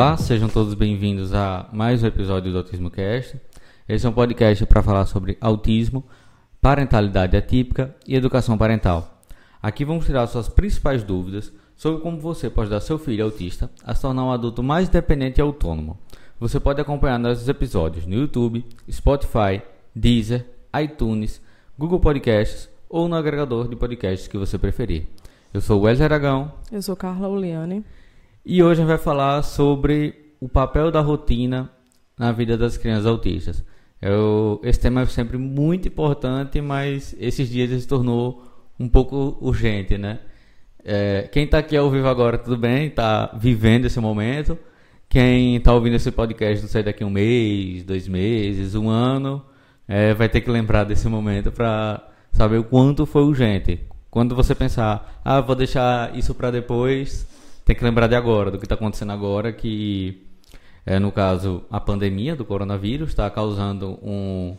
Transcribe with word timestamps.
Olá, 0.00 0.16
sejam 0.16 0.48
todos 0.48 0.72
bem-vindos 0.72 1.34
a 1.34 1.68
mais 1.74 2.02
um 2.02 2.06
episódio 2.06 2.50
do 2.50 2.56
Autismo 2.56 2.90
Cast. 2.90 3.38
Esse 3.86 4.06
é 4.06 4.08
um 4.08 4.14
podcast 4.14 4.64
para 4.64 4.82
falar 4.82 5.04
sobre 5.04 5.36
autismo, 5.42 6.02
parentalidade 6.58 7.36
atípica 7.36 7.94
e 8.08 8.16
educação 8.16 8.56
parental. 8.56 9.20
Aqui 9.62 9.84
vamos 9.84 10.06
tirar 10.06 10.26
suas 10.26 10.48
principais 10.48 11.02
dúvidas 11.02 11.52
sobre 11.76 12.00
como 12.00 12.18
você 12.18 12.48
pode 12.48 12.70
dar 12.70 12.80
seu 12.80 12.98
filho 12.98 13.22
autista 13.22 13.70
a 13.84 13.94
se 13.94 14.00
tornar 14.00 14.24
um 14.24 14.32
adulto 14.32 14.62
mais 14.62 14.88
dependente 14.88 15.38
e 15.38 15.42
autônomo. 15.42 15.98
Você 16.38 16.58
pode 16.58 16.80
acompanhar 16.80 17.18
nossos 17.18 17.46
episódios 17.46 18.06
no 18.06 18.14
YouTube, 18.14 18.64
Spotify, 18.90 19.60
Deezer, 19.94 20.46
iTunes, 20.82 21.42
Google 21.78 22.00
Podcasts 22.00 22.70
ou 22.88 23.06
no 23.06 23.16
agregador 23.16 23.68
de 23.68 23.76
podcasts 23.76 24.26
que 24.26 24.38
você 24.38 24.56
preferir. 24.56 25.06
Eu 25.52 25.60
sou 25.60 25.82
Wesley 25.82 26.06
Aragão. 26.06 26.52
Eu 26.72 26.80
sou 26.80 26.96
Carla 26.96 27.28
Uliane. 27.28 27.84
E 28.44 28.62
hoje 28.62 28.80
a 28.80 28.84
gente 28.84 28.88
vai 28.88 28.98
falar 28.98 29.42
sobre 29.42 30.34
o 30.40 30.48
papel 30.48 30.90
da 30.90 31.00
rotina 31.00 31.70
na 32.18 32.32
vida 32.32 32.56
das 32.56 32.76
crianças 32.76 33.06
autistas. 33.06 33.64
Eu, 34.00 34.60
esse 34.64 34.80
tema 34.80 35.02
é 35.02 35.06
sempre 35.06 35.36
muito 35.36 35.88
importante, 35.88 36.60
mas 36.60 37.14
esses 37.18 37.50
dias 37.50 37.70
ele 37.70 37.80
se 37.80 37.86
tornou 37.86 38.42
um 38.78 38.88
pouco 38.88 39.36
urgente, 39.42 39.98
né? 39.98 40.20
É, 40.82 41.28
quem 41.30 41.44
está 41.44 41.58
aqui 41.58 41.76
ao 41.76 41.90
vivo 41.90 42.08
agora, 42.08 42.38
tudo 42.38 42.56
bem, 42.56 42.86
está 42.86 43.26
vivendo 43.38 43.84
esse 43.84 44.00
momento. 44.00 44.58
Quem 45.06 45.56
está 45.56 45.74
ouvindo 45.74 45.96
esse 45.96 46.10
podcast, 46.10 46.62
não 46.62 46.70
sei, 46.70 46.82
daqui 46.82 47.04
um 47.04 47.10
mês, 47.10 47.84
dois 47.84 48.08
meses, 48.08 48.74
um 48.74 48.88
ano, 48.88 49.44
é, 49.86 50.14
vai 50.14 50.28
ter 50.30 50.40
que 50.40 50.50
lembrar 50.50 50.84
desse 50.84 51.08
momento 51.08 51.52
para 51.52 52.08
saber 52.32 52.58
o 52.58 52.64
quanto 52.64 53.04
foi 53.04 53.22
urgente. 53.22 53.80
Quando 54.10 54.34
você 54.34 54.54
pensar, 54.54 55.20
ah, 55.22 55.42
vou 55.42 55.54
deixar 55.54 56.16
isso 56.16 56.34
para 56.34 56.50
depois, 56.50 57.26
tem 57.64 57.76
que 57.76 57.84
lembrar 57.84 58.06
de 58.06 58.14
agora, 58.14 58.50
do 58.50 58.58
que 58.58 58.64
está 58.64 58.74
acontecendo 58.74 59.12
agora, 59.12 59.52
que 59.52 60.26
é, 60.84 60.98
no 60.98 61.12
caso 61.12 61.64
a 61.70 61.80
pandemia 61.80 62.34
do 62.34 62.44
coronavírus 62.44 63.10
está 63.10 63.28
causando 63.30 63.98
um, 64.02 64.56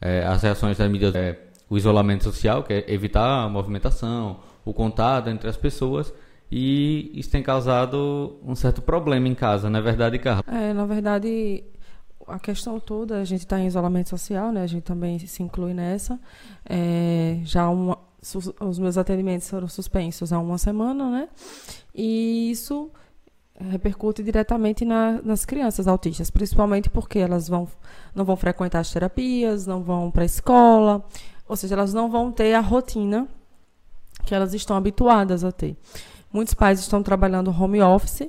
é, 0.00 0.24
as 0.24 0.42
reações 0.42 0.78
das 0.78 0.90
mídias, 0.90 1.14
é, 1.14 1.38
o 1.68 1.76
isolamento 1.76 2.24
social, 2.24 2.62
que 2.62 2.72
é 2.72 2.84
evitar 2.92 3.44
a 3.44 3.48
movimentação, 3.48 4.40
o 4.64 4.72
contato 4.72 5.28
entre 5.28 5.48
as 5.48 5.56
pessoas, 5.56 6.12
e 6.50 7.10
isso 7.14 7.30
tem 7.30 7.42
causado 7.42 8.38
um 8.44 8.54
certo 8.54 8.82
problema 8.82 9.26
em 9.26 9.34
casa, 9.34 9.68
não 9.68 9.78
é 9.78 9.82
verdade, 9.82 10.18
Carla? 10.18 10.44
É, 10.46 10.72
na 10.72 10.86
verdade, 10.86 11.64
a 12.26 12.38
questão 12.38 12.78
toda, 12.78 13.20
a 13.20 13.24
gente 13.24 13.40
está 13.40 13.58
em 13.58 13.66
isolamento 13.66 14.10
social, 14.10 14.52
né? 14.52 14.62
A 14.62 14.66
gente 14.66 14.82
também 14.82 15.18
se 15.18 15.42
inclui 15.42 15.74
nessa. 15.74 16.18
É, 16.68 17.40
já 17.44 17.68
uma, 17.68 17.98
os 18.60 18.78
meus 18.78 18.96
atendimentos 18.96 19.48
foram 19.48 19.68
suspensos 19.68 20.32
há 20.32 20.38
uma 20.38 20.56
semana, 20.56 21.10
né? 21.10 21.28
E 21.94 22.50
isso 22.50 22.90
repercute 23.58 24.22
diretamente 24.22 24.84
na, 24.84 25.20
nas 25.22 25.44
crianças 25.44 25.86
autistas, 25.86 26.30
principalmente 26.30 26.90
porque 26.90 27.18
elas 27.18 27.48
vão, 27.48 27.68
não 28.14 28.24
vão 28.24 28.36
frequentar 28.36 28.80
as 28.80 28.90
terapias, 28.90 29.66
não 29.66 29.82
vão 29.82 30.10
para 30.10 30.22
a 30.22 30.26
escola, 30.26 31.04
ou 31.46 31.56
seja, 31.56 31.74
elas 31.74 31.94
não 31.94 32.10
vão 32.10 32.32
ter 32.32 32.54
a 32.54 32.60
rotina 32.60 33.28
que 34.24 34.34
elas 34.34 34.54
estão 34.54 34.76
habituadas 34.76 35.44
a 35.44 35.52
ter. 35.52 35.76
Muitos 36.32 36.54
pais 36.54 36.80
estão 36.80 37.02
trabalhando 37.02 37.50
home 37.50 37.80
office, 37.80 38.28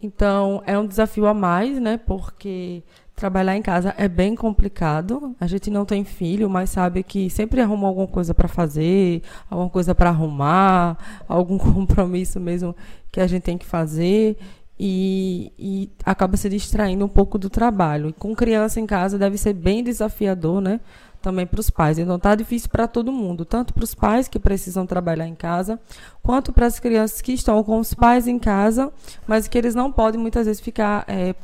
então 0.00 0.62
é 0.66 0.78
um 0.78 0.86
desafio 0.86 1.26
a 1.26 1.34
mais, 1.34 1.80
né? 1.80 1.96
Porque 1.96 2.84
Trabalhar 3.20 3.54
em 3.54 3.60
casa 3.60 3.94
é 3.98 4.08
bem 4.08 4.34
complicado. 4.34 5.36
A 5.38 5.46
gente 5.46 5.70
não 5.70 5.84
tem 5.84 6.04
filho, 6.04 6.48
mas 6.48 6.70
sabe 6.70 7.02
que 7.02 7.28
sempre 7.28 7.60
arruma 7.60 7.86
alguma 7.86 8.06
coisa 8.06 8.32
para 8.32 8.48
fazer, 8.48 9.20
alguma 9.50 9.68
coisa 9.68 9.94
para 9.94 10.08
arrumar, 10.08 10.96
algum 11.28 11.58
compromisso 11.60 12.40
mesmo 12.40 12.74
que 13.12 13.20
a 13.20 13.26
gente 13.26 13.42
tem 13.42 13.58
que 13.58 13.66
fazer. 13.66 14.38
E, 14.78 15.52
e, 15.58 15.90
acaba 16.02 16.34
se 16.38 16.48
distraindo 16.48 17.04
um 17.04 17.08
pouco 17.10 17.36
do 17.36 17.50
trabalho. 17.50 18.08
E 18.08 18.12
com 18.14 18.34
criança 18.34 18.80
em 18.80 18.86
casa 18.86 19.18
deve 19.18 19.36
ser 19.36 19.52
bem 19.52 19.84
desafiador, 19.84 20.62
né? 20.62 20.80
Também 21.20 21.46
para 21.46 21.60
os 21.60 21.68
pais. 21.68 21.98
Então 21.98 22.18
tá 22.18 22.34
difícil 22.34 22.70
para 22.70 22.88
todo 22.88 23.12
mundo, 23.12 23.44
tanto 23.44 23.74
para 23.74 23.84
os 23.84 23.94
pais 23.94 24.28
que 24.28 24.38
precisam 24.38 24.86
trabalhar 24.86 25.26
em 25.26 25.34
casa, 25.34 25.78
quanto 26.22 26.54
para 26.54 26.64
as 26.64 26.80
crianças 26.80 27.20
que 27.20 27.34
estão 27.34 27.62
com 27.62 27.78
os 27.78 27.92
pais 27.92 28.26
em 28.26 28.38
casa, 28.38 28.90
mas 29.26 29.46
que 29.46 29.58
eles 29.58 29.74
não 29.74 29.92
podem 29.92 30.18
muitas 30.18 30.46
vezes 30.46 30.62
ficar 30.62 31.04
é, 31.06 31.34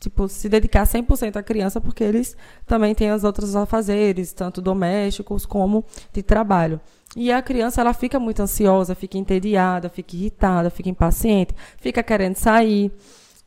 tipo, 0.00 0.26
se 0.28 0.48
dedicar 0.48 0.84
100% 0.84 1.36
à 1.36 1.42
criança, 1.42 1.80
porque 1.80 2.02
eles 2.02 2.34
também 2.66 2.94
têm 2.94 3.12
os 3.12 3.22
outros 3.22 3.54
afazeres, 3.54 4.32
tanto 4.32 4.62
domésticos 4.62 5.44
como 5.44 5.84
de 6.12 6.22
trabalho. 6.22 6.80
E 7.14 7.30
a 7.30 7.42
criança, 7.42 7.80
ela 7.80 7.92
fica 7.92 8.18
muito 8.18 8.40
ansiosa, 8.40 8.94
fica 8.94 9.18
entediada, 9.18 9.88
fica 9.88 10.16
irritada, 10.16 10.70
fica 10.70 10.88
impaciente, 10.88 11.54
fica 11.76 12.02
querendo 12.02 12.36
sair. 12.36 12.90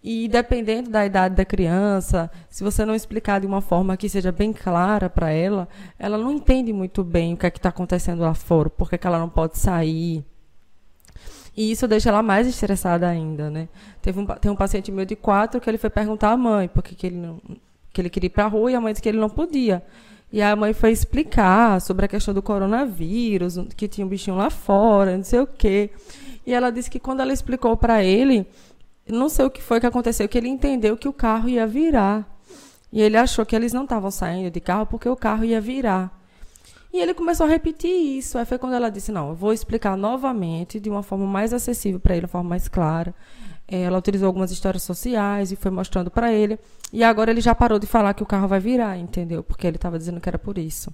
E 0.03 0.27
dependendo 0.27 0.89
da 0.89 1.05
idade 1.05 1.33
da 1.33 1.45
criança, 1.45 2.29
se 2.49 2.61
você 2.61 2.85
não 2.85 2.93
explicar 2.93 3.39
de 3.39 3.47
uma 3.47 3.61
forma 3.61 3.95
que 3.95 4.09
seja 4.09 4.33
bem 4.33 4.51
clara 4.51 5.09
para 5.09 5.31
ela, 5.31 5.67
ela 5.97 6.17
não 6.17 6.29
entende 6.31 6.73
muito 6.73 7.05
bem 7.05 7.33
o 7.33 7.37
que 7.37 7.45
é 7.45 7.51
que 7.51 7.57
está 7.57 7.69
acontecendo 7.69 8.19
lá 8.19 8.33
fora, 8.33 8.69
porque 8.69 8.97
que 8.97 9.07
ela 9.07 9.17
não 9.17 9.29
pode 9.29 9.57
sair, 9.57 10.25
e 11.55 11.71
isso 11.71 11.87
deixa 11.87 12.09
ela 12.09 12.23
mais 12.23 12.47
estressada 12.47 13.07
ainda, 13.07 13.49
né? 13.49 13.69
Teve 14.01 14.19
um, 14.19 14.25
tem 14.25 14.51
um 14.51 14.55
paciente 14.55 14.91
meu 14.91 15.05
de 15.05 15.15
quatro 15.15 15.61
que 15.61 15.69
ele 15.69 15.77
foi 15.77 15.89
perguntar 15.89 16.31
à 16.31 16.37
mãe 16.37 16.67
porque 16.67 16.95
que 16.95 17.07
ele, 17.07 17.17
não, 17.17 17.39
que 17.91 18.01
ele 18.01 18.09
queria 18.09 18.27
ir 18.27 18.31
para 18.31 18.45
a 18.45 18.47
rua 18.47 18.71
e 18.71 18.75
a 18.75 18.81
mãe 18.81 18.91
disse 18.91 19.01
que 19.01 19.09
ele 19.09 19.19
não 19.19 19.29
podia. 19.29 19.83
E 20.31 20.41
a 20.41 20.55
mãe 20.55 20.73
foi 20.73 20.91
explicar 20.91 21.79
sobre 21.79 22.05
a 22.05 22.07
questão 22.07 22.33
do 22.33 22.41
coronavírus, 22.41 23.55
que 23.77 23.87
tinha 23.87 24.03
um 24.03 24.09
bichinho 24.09 24.35
lá 24.35 24.49
fora, 24.49 25.15
não 25.15 25.23
sei 25.23 25.39
o 25.39 25.45
quê. 25.45 25.91
E 26.43 26.51
ela 26.51 26.71
disse 26.71 26.89
que 26.89 26.99
quando 26.99 27.19
ela 27.19 27.31
explicou 27.31 27.77
para 27.77 28.03
ele, 28.03 28.47
não 29.07 29.29
sei 29.29 29.45
o 29.45 29.49
que 29.51 29.61
foi 29.61 29.79
que 29.79 29.85
aconteceu, 29.85 30.27
que 30.27 30.35
ele 30.35 30.49
entendeu 30.49 30.97
que 30.97 31.07
o 31.07 31.13
carro 31.13 31.47
ia 31.47 31.67
virar. 31.67 32.27
E 32.91 32.99
ele 32.99 33.15
achou 33.15 33.45
que 33.45 33.55
eles 33.55 33.73
não 33.73 33.83
estavam 33.83 34.09
saindo 34.09 34.49
de 34.49 34.59
carro 34.59 34.87
porque 34.87 35.07
o 35.07 35.15
carro 35.15 35.45
ia 35.45 35.61
virar. 35.61 36.11
E 36.93 37.01
ele 37.01 37.15
começou 37.15 37.47
a 37.47 37.49
repetir 37.49 37.89
isso. 37.89 38.37
Aí 38.37 38.45
foi 38.45 38.59
quando 38.59 38.75
ela 38.75 38.89
disse: 38.89 39.11
Não, 39.11 39.29
eu 39.29 39.35
vou 39.35 39.51
explicar 39.51 39.97
novamente, 39.97 40.79
de 40.79 40.89
uma 40.91 41.01
forma 41.01 41.25
mais 41.25 41.51
acessível 41.51 41.99
para 41.99 42.13
ele, 42.13 42.21
de 42.21 42.25
uma 42.25 42.31
forma 42.31 42.49
mais 42.51 42.67
clara. 42.67 43.15
É, 43.67 43.81
ela 43.81 43.97
utilizou 43.97 44.27
algumas 44.27 44.51
histórias 44.51 44.83
sociais 44.83 45.51
e 45.51 45.55
foi 45.55 45.71
mostrando 45.71 46.11
para 46.11 46.31
ele. 46.31 46.59
E 46.91 47.03
agora 47.03 47.31
ele 47.31 47.41
já 47.41 47.55
parou 47.55 47.79
de 47.79 47.87
falar 47.87 48.13
que 48.13 48.21
o 48.21 48.25
carro 48.25 48.47
vai 48.47 48.59
virar, 48.59 48.97
entendeu? 48.97 49.41
Porque 49.41 49.65
ele 49.65 49.77
estava 49.77 49.97
dizendo 49.97 50.21
que 50.21 50.29
era 50.29 50.37
por 50.37 50.59
isso. 50.59 50.93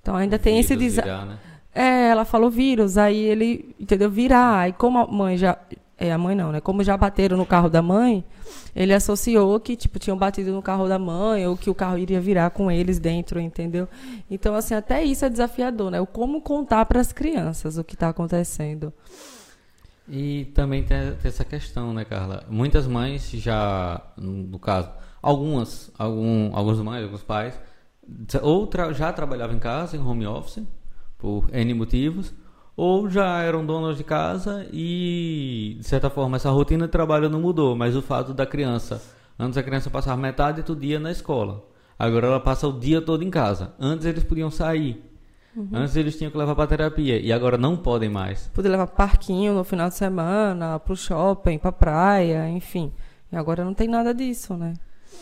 Então 0.00 0.14
ainda 0.14 0.38
tem 0.38 0.60
esse 0.60 0.76
desafio. 0.76 1.26
Né? 1.26 1.38
É, 1.74 2.08
ela 2.08 2.24
falou 2.24 2.50
vírus, 2.50 2.96
aí 2.96 3.16
ele, 3.16 3.74
entendeu? 3.80 4.08
Virar. 4.08 4.60
Aí 4.60 4.72
como 4.72 4.98
a 4.98 5.06
mãe 5.06 5.36
já 5.36 5.58
é, 6.00 6.10
a 6.10 6.16
mãe 6.16 6.34
não, 6.34 6.50
né? 6.50 6.62
Como 6.62 6.82
já 6.82 6.96
bateram 6.96 7.36
no 7.36 7.44
carro 7.44 7.68
da 7.68 7.82
mãe, 7.82 8.24
ele 8.74 8.94
associou 8.94 9.60
que, 9.60 9.76
tipo, 9.76 9.98
tinham 9.98 10.16
batido 10.16 10.50
no 10.50 10.62
carro 10.62 10.88
da 10.88 10.98
mãe 10.98 11.46
ou 11.46 11.58
que 11.58 11.68
o 11.68 11.74
carro 11.74 11.98
iria 11.98 12.18
virar 12.18 12.48
com 12.50 12.70
eles 12.70 12.98
dentro, 12.98 13.38
entendeu? 13.38 13.86
Então, 14.30 14.54
assim, 14.54 14.74
até 14.74 15.04
isso 15.04 15.26
é 15.26 15.28
desafiador, 15.28 15.90
né? 15.90 16.00
O 16.00 16.06
como 16.06 16.40
contar 16.40 16.86
para 16.86 17.00
as 17.00 17.12
crianças 17.12 17.76
o 17.76 17.84
que 17.84 17.94
está 17.94 18.08
acontecendo. 18.08 18.90
E 20.08 20.46
também 20.54 20.82
tem, 20.82 21.12
tem, 21.12 21.28
essa 21.28 21.44
questão, 21.44 21.92
né, 21.92 22.06
Carla? 22.06 22.44
Muitas 22.48 22.86
mães 22.86 23.30
já, 23.32 24.00
no 24.16 24.58
caso, 24.58 24.90
algumas, 25.20 25.92
algum, 25.98 26.56
algumas 26.56 26.80
mães, 26.80 27.04
alguns 27.04 27.22
pais, 27.22 27.60
ou 28.40 28.66
tra 28.66 28.90
já 28.94 29.12
trabalhavam 29.12 29.54
em 29.54 29.60
casa, 29.60 29.98
em 29.98 30.00
home 30.00 30.26
office, 30.26 30.64
por 31.18 31.44
N 31.52 31.74
motivos, 31.74 32.32
ou 32.80 33.10
já 33.10 33.42
eram 33.42 33.66
donos 33.66 33.98
de 33.98 34.02
casa 34.02 34.66
e, 34.72 35.76
de 35.78 35.84
certa 35.86 36.08
forma, 36.08 36.38
essa 36.38 36.48
rotina 36.48 36.86
de 36.86 36.90
trabalho 36.90 37.28
não 37.28 37.38
mudou, 37.38 37.76
mas 37.76 37.94
o 37.94 38.00
fato 38.00 38.32
da 38.32 38.46
criança, 38.46 39.02
antes 39.38 39.58
a 39.58 39.62
criança 39.62 39.90
passava 39.90 40.18
metade 40.18 40.62
do 40.62 40.74
dia 40.74 40.98
na 40.98 41.10
escola, 41.10 41.62
agora 41.98 42.28
ela 42.28 42.40
passa 42.40 42.66
o 42.66 42.72
dia 42.72 43.02
todo 43.02 43.22
em 43.22 43.28
casa. 43.28 43.74
Antes 43.78 44.06
eles 44.06 44.24
podiam 44.24 44.50
sair, 44.50 45.04
uhum. 45.54 45.68
antes 45.74 45.94
eles 45.94 46.16
tinham 46.16 46.30
que 46.30 46.38
levar 46.38 46.54
para 46.54 46.68
terapia 46.68 47.20
e 47.20 47.30
agora 47.30 47.58
não 47.58 47.76
podem 47.76 48.08
mais. 48.08 48.48
Poder 48.54 48.70
levar 48.70 48.86
para 48.86 48.96
parquinho 49.08 49.52
no 49.52 49.62
final 49.62 49.90
de 49.90 49.96
semana, 49.96 50.78
para 50.78 50.94
o 50.94 50.96
shopping, 50.96 51.58
para 51.58 51.72
praia, 51.72 52.48
enfim. 52.48 52.90
E 53.30 53.36
agora 53.36 53.62
não 53.62 53.74
tem 53.74 53.88
nada 53.88 54.14
disso, 54.14 54.54
né? 54.54 54.72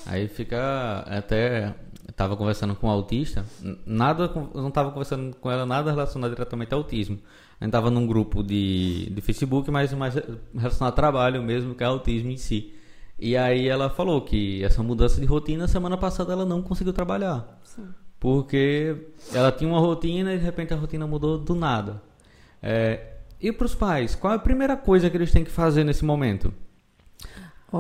Aí 0.06 0.28
fica 0.28 1.04
até 1.08 1.74
estava 2.08 2.36
conversando 2.36 2.74
com 2.74 2.86
um 2.86 2.90
autista, 2.90 3.44
nada, 3.84 4.30
não 4.54 4.68
estava 4.68 4.90
conversando 4.90 5.36
com 5.36 5.50
ela 5.50 5.66
nada 5.66 5.90
relacionado 5.90 6.30
diretamente 6.30 6.72
ao 6.72 6.80
autismo. 6.80 7.18
A 7.60 7.64
gente 7.64 7.70
estava 7.70 7.90
num 7.90 8.06
grupo 8.06 8.42
de, 8.42 9.10
de 9.10 9.20
Facebook, 9.20 9.70
mas 9.70 9.92
mais 9.92 10.14
relacionado 10.54 10.92
ao 10.92 10.96
trabalho 10.96 11.42
mesmo, 11.42 11.74
que 11.74 11.82
é 11.82 11.86
autismo 11.86 12.30
em 12.30 12.36
si. 12.36 12.72
E 13.18 13.36
aí 13.36 13.66
ela 13.66 13.90
falou 13.90 14.22
que 14.22 14.62
essa 14.62 14.80
mudança 14.82 15.20
de 15.20 15.26
rotina, 15.26 15.66
semana 15.66 15.96
passada 15.96 16.32
ela 16.32 16.46
não 16.46 16.62
conseguiu 16.62 16.92
trabalhar. 16.92 17.60
Sim. 17.64 17.88
Porque 18.20 18.96
ela 19.32 19.50
tinha 19.50 19.68
uma 19.68 19.80
rotina 19.80 20.32
e 20.34 20.38
de 20.38 20.44
repente 20.44 20.72
a 20.72 20.76
rotina 20.76 21.06
mudou 21.06 21.36
do 21.36 21.54
nada. 21.54 22.00
É, 22.62 23.14
e 23.40 23.52
para 23.52 23.66
os 23.66 23.74
pais, 23.74 24.14
qual 24.14 24.32
é 24.32 24.36
a 24.36 24.40
primeira 24.40 24.76
coisa 24.76 25.10
que 25.10 25.16
eles 25.16 25.32
têm 25.32 25.44
que 25.44 25.50
fazer 25.50 25.82
nesse 25.82 26.04
momento? 26.04 26.52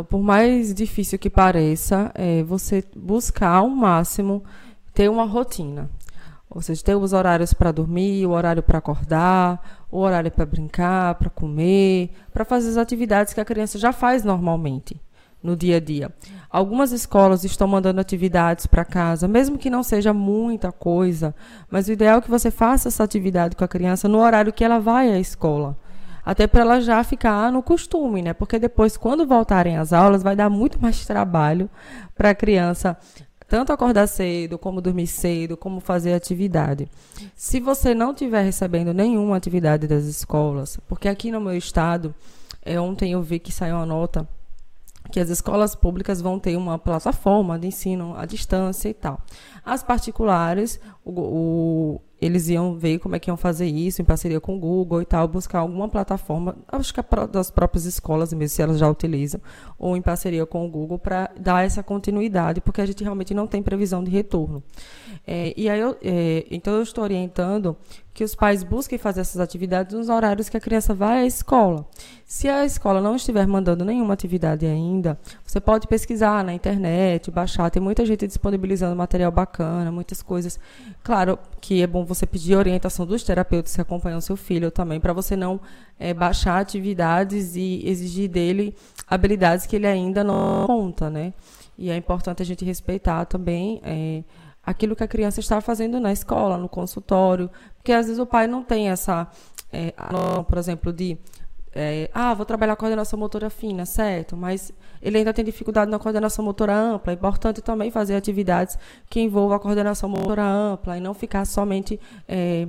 Por 0.08 0.20
mais 0.20 0.74
difícil 0.74 1.18
que 1.18 1.30
pareça, 1.30 2.12
é 2.14 2.42
você 2.42 2.84
buscar 2.94 3.54
ao 3.54 3.68
máximo 3.68 4.44
ter 4.92 5.08
uma 5.08 5.24
rotina. 5.24 5.88
Ou 6.50 6.62
seja, 6.62 6.82
ter 6.82 6.94
os 6.94 7.12
horários 7.12 7.52
para 7.52 7.70
dormir, 7.72 8.26
o 8.26 8.30
horário 8.30 8.62
para 8.62 8.78
acordar, 8.78 9.84
o 9.90 9.98
horário 9.98 10.30
para 10.30 10.46
brincar, 10.46 11.14
para 11.16 11.28
comer, 11.28 12.10
para 12.32 12.44
fazer 12.44 12.70
as 12.70 12.76
atividades 12.78 13.34
que 13.34 13.40
a 13.40 13.44
criança 13.44 13.78
já 13.78 13.92
faz 13.92 14.24
normalmente. 14.24 15.00
no 15.42 15.54
dia 15.54 15.76
a 15.76 15.80
dia. 15.80 16.12
Algumas 16.50 16.90
escolas 16.90 17.44
estão 17.44 17.68
mandando 17.68 18.00
atividades 18.00 18.66
para 18.66 18.84
casa, 18.84 19.28
mesmo 19.28 19.56
que 19.56 19.70
não 19.70 19.84
seja 19.84 20.12
muita 20.12 20.72
coisa, 20.72 21.32
mas 21.70 21.86
o 21.86 21.92
ideal 21.92 22.18
é 22.18 22.20
que 22.20 22.30
você 22.30 22.50
faça 22.50 22.88
essa 22.88 23.04
atividade 23.04 23.54
com 23.54 23.62
a 23.64 23.68
criança 23.68 24.08
no 24.08 24.18
horário 24.18 24.52
que 24.52 24.64
ela 24.64 24.80
vai 24.80 25.12
à 25.12 25.18
escola. 25.20 25.76
Até 26.24 26.46
para 26.46 26.60
ela 26.62 26.80
já 26.80 27.02
ficar 27.04 27.50
no 27.50 27.62
costume, 27.62 28.20
né? 28.20 28.34
Porque 28.34 28.58
depois, 28.58 28.96
quando 28.96 29.26
voltarem 29.26 29.78
às 29.78 29.92
aulas, 29.92 30.22
vai 30.22 30.36
dar 30.36 30.50
muito 30.50 30.82
mais 30.82 31.06
trabalho 31.06 31.70
para 32.14 32.30
a 32.30 32.34
criança 32.34 32.98
tanto 33.48 33.72
acordar 33.72 34.06
cedo, 34.06 34.58
como 34.58 34.80
dormir 34.80 35.06
cedo, 35.06 35.56
como 35.56 35.80
fazer 35.80 36.12
atividade. 36.12 36.86
Se 37.34 37.58
você 37.58 37.94
não 37.94 38.10
estiver 38.10 38.42
recebendo 38.42 38.92
nenhuma 38.92 39.36
atividade 39.36 39.88
das 39.88 40.04
escolas, 40.04 40.78
porque 40.86 41.08
aqui 41.08 41.30
no 41.30 41.40
meu 41.40 41.56
estado, 41.56 42.14
é, 42.62 42.78
ontem 42.78 43.12
eu 43.12 43.22
vi 43.22 43.38
que 43.38 43.50
saiu 43.50 43.76
uma 43.76 43.86
nota 43.86 44.28
que 45.10 45.18
as 45.18 45.30
escolas 45.30 45.74
públicas 45.74 46.20
vão 46.20 46.38
ter 46.38 46.56
uma 46.56 46.78
plataforma 46.78 47.58
de 47.58 47.68
ensino 47.68 48.14
à 48.16 48.26
distância 48.26 48.90
e 48.90 48.94
tal. 48.94 49.20
As 49.64 49.82
particulares, 49.82 50.78
o, 51.02 51.12
o, 51.20 52.00
eles 52.20 52.48
iam 52.48 52.76
ver 52.76 52.98
como 52.98 53.14
é 53.14 53.18
que 53.18 53.30
iam 53.30 53.36
fazer 53.36 53.66
isso, 53.66 54.02
em 54.02 54.04
parceria 54.04 54.40
com 54.40 54.56
o 54.56 54.58
Google 54.58 55.00
e 55.02 55.04
tal, 55.04 55.28
buscar 55.28 55.60
alguma 55.60 55.88
plataforma, 55.88 56.56
acho 56.68 56.92
que 56.92 57.00
é 57.00 57.04
das 57.30 57.50
próprias 57.50 57.84
escolas 57.84 58.32
mesmo, 58.32 58.54
se 58.54 58.62
elas 58.62 58.78
já 58.78 58.88
utilizam, 58.88 59.40
ou 59.78 59.96
em 59.96 60.02
parceria 60.02 60.44
com 60.44 60.66
o 60.66 60.70
Google, 60.70 60.98
para 60.98 61.30
dar 61.38 61.64
essa 61.64 61.82
continuidade, 61.82 62.60
porque 62.60 62.80
a 62.80 62.86
gente 62.86 63.02
realmente 63.02 63.32
não 63.32 63.46
tem 63.46 63.62
previsão 63.62 64.02
de 64.02 64.10
retorno. 64.10 64.62
É, 65.26 65.54
e 65.56 65.68
aí 65.68 65.80
eu, 65.80 65.96
é, 66.02 66.46
então 66.50 66.74
eu 66.74 66.82
estou 66.82 67.04
orientando 67.04 67.76
que 68.18 68.24
os 68.24 68.34
pais 68.34 68.64
busquem 68.64 68.98
fazer 68.98 69.20
essas 69.20 69.40
atividades 69.40 69.96
nos 69.96 70.08
horários 70.08 70.48
que 70.48 70.56
a 70.56 70.60
criança 70.60 70.92
vai 70.92 71.18
à 71.18 71.24
escola. 71.24 71.86
Se 72.24 72.48
a 72.48 72.64
escola 72.64 73.00
não 73.00 73.14
estiver 73.14 73.46
mandando 73.46 73.84
nenhuma 73.84 74.12
atividade 74.12 74.66
ainda, 74.66 75.16
você 75.46 75.60
pode 75.60 75.86
pesquisar 75.86 76.42
na 76.42 76.52
internet, 76.52 77.30
baixar, 77.30 77.70
tem 77.70 77.80
muita 77.80 78.04
gente 78.04 78.26
disponibilizando 78.26 78.96
material 78.96 79.30
bacana, 79.30 79.92
muitas 79.92 80.20
coisas. 80.20 80.58
Claro 81.04 81.38
que 81.60 81.80
é 81.80 81.86
bom 81.86 82.04
você 82.04 82.26
pedir 82.26 82.56
orientação 82.56 83.06
dos 83.06 83.22
terapeutas 83.22 83.76
que 83.76 83.80
acompanham 83.80 84.20
seu 84.20 84.36
filho 84.36 84.72
também, 84.72 84.98
para 84.98 85.12
você 85.12 85.36
não 85.36 85.60
é, 85.96 86.12
baixar 86.12 86.58
atividades 86.58 87.54
e 87.54 87.82
exigir 87.84 88.28
dele 88.28 88.74
habilidades 89.06 89.64
que 89.64 89.76
ele 89.76 89.86
ainda 89.86 90.24
não 90.24 90.66
conta, 90.66 91.08
né? 91.08 91.32
E 91.78 91.88
é 91.88 91.96
importante 91.96 92.42
a 92.42 92.44
gente 92.44 92.64
respeitar 92.64 93.26
também 93.26 93.80
é, 93.84 94.24
aquilo 94.68 94.94
que 94.94 95.02
a 95.02 95.08
criança 95.08 95.40
está 95.40 95.62
fazendo 95.62 95.98
na 95.98 96.12
escola, 96.12 96.58
no 96.58 96.68
consultório, 96.68 97.48
porque 97.78 97.92
às 97.92 98.06
vezes 98.06 98.18
o 98.18 98.26
pai 98.26 98.46
não 98.46 98.62
tem 98.62 98.90
essa, 98.90 99.26
é, 99.72 99.94
por 100.46 100.58
exemplo, 100.58 100.92
de 100.92 101.18
é, 101.74 102.10
ah, 102.12 102.34
vou 102.34 102.46
trabalhar 102.46 102.74
coordenação 102.76 103.18
motora 103.18 103.48
fina, 103.50 103.86
certo, 103.86 104.36
mas 104.36 104.72
ele 105.00 105.18
ainda 105.18 105.32
tem 105.32 105.44
dificuldade 105.44 105.90
na 105.90 105.98
coordenação 105.98 106.44
motora 106.44 106.74
ampla. 106.74 107.12
É 107.12 107.14
importante 107.14 107.60
também 107.62 107.90
fazer 107.90 108.16
atividades 108.16 108.76
que 109.08 109.20
envolvam 109.20 109.56
a 109.56 109.60
coordenação 109.60 110.08
motora 110.08 110.42
ampla 110.42 110.96
e 110.96 111.00
não 111.00 111.14
ficar 111.14 111.44
somente 111.44 112.00
é, 112.26 112.66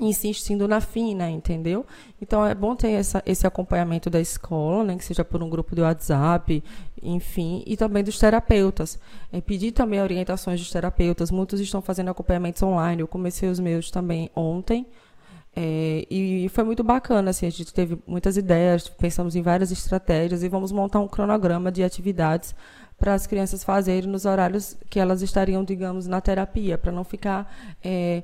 insistindo 0.00 0.66
na 0.66 0.80
fina, 0.80 1.28
entendeu? 1.28 1.84
Então 2.20 2.44
é 2.44 2.54
bom 2.54 2.74
ter 2.74 2.92
essa, 2.92 3.22
esse 3.26 3.46
acompanhamento 3.46 4.08
da 4.08 4.20
escola, 4.20 4.84
né, 4.84 4.96
que 4.96 5.04
seja 5.04 5.24
por 5.24 5.42
um 5.42 5.50
grupo 5.50 5.74
de 5.74 5.82
WhatsApp, 5.82 6.62
enfim, 7.02 7.62
e 7.66 7.76
também 7.76 8.02
dos 8.02 8.18
terapeutas. 8.18 8.98
É, 9.30 9.40
pedir 9.40 9.72
também 9.72 10.00
orientações 10.00 10.60
dos 10.60 10.70
terapeutas. 10.70 11.30
Muitos 11.30 11.60
estão 11.60 11.82
fazendo 11.82 12.10
acompanhamentos 12.10 12.62
online. 12.62 13.02
Eu 13.02 13.08
comecei 13.08 13.48
os 13.48 13.60
meus 13.60 13.90
também 13.90 14.30
ontem. 14.34 14.86
É, 15.54 16.06
e 16.10 16.48
foi 16.48 16.64
muito 16.64 16.82
bacana, 16.82 17.28
assim, 17.28 17.46
a 17.46 17.50
gente 17.50 17.74
teve 17.74 17.98
muitas 18.06 18.38
ideias, 18.38 18.88
pensamos 18.88 19.36
em 19.36 19.42
várias 19.42 19.70
estratégias 19.70 20.42
e 20.42 20.48
vamos 20.48 20.72
montar 20.72 20.98
um 21.00 21.06
cronograma 21.06 21.70
de 21.70 21.84
atividades 21.84 22.54
para 22.98 23.12
as 23.12 23.26
crianças 23.26 23.62
fazerem 23.62 24.08
nos 24.08 24.24
horários 24.24 24.76
que 24.88 24.98
elas 24.98 25.20
estariam, 25.20 25.62
digamos, 25.62 26.06
na 26.06 26.22
terapia, 26.22 26.78
para 26.78 26.90
não 26.90 27.04
ficar 27.04 27.52
é, 27.84 28.22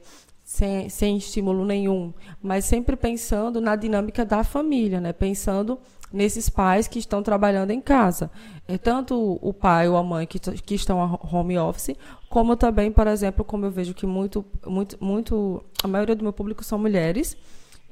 sem, 0.48 0.88
sem 0.88 1.18
estímulo 1.18 1.62
nenhum, 1.62 2.10
mas 2.42 2.64
sempre 2.64 2.96
pensando 2.96 3.60
na 3.60 3.76
dinâmica 3.76 4.24
da 4.24 4.42
família, 4.42 4.98
né? 4.98 5.12
pensando 5.12 5.78
nesses 6.10 6.48
pais 6.48 6.88
que 6.88 6.98
estão 6.98 7.22
trabalhando 7.22 7.70
em 7.70 7.82
casa. 7.82 8.30
É 8.66 8.78
tanto 8.78 9.38
o 9.42 9.52
pai 9.52 9.90
ou 9.90 9.96
a 9.98 10.02
mãe 10.02 10.26
que, 10.26 10.38
que 10.38 10.74
estão 10.74 11.02
a 11.02 11.20
home 11.22 11.58
office, 11.58 11.94
como 12.30 12.56
também, 12.56 12.90
por 12.90 13.06
exemplo, 13.06 13.44
como 13.44 13.66
eu 13.66 13.70
vejo 13.70 13.92
que 13.92 14.06
muito, 14.06 14.42
muito, 14.66 14.96
muito, 15.04 15.62
a 15.84 15.86
maioria 15.86 16.16
do 16.16 16.22
meu 16.22 16.32
público 16.32 16.64
são 16.64 16.78
mulheres 16.78 17.36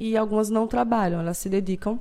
e 0.01 0.17
algumas 0.17 0.49
não 0.49 0.67
trabalham, 0.67 1.21
elas 1.21 1.37
se 1.37 1.51
dedicam 1.51 2.01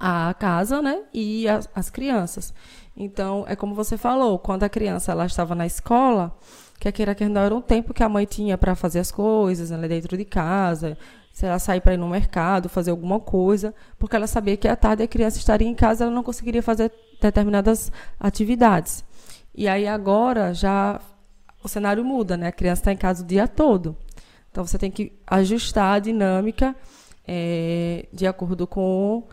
à 0.00 0.34
casa, 0.34 0.82
né, 0.82 1.04
e 1.14 1.46
às 1.72 1.88
crianças. 1.88 2.52
Então, 2.96 3.44
é 3.46 3.54
como 3.54 3.72
você 3.72 3.96
falou, 3.96 4.36
quando 4.36 4.64
a 4.64 4.68
criança 4.68 5.12
ela 5.12 5.26
estava 5.26 5.54
na 5.54 5.64
escola, 5.64 6.36
que 6.80 6.90
queira 6.90 7.14
que 7.14 7.28
não 7.28 7.42
era 7.42 7.54
um 7.54 7.60
tempo 7.60 7.92
que 7.92 8.02
a 8.02 8.08
mãe 8.08 8.24
tinha 8.24 8.56
para 8.56 8.74
fazer 8.74 9.00
as 9.00 9.12
coisas, 9.12 9.70
né, 9.70 9.86
dentro 9.86 10.16
de 10.16 10.24
casa, 10.24 10.96
se 11.30 11.44
ela 11.44 11.58
sair 11.58 11.80
para 11.82 11.92
ir 11.92 11.98
no 11.98 12.08
mercado, 12.08 12.70
fazer 12.70 12.90
alguma 12.90 13.20
coisa, 13.20 13.74
porque 13.98 14.16
ela 14.16 14.26
sabia 14.26 14.56
que 14.56 14.66
à 14.66 14.74
tarde 14.74 15.02
a 15.02 15.06
criança 15.06 15.38
estaria 15.38 15.68
em 15.68 15.74
casa, 15.74 16.04
ela 16.04 16.12
não 16.12 16.22
conseguiria 16.22 16.62
fazer 16.62 16.90
determinadas 17.20 17.92
atividades. 18.18 19.04
E 19.54 19.68
aí 19.68 19.86
agora 19.86 20.54
já 20.54 21.00
o 21.62 21.68
cenário 21.68 22.02
muda, 22.02 22.36
né? 22.36 22.48
A 22.48 22.52
criança 22.52 22.80
está 22.80 22.92
em 22.92 22.96
casa 22.96 23.22
o 23.22 23.26
dia 23.26 23.46
todo. 23.46 23.94
Então 24.50 24.66
você 24.66 24.78
tem 24.78 24.90
que 24.90 25.12
ajustar 25.26 25.96
a 25.96 25.98
dinâmica 25.98 26.74
é, 27.28 28.06
de 28.12 28.26
acordo 28.26 28.66
com, 28.66 29.24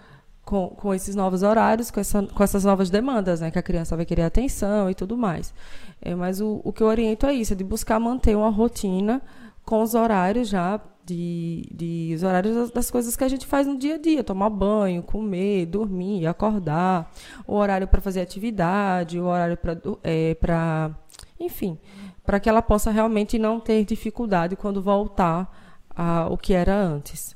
com, 0.44 0.68
com, 0.70 0.94
esses 0.94 1.16
novos 1.16 1.44
horários, 1.44 1.90
com, 1.90 2.00
essa, 2.00 2.24
com 2.24 2.44
essas 2.44 2.66
novas 2.66 2.90
demandas, 2.90 3.40
né? 3.40 3.50
Que 3.50 3.60
a 3.60 3.64
criança 3.64 3.96
vai 3.96 4.06
querer 4.06 4.24
atenção 4.24 4.90
e 4.90 4.94
tudo 4.94 5.18
mais. 5.18 5.54
É, 6.02 6.14
mas 6.16 6.40
o, 6.40 6.62
o 6.64 6.72
que 6.72 6.82
eu 6.82 6.88
oriento 6.88 7.26
é 7.26 7.34
isso, 7.34 7.54
é 7.54 7.56
de 7.56 7.64
buscar 7.64 8.00
manter 8.00 8.36
uma 8.36 8.50
rotina 8.50 9.22
com 9.64 9.82
os 9.82 9.94
horários 9.94 10.48
já 10.48 10.80
de, 11.08 11.66
de 11.74 12.14
os 12.16 12.22
horários 12.22 12.70
das 12.72 12.92
coisas 12.92 13.16
que 13.16 13.24
a 13.24 13.30
gente 13.30 13.46
faz 13.46 13.66
no 13.66 13.78
dia 13.78 13.96
a 13.96 13.98
dia, 13.98 14.24
tomar 14.24 14.50
banho, 14.50 15.02
comer, 15.02 15.66
dormir, 15.66 16.28
acordar, 16.28 17.12
o 17.48 17.56
horário 17.56 17.88
para 17.88 18.02
fazer 18.02 18.22
atividade, 18.22 19.18
o 19.18 19.26
horário 19.26 19.56
para 19.56 19.78
é, 20.04 20.36
para 20.36 20.92
enfim, 21.40 21.78
para 22.26 22.40
que 22.40 22.50
ela 22.50 22.62
possa 22.62 22.92
realmente 22.92 23.40
não 23.40 23.60
ter 23.60 23.86
dificuldade 23.86 24.58
quando 24.58 24.82
voltar 24.82 25.50
ao 25.96 26.38
que 26.38 26.54
era 26.54 26.76
antes. 26.76 27.36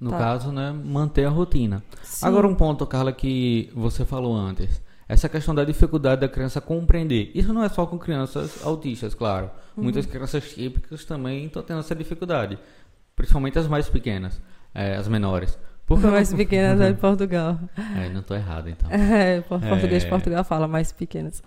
No 0.00 0.10
tá. 0.10 0.18
caso, 0.18 0.52
né, 0.52 0.72
manter 0.72 1.24
a 1.24 1.30
rotina. 1.30 1.82
Sim. 2.02 2.26
Agora 2.26 2.46
um 2.46 2.54
ponto, 2.54 2.86
Carla, 2.86 3.12
que 3.12 3.70
você 3.74 4.04
falou 4.04 4.34
antes. 4.34 4.82
Essa 5.08 5.28
questão 5.28 5.54
da 5.54 5.64
dificuldade 5.64 6.20
da 6.20 6.28
criança 6.28 6.60
compreender. 6.60 7.30
Isso 7.34 7.52
não 7.52 7.64
é 7.64 7.68
só 7.68 7.86
com 7.86 7.98
crianças 7.98 8.64
autistas, 8.64 9.14
claro. 9.14 9.50
Uhum. 9.76 9.84
Muitas 9.84 10.04
crianças 10.04 10.52
típicas 10.52 11.04
também 11.04 11.46
estão 11.46 11.62
tendo 11.62 11.80
essa 11.80 11.94
dificuldade. 11.94 12.58
Principalmente 13.16 13.58
as 13.58 13.66
mais 13.66 13.88
pequenas, 13.88 14.40
é, 14.74 14.96
as 14.96 15.08
menores. 15.08 15.58
Porque 15.86 16.06
mais 16.06 16.32
pequenas 16.32 16.78
é 16.80 16.92
de 16.92 17.00
Portugal. 17.00 17.58
É, 17.96 18.10
não 18.10 18.20
estou 18.20 18.36
errado 18.36 18.68
então. 18.68 18.90
É, 18.92 19.40
português 19.40 20.02
de 20.02 20.06
é... 20.06 20.10
Portugal 20.10 20.44
fala 20.44 20.68
mais 20.68 20.92
pequenas. 20.92 21.42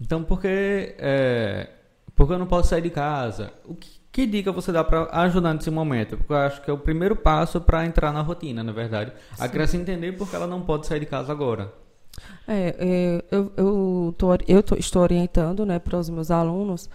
Então, 0.00 0.24
porque 0.24 0.96
é, 0.98 1.68
porque 2.16 2.32
eu 2.32 2.38
não 2.38 2.46
posso 2.46 2.70
sair 2.70 2.80
de 2.80 2.90
casa. 2.90 3.52
O 3.64 3.74
que, 3.74 4.00
que 4.10 4.26
dica 4.26 4.50
você 4.50 4.72
dá 4.72 4.82
para 4.82 5.08
ajudar 5.20 5.54
nesse 5.54 5.70
momento? 5.70 6.16
Porque 6.16 6.32
eu 6.32 6.38
acho 6.38 6.62
que 6.62 6.70
é 6.70 6.72
o 6.72 6.78
primeiro 6.78 7.14
passo 7.14 7.60
para 7.60 7.84
entrar 7.86 8.12
na 8.12 8.22
rotina, 8.22 8.64
na 8.64 8.72
verdade. 8.72 9.12
Sim. 9.34 9.44
A 9.44 9.48
criança 9.48 9.76
entender 9.76 10.12
porque 10.12 10.34
ela 10.34 10.46
não 10.46 10.62
pode 10.62 10.86
sair 10.86 10.98
de 10.98 11.06
casa 11.06 11.30
agora. 11.30 11.72
É, 12.46 12.76
é 12.78 13.24
eu, 13.30 13.52
eu, 13.56 14.14
tô, 14.16 14.28
eu 14.46 14.62
tô, 14.62 14.74
estou 14.76 15.02
orientando 15.02 15.66
né, 15.66 15.78
para 15.78 15.98
os 15.98 16.08
meus 16.08 16.30
alunos 16.30 16.88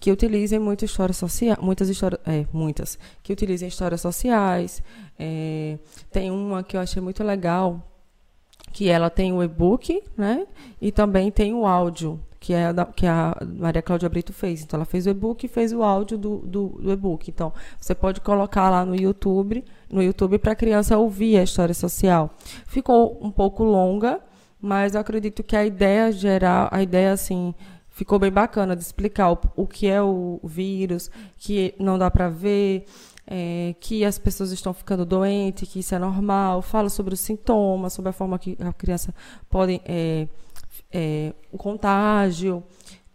que 0.00 0.12
utilizem 0.12 0.58
muito 0.58 0.84
histórias 0.84 1.16
sociais, 1.16 1.58
muitas 1.60 1.88
histórias, 1.88 2.20
é, 2.26 2.46
muitas, 2.52 2.98
que 3.22 3.32
utilizem 3.32 3.68
histórias 3.68 4.00
sociais. 4.00 4.82
É, 5.18 5.78
tem 6.10 6.30
uma 6.30 6.62
que 6.62 6.76
eu 6.76 6.80
achei 6.80 7.00
muito 7.00 7.24
legal, 7.24 7.82
que 8.72 8.88
ela 8.88 9.08
tem 9.08 9.32
o 9.32 9.42
e-book, 9.42 10.02
né? 10.16 10.46
E 10.80 10.92
também 10.92 11.30
tem 11.30 11.54
o 11.54 11.66
áudio 11.66 12.20
que 12.40 12.52
é 12.52 12.66
a, 12.66 12.84
que 12.86 13.06
a 13.06 13.36
Maria 13.58 13.82
Cláudia 13.82 14.08
Brito 14.08 14.32
fez. 14.32 14.62
Então, 14.62 14.78
ela 14.78 14.84
fez 14.84 15.06
o 15.06 15.10
e-book 15.10 15.44
e 15.44 15.48
fez 15.48 15.72
o 15.72 15.82
áudio 15.82 16.16
do, 16.16 16.38
do, 16.38 16.68
do 16.80 16.92
e-book. 16.92 17.28
Então, 17.30 17.52
você 17.80 17.94
pode 17.94 18.20
colocar 18.20 18.70
lá 18.70 18.84
no 18.84 18.94
YouTube, 18.94 19.64
no 19.90 20.02
YouTube 20.02 20.38
para 20.38 20.52
a 20.52 20.56
criança 20.56 20.96
ouvir 20.96 21.36
a 21.36 21.42
história 21.42 21.74
social. 21.74 22.30
Ficou 22.66 23.18
um 23.20 23.30
pouco 23.30 23.64
longa, 23.64 24.20
mas 24.60 24.94
eu 24.94 25.00
acredito 25.00 25.42
que 25.42 25.56
a 25.56 25.64
ideia 25.64 26.10
geral, 26.12 26.68
a 26.70 26.82
ideia 26.82 27.12
assim, 27.12 27.54
ficou 27.90 28.18
bem 28.18 28.30
bacana 28.30 28.76
de 28.76 28.82
explicar 28.82 29.32
o, 29.32 29.38
o 29.56 29.66
que 29.66 29.86
é 29.86 30.02
o 30.02 30.40
vírus, 30.44 31.10
que 31.36 31.74
não 31.78 31.98
dá 31.98 32.10
para 32.10 32.28
ver, 32.28 32.84
é, 33.26 33.74
que 33.78 34.04
as 34.04 34.18
pessoas 34.18 34.50
estão 34.52 34.72
ficando 34.72 35.04
doentes, 35.04 35.68
que 35.68 35.80
isso 35.80 35.94
é 35.94 35.98
normal. 35.98 36.62
Fala 36.62 36.88
sobre 36.88 37.14
os 37.14 37.20
sintomas, 37.20 37.92
sobre 37.92 38.08
a 38.08 38.12
forma 38.12 38.38
que 38.38 38.56
a 38.60 38.72
criança 38.72 39.14
pode 39.50 39.80
é, 39.84 40.26
é, 40.90 41.34
o 41.52 41.58
contágio. 41.58 42.62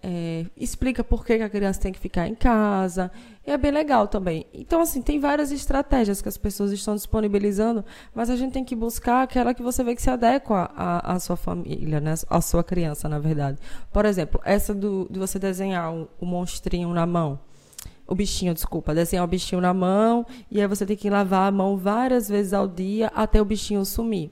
É, 0.03 0.45
explica 0.57 1.01
por 1.01 1.25
que, 1.25 1.33
a 1.33 1.49
criança 1.49 1.79
tem 1.79 1.93
que 1.93 1.99
ficar 1.99 2.27
em 2.27 2.35
casa. 2.35 3.09
E 3.47 3.51
é 3.51 3.57
bem 3.57 3.71
legal 3.71 4.07
também. 4.07 4.45
Então, 4.53 4.81
assim, 4.81 5.01
tem 5.01 5.19
várias 5.19 5.51
estratégias 5.51 6.21
que 6.21 6.27
as 6.27 6.37
pessoas 6.37 6.73
estão 6.73 6.93
disponibilizando, 6.93 7.85
mas 8.13 8.29
a 8.29 8.35
gente 8.35 8.51
tem 8.51 8.65
que 8.65 8.75
buscar 8.75 9.23
aquela 9.23 9.53
que 9.53 9.63
você 9.63 9.83
vê 9.83 9.95
que 9.95 10.01
se 10.01 10.09
adequa 10.09 10.69
à, 10.75 11.13
à 11.13 11.19
sua 11.19 11.37
família, 11.37 12.01
né? 12.01 12.15
à 12.29 12.41
sua 12.41 12.63
criança, 12.63 13.07
na 13.07 13.17
verdade. 13.17 13.57
Por 13.91 14.05
exemplo, 14.05 14.41
essa 14.43 14.73
do, 14.73 15.07
de 15.09 15.17
você 15.17 15.39
desenhar 15.39 15.93
o, 15.93 16.09
o 16.19 16.25
monstrinho 16.25 16.89
na 16.89 17.05
mão 17.05 17.39
o 18.05 18.13
bichinho, 18.13 18.53
desculpa, 18.53 18.93
desenhar 18.93 19.23
o 19.23 19.27
bichinho 19.27 19.61
na 19.61 19.73
mão 19.73 20.25
e 20.51 20.59
aí 20.59 20.67
você 20.67 20.85
tem 20.85 20.95
que 20.95 21.09
lavar 21.09 21.47
a 21.47 21.51
mão 21.51 21.77
várias 21.77 22.27
vezes 22.27 22.53
ao 22.53 22.67
dia 22.67 23.07
até 23.15 23.41
o 23.41 23.45
bichinho 23.45 23.83
sumir. 23.85 24.29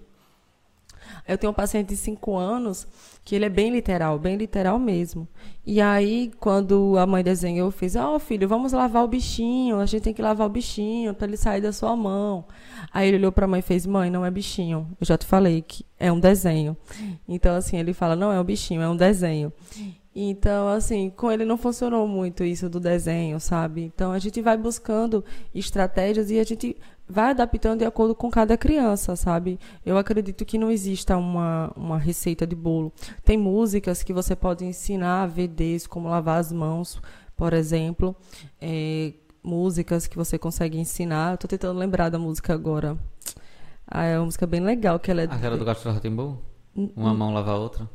Eu 1.31 1.37
tenho 1.37 1.51
um 1.51 1.55
paciente 1.55 1.87
de 1.87 1.95
5 1.95 2.35
anos 2.35 2.85
que 3.23 3.35
ele 3.35 3.45
é 3.45 3.49
bem 3.49 3.71
literal, 3.71 4.19
bem 4.19 4.35
literal 4.35 4.77
mesmo. 4.77 5.25
E 5.65 5.79
aí, 5.79 6.29
quando 6.39 6.97
a 6.97 7.05
mãe 7.05 7.23
desenhou, 7.23 7.67
eu 7.67 7.71
fiz: 7.71 7.95
Ó, 7.95 8.15
oh, 8.15 8.19
filho, 8.19 8.47
vamos 8.49 8.73
lavar 8.73 9.03
o 9.03 9.07
bichinho, 9.07 9.79
a 9.79 9.85
gente 9.85 10.03
tem 10.03 10.13
que 10.13 10.21
lavar 10.21 10.45
o 10.45 10.49
bichinho 10.49 11.13
para 11.13 11.27
ele 11.27 11.37
sair 11.37 11.61
da 11.61 11.71
sua 11.71 11.95
mão. 11.95 12.45
Aí 12.93 13.07
ele 13.07 13.17
olhou 13.17 13.31
para 13.31 13.45
a 13.45 13.47
mãe 13.47 13.59
e 13.59 13.63
fez: 13.63 13.85
Mãe, 13.85 14.09
não 14.09 14.25
é 14.25 14.29
bichinho. 14.29 14.87
Eu 14.99 15.07
já 15.07 15.17
te 15.17 15.25
falei 15.25 15.61
que 15.61 15.85
é 15.97 16.11
um 16.11 16.19
desenho. 16.19 16.75
Então, 17.27 17.55
assim, 17.55 17.77
ele 17.77 17.93
fala: 17.93 18.15
Não 18.15 18.31
é 18.31 18.39
um 18.39 18.43
bichinho, 18.43 18.81
é 18.81 18.89
um 18.89 18.97
desenho. 18.97 19.53
Então, 20.13 20.67
assim, 20.67 21.09
com 21.09 21.31
ele 21.31 21.45
não 21.45 21.55
funcionou 21.55 22.05
muito 22.05 22.43
isso 22.43 22.67
do 22.67 22.81
desenho, 22.81 23.39
sabe? 23.39 23.83
Então, 23.83 24.11
a 24.11 24.19
gente 24.19 24.41
vai 24.41 24.57
buscando 24.57 25.23
estratégias 25.55 26.29
e 26.29 26.37
a 26.37 26.43
gente 26.43 26.75
vai 27.07 27.31
adaptando 27.31 27.79
de 27.79 27.85
acordo 27.85 28.15
com 28.15 28.29
cada 28.29 28.57
criança, 28.57 29.15
sabe? 29.15 29.59
Eu 29.85 29.97
acredito 29.97 30.45
que 30.45 30.57
não 30.57 30.71
exista 30.71 31.17
uma, 31.17 31.71
uma 31.75 31.97
receita 31.97 32.47
de 32.47 32.55
bolo. 32.55 32.91
Tem 33.23 33.37
músicas 33.37 34.03
que 34.03 34.13
você 34.13 34.35
pode 34.35 34.65
ensinar, 34.65 35.27
VDs, 35.27 35.87
como 35.87 36.09
lavar 36.09 36.39
as 36.39 36.51
mãos, 36.51 37.01
por 37.35 37.53
exemplo. 37.53 38.15
É, 38.59 39.13
músicas 39.43 40.07
que 40.07 40.15
você 40.15 40.37
consegue 40.37 40.77
ensinar. 40.77 41.37
Tô 41.37 41.47
tentando 41.47 41.77
lembrar 41.77 42.09
da 42.09 42.19
música 42.19 42.53
agora. 42.53 42.97
Ah, 43.87 44.05
é 44.05 44.17
uma 44.17 44.25
música 44.25 44.47
bem 44.47 44.61
legal 44.61 44.99
que 44.99 45.11
ela 45.11 45.21
é. 45.21 45.25
Aquela 45.25 45.57
do 45.57 45.65
Gato 45.65 45.89
Ratimbu? 45.89 46.39
Uma 46.95 47.13
mão 47.13 47.33
lava 47.33 47.51
a 47.51 47.57
outra? 47.57 47.89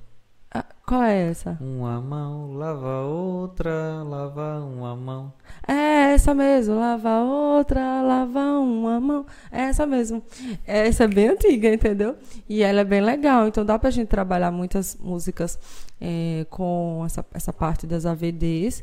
Ah, 0.59 0.65
qual 0.87 1.03
é 1.03 1.29
essa? 1.29 1.59
Uma 1.61 2.01
mão 2.01 2.55
lava 2.55 3.03
outra, 3.03 4.03
lava 4.03 4.65
uma 4.65 4.97
mão. 4.97 5.31
É 5.69 6.15
essa 6.15 6.35
mesmo, 6.35 6.79
lava 6.81 7.21
outra, 7.21 8.01
lava 8.01 8.41
uma 8.59 8.99
mão. 8.99 9.27
É 9.53 9.65
essa 9.65 9.87
mesmo. 9.87 10.23
Essa 10.67 11.05
é 11.05 11.09
bem 11.09 11.29
antiga, 11.29 11.69
entendeu? 11.69 12.17
E 12.49 12.63
ela 12.63 12.81
é 12.81 12.85
bem 12.85 13.03
legal. 13.03 13.47
Então 13.47 13.67
dá 13.67 13.79
pra 13.79 13.91
gente 13.91 14.09
trabalhar 14.09 14.51
muitas 14.51 14.97
músicas 14.99 15.59
é, 16.01 16.47
com 16.49 17.03
essa, 17.05 17.23
essa 17.35 17.53
parte 17.53 17.87
das 17.87 18.07
AVDs. 18.07 18.83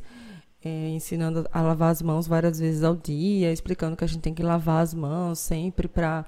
É, 0.64 0.90
ensinando 0.90 1.48
a 1.52 1.62
lavar 1.62 1.92
as 1.92 2.04
mãos 2.04 2.28
várias 2.28 2.60
vezes 2.60 2.84
ao 2.84 2.96
dia, 2.96 3.52
explicando 3.52 3.98
que 3.98 4.04
a 4.04 4.08
gente 4.08 4.22
tem 4.22 4.34
que 4.34 4.44
lavar 4.44 4.84
as 4.84 4.94
mãos 4.94 5.40
sempre 5.40 5.88
para 5.88 6.24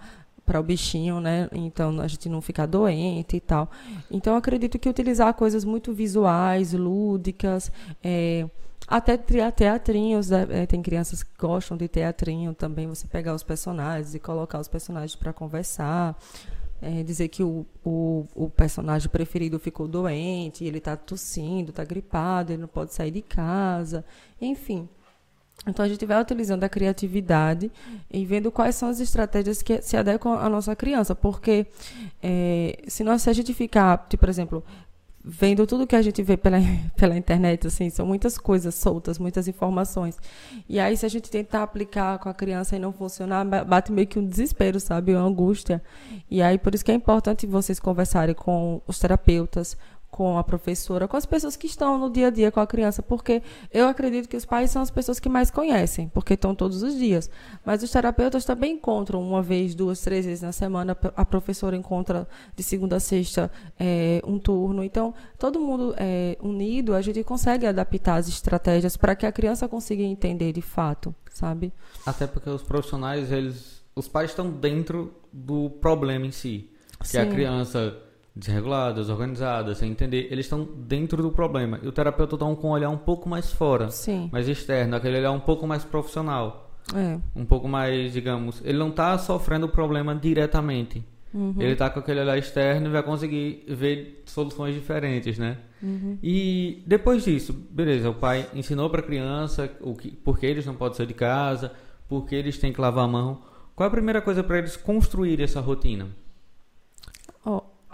para 0.46 0.60
o 0.60 0.64
bichinho, 0.64 1.20
né? 1.20 1.50
Então 1.52 2.00
a 2.00 2.08
gente 2.08 2.30
não 2.30 2.42
ficar 2.42 2.66
doente 2.66 3.36
e 3.36 3.40
tal. 3.40 3.70
Então 4.12 4.36
acredito 4.36 4.78
que 4.78 4.88
utilizar 4.88 5.34
coisas 5.34 5.66
muito 5.66 5.94
visuais, 5.94 6.74
lúdicas, 6.74 7.72
é, 8.04 8.48
até 8.88 9.18
teatrinhos, 9.18 10.30
né? 10.30 10.48
é, 10.50 10.66
tem 10.66 10.82
crianças 10.82 11.24
que 11.24 11.32
gostam 11.38 11.76
de 11.76 11.88
teatrinho 11.88 12.54
também, 12.54 12.88
você 12.88 13.08
pegar 13.08 13.34
os 13.34 13.44
personagens 13.44 14.14
e 14.14 14.20
colocar 14.20 14.60
os 14.60 14.68
personagens 14.68 15.16
para 15.16 15.34
conversar. 15.34 16.16
É, 16.82 17.02
dizer 17.04 17.30
que 17.30 17.42
o, 17.42 17.66
o, 17.84 18.28
o, 18.36 18.50
personagem 18.50 19.10
preferido 19.10 19.58
ficou 19.58 19.88
doente, 19.88 20.66
ele 20.66 20.78
está 20.78 20.96
tossindo, 20.96 21.70
está 21.70 21.86
gripado, 21.86 22.52
ele 22.52 22.62
não 22.62 22.68
pode 22.68 22.94
sair 22.94 23.12
de 23.12 23.22
casa, 23.22 24.06
enfim. 24.40 24.88
Então 25.68 25.84
a 25.84 25.88
gente 25.88 26.06
vai 26.06 26.22
utilizando 26.22 26.64
a 26.64 26.70
criatividade 26.70 27.72
e 28.12 28.26
vendo 28.26 28.52
quais 28.52 28.76
são 28.76 28.90
as 28.90 29.00
estratégias 29.00 29.62
que 29.62 29.82
se 29.82 29.98
adequam 29.98 30.38
à 30.38 30.48
nossa 30.50 30.76
criança, 30.76 31.16
porque 31.16 31.66
é, 32.22 32.84
se, 32.88 33.04
nós, 33.04 33.22
se 33.24 33.30
a 33.30 33.34
gente 33.34 33.54
ficar, 33.54 34.06
tipo, 34.08 34.22
por 34.22 34.30
exemplo, 34.30 34.64
vendo 35.28 35.66
tudo 35.66 35.88
que 35.88 35.96
a 35.96 36.02
gente 36.04 36.22
vê 36.22 36.38
pela, 36.38 36.58
pela 36.96 37.18
internet, 37.18 37.66
assim, 37.66 37.90
são 37.90 38.06
muitas 38.06 38.38
coisas 38.38 38.76
soltas, 38.76 39.18
muitas 39.18 39.48
informações. 39.48 40.18
E 40.70 40.80
aí, 40.80 40.96
se 40.96 41.06
a 41.06 41.10
gente 41.10 41.32
tentar 41.32 41.64
aplicar 41.64 42.20
com 42.20 42.30
a 42.30 42.34
criança 42.34 42.76
e 42.76 42.80
não 42.80 42.94
funcionar, 42.94 43.44
bate 43.66 43.92
meio 43.92 44.08
que 44.08 44.20
um 44.20 44.26
desespero, 44.26 44.80
sabe? 44.80 45.16
Uma 45.16 45.26
angústia. 45.26 45.82
E 46.30 46.42
aí, 46.44 46.60
por 46.60 46.76
isso 46.76 46.86
que 46.86 46.92
é 46.92 46.96
importante 46.96 47.48
vocês 47.48 47.80
conversarem 47.80 48.36
com 48.36 48.82
os 48.86 49.00
terapeutas, 49.00 49.76
com 50.16 50.38
a 50.38 50.46
professora, 50.46 51.10
com 51.10 51.18
as 51.18 51.26
pessoas 51.26 51.58
que 51.58 51.68
estão 51.68 52.00
no 52.00 52.10
dia 52.10 52.28
a 52.28 52.30
dia 52.30 52.50
com 52.50 52.62
a 52.62 52.66
criança, 52.66 53.04
porque 53.04 53.44
eu 53.70 53.86
acredito 53.86 54.30
que 54.30 54.38
os 54.38 54.46
pais 54.46 54.72
são 54.72 54.82
as 54.82 54.90
pessoas 54.90 55.20
que 55.20 55.28
mais 55.28 55.52
conhecem, 55.52 56.08
porque 56.08 56.36
estão 56.36 56.56
todos 56.56 56.84
os 56.84 56.98
dias. 56.98 57.30
Mas 57.66 57.84
os 57.84 57.92
terapeutas 57.92 58.46
também 58.46 58.76
encontram 58.76 59.22
uma 59.22 59.42
vez, 59.42 59.76
duas, 59.76 60.00
três 60.00 60.26
vezes 60.26 60.42
na 60.42 60.54
semana, 60.54 60.98
a 61.18 61.26
professora 61.26 61.76
encontra 61.76 62.26
de 62.56 62.64
segunda 62.64 62.96
a 62.96 63.00
sexta 63.02 63.52
é, 63.78 64.22
um 64.26 64.40
turno. 64.40 64.86
Então, 64.86 65.14
todo 65.38 65.60
mundo 65.60 65.94
é, 65.98 66.38
unido, 66.42 66.94
a 66.94 67.02
gente 67.02 67.22
consegue 67.22 67.68
adaptar 67.68 68.16
as 68.16 68.30
estratégias 68.30 68.96
para 68.96 69.18
que 69.18 69.26
a 69.26 69.34
criança 69.34 69.68
consiga 69.68 70.02
entender 70.02 70.54
de 70.54 70.62
fato, 70.62 71.14
sabe? 71.30 71.74
Até 72.06 72.26
porque 72.26 72.50
os 72.50 72.64
profissionais, 72.64 73.34
eles, 73.34 73.84
os 73.94 74.08
pais 74.08 74.30
estão 74.30 74.50
dentro 74.50 75.14
do 75.34 75.70
problema 75.70 76.26
em 76.26 76.32
si. 76.32 76.70
Que 77.02 77.10
Sim. 77.10 77.18
a 77.18 77.26
criança 77.26 78.05
desreguladas, 78.36 79.10
organizadas, 79.10 79.78
sem 79.78 79.92
entender, 79.92 80.28
eles 80.30 80.46
estão 80.46 80.64
dentro 80.64 81.22
do 81.24 81.32
problema. 81.32 81.80
E 81.82 81.88
o 81.88 81.92
terapeuta 81.92 82.36
está 82.36 82.46
com 82.56 82.68
um 82.68 82.72
olhar 82.72 82.90
um 82.90 82.98
pouco 82.98 83.30
mais 83.30 83.52
fora, 83.52 83.90
Sim. 83.90 84.30
mais 84.32 84.50
externo, 84.50 84.96
aquele 84.96 85.18
olhar 85.18 85.32
um 85.32 85.40
pouco 85.40 85.66
mais 85.66 85.86
profissional. 85.86 86.70
É. 86.94 87.18
Um 87.36 87.46
pouco 87.46 87.68
mais, 87.68 88.14
digamos, 88.14 88.62
ele 88.64 88.78
não 88.78 88.90
está 88.90 89.18
sofrendo 89.18 89.68
o 89.68 89.70
problema 89.70 90.14
diretamente. 90.14 91.04
Uhum. 91.34 91.56
Ele 91.58 91.74
está 91.74 91.90
com 91.90 92.00
aquele 92.00 92.22
olhar 92.22 92.38
externo 92.38 92.88
e 92.88 92.92
vai 92.92 93.04
conseguir 93.04 93.66
ver 93.68 94.24
soluções 94.26 94.74
diferentes, 94.74 95.38
né? 95.38 95.58
Uhum. 95.82 96.18
E 96.24 96.84
depois 96.86 97.26
disso, 97.26 97.54
beleza, 97.54 98.10
o 98.10 98.14
pai 98.14 98.48
ensinou 98.54 98.90
para 98.90 99.02
a 99.02 99.04
criança 99.04 99.70
o 99.82 99.94
que, 99.94 100.12
por 100.12 100.40
que 100.40 100.46
eles 100.46 100.66
não 100.66 100.76
podem 100.76 100.96
sair 100.96 101.08
de 101.08 101.14
casa, 101.14 101.74
por 102.08 102.26
que 102.26 102.36
eles 102.36 102.58
têm 102.58 102.72
que 102.72 102.80
lavar 102.80 103.06
a 103.06 103.08
mão. 103.08 103.42
Qual 103.76 103.86
é 103.86 103.88
a 103.88 103.92
primeira 103.92 104.22
coisa 104.22 104.44
para 104.44 104.60
eles 104.60 104.78
construir 104.78 105.42
essa 105.42 105.60
rotina? 105.60 106.08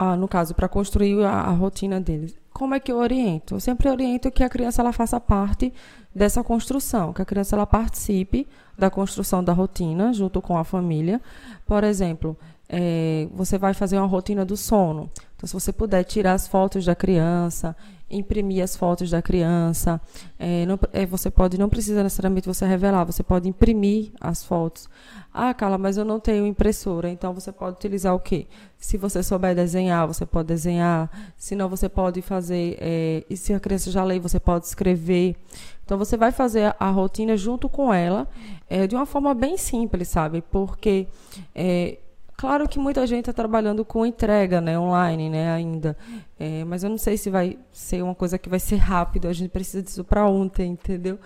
Ah, 0.03 0.17
no 0.17 0.27
caso, 0.27 0.55
para 0.55 0.67
construir 0.67 1.23
a, 1.23 1.41
a, 1.41 1.51
rotina 1.51 2.01
deles. 2.01 2.35
Como 2.51 2.73
é 2.73 2.79
que 2.79 2.91
eu 2.91 2.97
oriento? 2.97 3.53
Eu 3.53 3.59
sempre 3.59 3.87
oriento 3.87 4.31
que 4.31 4.43
a 4.43 4.49
criança 4.49 4.81
ela 4.81 4.91
faça 4.91 5.19
parte 5.19 5.71
dessa 6.13 6.43
construção, 6.43 7.13
que 7.13 7.21
a 7.21 7.25
criança 7.25 7.55
ela 7.55 7.67
participe 7.67 8.47
da 8.75 8.89
construção 8.89 9.43
da 9.43 9.53
rotina 9.53 10.11
junto 10.11 10.41
com 10.41 10.57
a 10.57 10.63
família. 10.63 11.21
Por 11.67 11.83
exemplo, 11.83 12.35
é, 12.67 13.27
você 13.31 13.59
vai 13.59 13.75
fazer 13.75 13.99
uma 13.99 14.07
rotina 14.07 14.43
do 14.43 14.57
sono. 14.57 15.07
Então, 15.35 15.45
se 15.45 15.53
você 15.53 15.71
puder 15.71 16.03
tirar 16.03 16.33
as 16.33 16.47
fotos 16.47 16.83
da 16.83 16.95
criança, 16.95 17.77
imprimir 18.11 18.63
as 18.63 18.75
fotos 18.75 19.09
da 19.09 19.21
criança, 19.21 19.99
é, 20.37 20.65
não, 20.65 20.79
é, 20.91 21.05
você 21.05 21.29
pode, 21.29 21.57
não 21.57 21.69
precisa 21.69 22.03
necessariamente 22.03 22.47
você 22.47 22.65
revelar, 22.65 23.03
você 23.03 23.23
pode 23.23 23.47
imprimir 23.47 24.11
as 24.19 24.43
fotos. 24.43 24.89
Ah, 25.33 25.53
Carla, 25.53 25.77
mas 25.77 25.97
eu 25.97 26.03
não 26.03 26.19
tenho 26.19 26.45
impressora, 26.45 27.09
então 27.09 27.33
você 27.33 27.51
pode 27.51 27.77
utilizar 27.77 28.13
o 28.13 28.19
quê? 28.19 28.47
Se 28.77 28.97
você 28.97 29.23
souber 29.23 29.55
desenhar, 29.55 30.05
você 30.05 30.25
pode 30.25 30.49
desenhar. 30.49 31.09
Se 31.37 31.55
não, 31.55 31.69
você 31.69 31.87
pode 31.87 32.21
fazer. 32.21 32.77
É, 32.81 33.23
e 33.29 33.37
se 33.37 33.53
a 33.53 33.59
criança 33.59 33.89
já 33.89 34.03
lê, 34.03 34.19
você 34.19 34.39
pode 34.39 34.65
escrever. 34.65 35.37
Então 35.85 35.97
você 35.97 36.17
vai 36.17 36.31
fazer 36.31 36.75
a 36.79 36.89
rotina 36.89 37.37
junto 37.37 37.69
com 37.69 37.93
ela, 37.93 38.27
é, 38.69 38.87
de 38.87 38.95
uma 38.95 39.05
forma 39.05 39.33
bem 39.33 39.57
simples, 39.57 40.09
sabe? 40.09 40.41
Porque 40.41 41.07
é, 41.55 41.97
Claro 42.41 42.67
que 42.67 42.79
muita 42.79 43.05
gente 43.05 43.29
está 43.29 43.31
trabalhando 43.31 43.85
com 43.85 44.03
entrega, 44.03 44.59
né, 44.59 44.77
online, 44.77 45.29
né, 45.29 45.51
ainda. 45.51 45.95
É, 46.39 46.63
mas 46.63 46.83
eu 46.83 46.89
não 46.89 46.97
sei 46.97 47.15
se 47.15 47.29
vai 47.29 47.55
ser 47.71 48.01
uma 48.01 48.15
coisa 48.15 48.35
que 48.39 48.49
vai 48.49 48.59
ser 48.59 48.77
rápido. 48.77 49.27
A 49.27 49.33
gente 49.33 49.51
precisa 49.51 49.83
disso 49.83 50.03
para 50.03 50.25
ontem, 50.25 50.71
entendeu? 50.71 51.19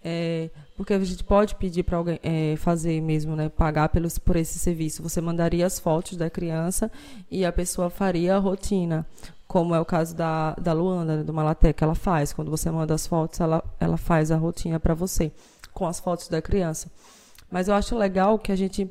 É, 0.00 0.48
porque 0.76 0.94
a 0.94 1.00
gente 1.00 1.24
pode 1.24 1.56
pedir 1.56 1.82
para 1.82 1.96
alguém 1.96 2.20
é, 2.22 2.54
fazer 2.56 3.00
mesmo, 3.00 3.34
né, 3.34 3.48
pagar 3.48 3.88
pelos, 3.88 4.16
por 4.16 4.36
esse 4.36 4.60
serviço. 4.60 5.02
Você 5.02 5.20
mandaria 5.20 5.66
as 5.66 5.80
fotos 5.80 6.16
da 6.16 6.30
criança 6.30 6.88
e 7.28 7.44
a 7.44 7.50
pessoa 7.50 7.90
faria 7.90 8.36
a 8.36 8.38
rotina, 8.38 9.04
como 9.48 9.74
é 9.74 9.80
o 9.80 9.84
caso 9.84 10.14
da, 10.14 10.54
da 10.54 10.72
Luanda, 10.72 11.16
né, 11.16 11.24
do 11.24 11.34
Malaté, 11.34 11.72
que 11.72 11.82
ela 11.82 11.96
faz. 11.96 12.32
Quando 12.32 12.48
você 12.48 12.70
manda 12.70 12.94
as 12.94 13.08
fotos, 13.08 13.40
ela, 13.40 13.60
ela 13.80 13.96
faz 13.96 14.30
a 14.30 14.36
rotina 14.36 14.78
para 14.78 14.94
você, 14.94 15.32
com 15.74 15.84
as 15.84 15.98
fotos 15.98 16.28
da 16.28 16.40
criança. 16.40 16.88
Mas 17.50 17.66
eu 17.66 17.74
acho 17.74 17.98
legal 17.98 18.38
que 18.38 18.52
a 18.52 18.56
gente 18.56 18.88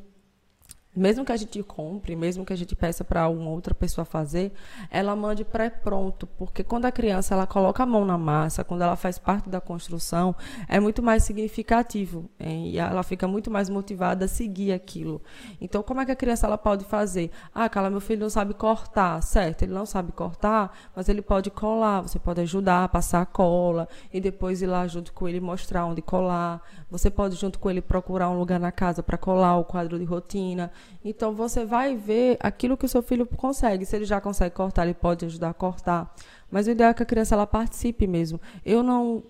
mesmo 1.00 1.24
que 1.24 1.32
a 1.32 1.38
gente 1.38 1.64
compre, 1.64 2.16
mesmo 2.16 2.46
que 2.46 2.52
a 2.52 2.56
gente 2.56 2.76
peça 2.76 3.04
para 3.04 3.28
uma 3.30 3.50
outra 3.50 3.74
pessoa 3.74 4.04
fazer, 4.04 4.52
ela 4.92 5.16
mande 5.16 5.46
pré-pronto, 5.46 6.28
porque 6.28 6.64
quando 6.64 6.86
a 6.86 6.92
criança 6.92 7.34
ela 7.34 7.48
coloca 7.48 7.84
a 7.84 7.86
mão 7.86 8.06
na 8.06 8.18
massa, 8.18 8.64
quando 8.64 8.82
ela 8.82 8.96
faz 8.96 9.18
parte 9.18 9.50
da 9.50 9.62
construção, 9.62 10.36
é 10.68 10.80
muito 10.80 11.02
mais 11.02 11.24
significativo 11.24 12.30
hein? 12.40 12.70
e 12.70 12.78
ela 12.78 13.02
fica 13.04 13.28
muito 13.28 13.50
mais 13.50 13.70
motivada 13.70 14.26
a 14.26 14.28
seguir 14.28 14.74
aquilo. 14.74 15.22
Então, 15.62 15.82
como 15.82 16.02
é 16.02 16.06
que 16.06 16.12
a 16.12 16.16
criança 16.16 16.46
ela 16.46 16.58
pode 16.58 16.84
fazer? 16.86 17.32
Ah, 17.54 17.70
Carla, 17.70 17.90
meu 17.90 18.02
filho 18.02 18.22
não 18.22 18.30
sabe 18.30 18.54
cortar, 18.54 19.22
certo? 19.24 19.64
Ele 19.64 19.74
não 19.74 19.86
sabe 19.86 20.12
cortar, 20.12 20.78
mas 20.96 21.08
ele 21.08 21.22
pode 21.22 21.50
colar. 21.50 22.02
Você 22.02 22.20
pode 22.20 22.42
ajudar 22.42 22.84
a 22.84 22.90
passar 22.90 23.22
a 23.22 23.26
cola 23.26 23.88
e 24.12 24.20
depois 24.20 24.62
ir 24.62 24.68
lá 24.68 24.86
junto 24.88 25.14
com 25.14 25.28
ele 25.28 25.40
mostrar 25.40 25.86
onde 25.86 26.02
colar. 26.02 26.62
Você 26.90 27.10
pode 27.10 27.36
junto 27.36 27.60
com 27.60 27.70
ele 27.70 27.82
procurar 27.82 28.30
um 28.30 28.38
lugar 28.38 28.60
na 28.60 28.72
casa 28.72 29.02
para 29.02 29.18
colar 29.18 29.58
o 29.58 29.64
quadro 29.64 29.98
de 29.98 30.06
rotina. 30.06 30.72
Então 31.04 31.34
você 31.34 31.66
vai 31.66 31.96
ver 31.96 32.38
aquilo 32.40 32.78
que 32.78 32.86
o 32.86 32.90
seu 32.90 33.02
filho 33.02 33.26
consegue. 33.26 33.86
Se 33.86 33.96
ele 33.96 34.06
já 34.06 34.20
consegue 34.20 34.56
cortar, 34.56 34.84
ele 34.84 34.94
pode 34.94 35.26
ajudar 35.26 35.50
a 35.50 35.54
cortar. 35.54 36.14
Mas 36.52 36.68
o 36.68 36.72
ideal 36.72 36.92
é 36.92 36.94
que 36.94 37.04
a 37.04 37.06
criança 37.06 37.36
ela 37.36 37.48
participe 37.48 38.08
mesmo. 38.08 38.40
Eu 38.66 38.84
não 38.84 39.24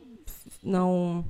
não 0.64 1.24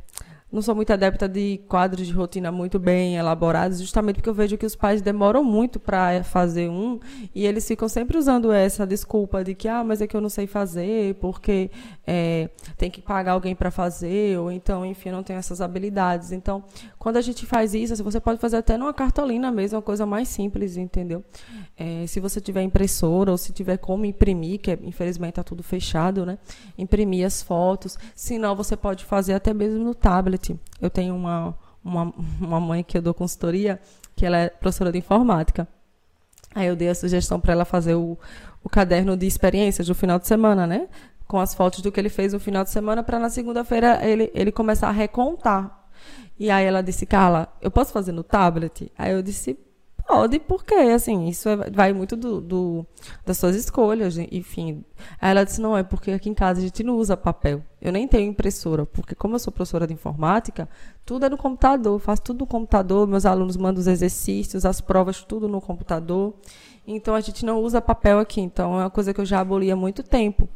não 0.52 0.62
sou 0.62 0.74
muito 0.74 0.92
adepta 0.92 1.28
de 1.28 1.62
quadros 1.68 2.08
de 2.08 2.14
rotina 2.14 2.52
muito 2.52 2.80
bem 2.80 3.18
elaborados, 3.18 3.80
justamente 3.80 4.16
porque 4.16 4.30
eu 4.30 4.34
vejo 4.34 4.58
que 4.58 4.66
os 4.66 4.76
pais 4.76 5.02
demoram 5.02 5.44
muito 5.44 5.80
para 5.80 6.24
fazer 6.24 6.70
um 6.70 7.00
e 7.36 7.46
eles 7.46 7.68
ficam 7.68 7.88
sempre 7.88 8.18
usando 8.18 8.52
essa 8.52 8.86
desculpa 8.86 9.44
de 9.44 9.54
que, 9.54 9.68
ah, 9.68 9.84
mas 9.84 10.02
é 10.02 10.08
que 10.08 10.18
eu 10.18 10.22
não 10.22 10.30
sei 10.30 10.48
fazer, 10.48 11.16
porque 11.16 11.70
é, 12.06 12.50
tem 12.78 12.90
que 12.90 13.02
pagar 13.02 13.34
alguém 13.34 13.56
para 13.56 13.70
fazer, 13.70 14.40
ou 14.40 14.52
então, 14.52 14.86
enfim, 14.86 15.10
eu 15.10 15.16
não 15.16 15.24
tenho 15.24 15.38
essas 15.38 15.62
habilidades. 15.62 16.32
Então, 16.32 16.64
quando 16.98 17.18
a 17.18 17.22
gente 17.22 17.46
faz 17.46 17.74
isso, 17.76 18.04
você 18.04 18.20
pode 18.20 18.40
fazer 18.40 18.58
até 18.58 18.78
numa 18.78 18.94
cartolina 18.94 19.52
mesmo, 19.52 19.78
uma 19.78 19.84
coisa 19.84 20.06
mais 20.06 20.28
simples, 20.30 20.78
entendeu? 20.78 21.24
É, 21.78 22.08
se 22.08 22.20
você 22.20 22.42
tiver 22.42 22.64
impressora 22.64 23.32
ou 23.32 23.38
se 23.38 23.54
tiver 23.54 23.78
como 23.78 24.06
imprimir, 24.06 24.60
que 24.60 24.72
é, 24.72 24.80
infelizmente 24.84 25.32
está 25.32 25.44
tudo 25.44 25.62
fechado, 25.62 26.26
né? 26.26 26.38
Imprimir 26.78 27.26
as 27.26 27.42
fotos. 27.42 27.98
Se 28.16 28.38
não, 28.38 28.56
você 28.56 28.76
pode 28.76 29.06
fazer 29.06 29.34
até 29.34 29.54
mesmo 29.54 29.84
no 29.84 29.94
tablet. 29.94 30.39
Eu 30.82 30.90
tenho 30.90 31.16
uma, 31.16 31.58
uma, 31.84 32.14
uma 32.40 32.60
mãe 32.60 32.84
que 32.84 32.98
eu 32.98 33.02
dou 33.02 33.14
consultoria, 33.14 33.80
que 34.16 34.26
ela 34.26 34.38
é 34.38 34.50
professora 34.50 34.92
de 34.92 34.98
informática. 34.98 35.68
Aí 36.54 36.68
eu 36.68 36.76
dei 36.76 36.90
a 36.90 36.96
sugestão 36.96 37.40
para 37.40 37.54
ela 37.54 37.66
fazer 37.66 37.96
o, 37.96 38.18
o 38.64 38.70
caderno 38.70 39.16
de 39.16 39.28
experiências 39.28 39.88
do 39.88 39.96
final 39.96 40.20
de 40.20 40.28
semana, 40.28 40.66
né? 40.66 40.88
Com 41.28 41.40
as 41.40 41.54
fotos 41.54 41.82
do 41.82 41.92
que 41.92 42.00
ele 42.00 42.10
fez 42.10 42.34
no 42.34 42.40
final 42.40 42.64
de 42.64 42.72
semana, 42.72 43.04
para 43.04 43.20
na 43.20 43.30
segunda-feira 43.30 44.00
ele, 44.04 44.32
ele 44.34 44.52
começar 44.52 44.90
a 44.90 44.92
recontar. 44.92 45.88
E 46.40 46.50
aí 46.50 46.66
ela 46.66 46.82
disse, 46.82 47.06
Carla, 47.06 47.54
eu 47.62 47.70
posso 47.70 47.92
fazer 47.92 48.12
no 48.12 48.24
tablet? 48.24 48.92
Aí 48.98 49.12
eu 49.12 49.22
disse, 49.22 49.60
Pode, 50.10 50.40
porque, 50.40 50.74
assim, 50.74 51.28
isso 51.28 51.48
é, 51.48 51.70
vai 51.70 51.94
muito 51.94 52.16
do, 52.16 52.42
do, 52.42 52.86
das 53.24 53.38
suas 53.38 53.56
escolhas, 53.56 54.18
enfim. 54.18 54.84
Aí 55.22 55.30
ela 55.30 55.44
disse, 55.44 55.62
não, 55.62 55.78
é 55.78 55.84
porque 55.84 56.10
aqui 56.10 56.28
em 56.32 56.34
casa 56.34 56.60
a 56.60 56.64
gente 56.64 56.82
não 56.82 56.96
usa 56.96 57.16
papel. 57.16 57.62
Eu 57.80 57.92
nem 57.92 58.08
tenho 58.08 58.28
impressora, 58.28 58.88
porque 58.88 59.14
como 59.14 59.36
eu 59.36 59.40
sou 59.40 59.54
professora 59.54 59.86
de 59.86 59.94
informática, 59.94 60.68
tudo 61.06 61.28
é 61.28 61.30
no 61.30 61.38
computador, 61.38 62.00
faço 62.00 62.24
tudo 62.24 62.40
no 62.40 62.48
computador, 62.48 63.08
meus 63.08 63.24
alunos 63.24 63.56
mandam 63.56 63.80
os 63.80 63.86
exercícios, 63.86 64.66
as 64.66 64.82
provas, 64.82 65.24
tudo 65.24 65.48
no 65.48 65.62
computador. 65.62 66.34
Então, 66.88 67.14
a 67.14 67.22
gente 67.22 67.46
não 67.46 67.62
usa 67.62 67.80
papel 67.80 68.18
aqui, 68.18 68.42
então 68.42 68.80
é 68.80 68.86
uma 68.86 68.90
coisa 68.90 69.14
que 69.14 69.22
eu 69.22 69.26
já 69.26 69.40
aboli 69.40 69.70
há 69.70 69.76
muito 69.76 70.02
tempo. 70.02 70.50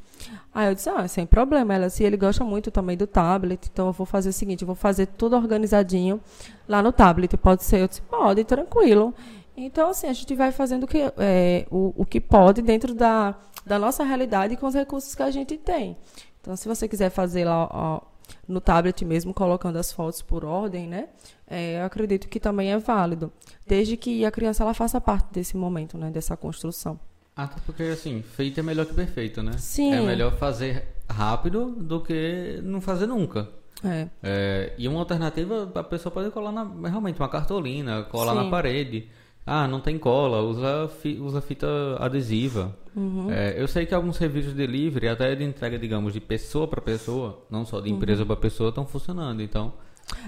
Aí 0.51 0.67
eu 0.67 0.73
disse, 0.73 0.89
ah, 0.89 1.07
sem 1.07 1.27
problema. 1.27 1.75
Ela 1.75 1.87
disse, 1.87 2.03
ele 2.03 2.17
gosta 2.17 2.43
muito 2.43 2.71
também 2.71 2.97
do 2.97 3.05
tablet, 3.05 3.69
então 3.71 3.85
eu 3.85 3.93
vou 3.93 4.05
fazer 4.05 4.29
o 4.29 4.33
seguinte, 4.33 4.63
eu 4.63 4.67
vou 4.67 4.75
fazer 4.75 5.05
tudo 5.05 5.35
organizadinho 5.35 6.19
lá 6.67 6.81
no 6.81 6.91
tablet. 6.91 7.37
Pode 7.37 7.63
ser? 7.63 7.81
Eu 7.81 7.87
disse, 7.87 8.01
pode, 8.01 8.43
tranquilo. 8.43 9.13
Então, 9.55 9.89
assim, 9.89 10.07
a 10.07 10.13
gente 10.13 10.33
vai 10.35 10.51
fazendo 10.51 10.83
o 10.83 10.87
que, 10.87 10.99
é, 11.17 11.65
o, 11.69 11.93
o 11.95 12.05
que 12.05 12.19
pode 12.19 12.61
dentro 12.61 12.93
da, 12.93 13.35
da 13.65 13.77
nossa 13.77 14.03
realidade 14.03 14.57
com 14.57 14.65
os 14.65 14.73
recursos 14.73 15.13
que 15.13 15.23
a 15.23 15.31
gente 15.31 15.57
tem. 15.57 15.97
Então, 16.41 16.55
se 16.55 16.67
você 16.67 16.87
quiser 16.87 17.09
fazer 17.09 17.45
lá 17.45 17.69
ó, 17.71 18.01
no 18.47 18.59
tablet 18.59 19.05
mesmo, 19.05 19.33
colocando 19.33 19.77
as 19.77 19.91
fotos 19.91 20.21
por 20.21 20.43
ordem, 20.43 20.87
né? 20.87 21.09
É, 21.47 21.79
eu 21.79 21.85
acredito 21.85 22.27
que 22.27 22.39
também 22.39 22.71
é 22.71 22.77
válido, 22.77 23.31
desde 23.65 23.95
que 23.95 24.25
a 24.25 24.31
criança 24.31 24.63
ela 24.63 24.73
faça 24.73 24.99
parte 24.99 25.31
desse 25.31 25.55
momento, 25.55 25.97
né? 25.97 26.09
Dessa 26.09 26.35
construção. 26.35 26.99
Até 27.35 27.59
porque, 27.65 27.83
assim, 27.83 28.21
feito 28.21 28.59
é 28.59 28.63
melhor 28.63 28.85
que 28.85 28.93
perfeito, 28.93 29.41
né? 29.41 29.53
Sim. 29.57 29.93
É 29.93 30.01
melhor 30.01 30.35
fazer 30.37 30.87
rápido 31.09 31.71
do 31.71 32.01
que 32.01 32.59
não 32.63 32.81
fazer 32.81 33.07
nunca. 33.07 33.49
É. 33.83 34.07
É, 34.21 34.73
e 34.77 34.87
uma 34.87 34.99
alternativa, 34.99 35.71
a 35.75 35.83
pessoa 35.83 36.11
pode 36.11 36.29
colar 36.31 36.51
na, 36.51 36.63
realmente 36.89 37.19
uma 37.19 37.29
cartolina, 37.29 38.03
colar 38.03 38.33
Sim. 38.33 38.43
na 38.43 38.49
parede. 38.49 39.09
Ah, 39.45 39.67
não 39.67 39.81
tem 39.81 39.97
cola, 39.97 40.41
usa, 40.41 40.87
fi, 41.01 41.19
usa 41.19 41.41
fita 41.41 41.67
adesiva. 41.99 42.75
Uhum. 42.95 43.29
É, 43.29 43.61
eu 43.61 43.67
sei 43.67 43.85
que 43.85 43.93
alguns 43.93 44.15
serviços 44.15 44.51
de 44.51 44.57
delivery, 44.57 45.09
até 45.09 45.35
de 45.35 45.43
entrega, 45.43 45.77
digamos, 45.77 46.13
de 46.13 46.21
pessoa 46.21 46.67
para 46.67 46.81
pessoa, 46.81 47.43
não 47.49 47.65
só 47.65 47.81
de 47.81 47.89
empresa 47.89 48.21
uhum. 48.21 48.27
para 48.27 48.35
pessoa, 48.37 48.69
estão 48.69 48.85
funcionando. 48.85 49.41
Então, 49.41 49.73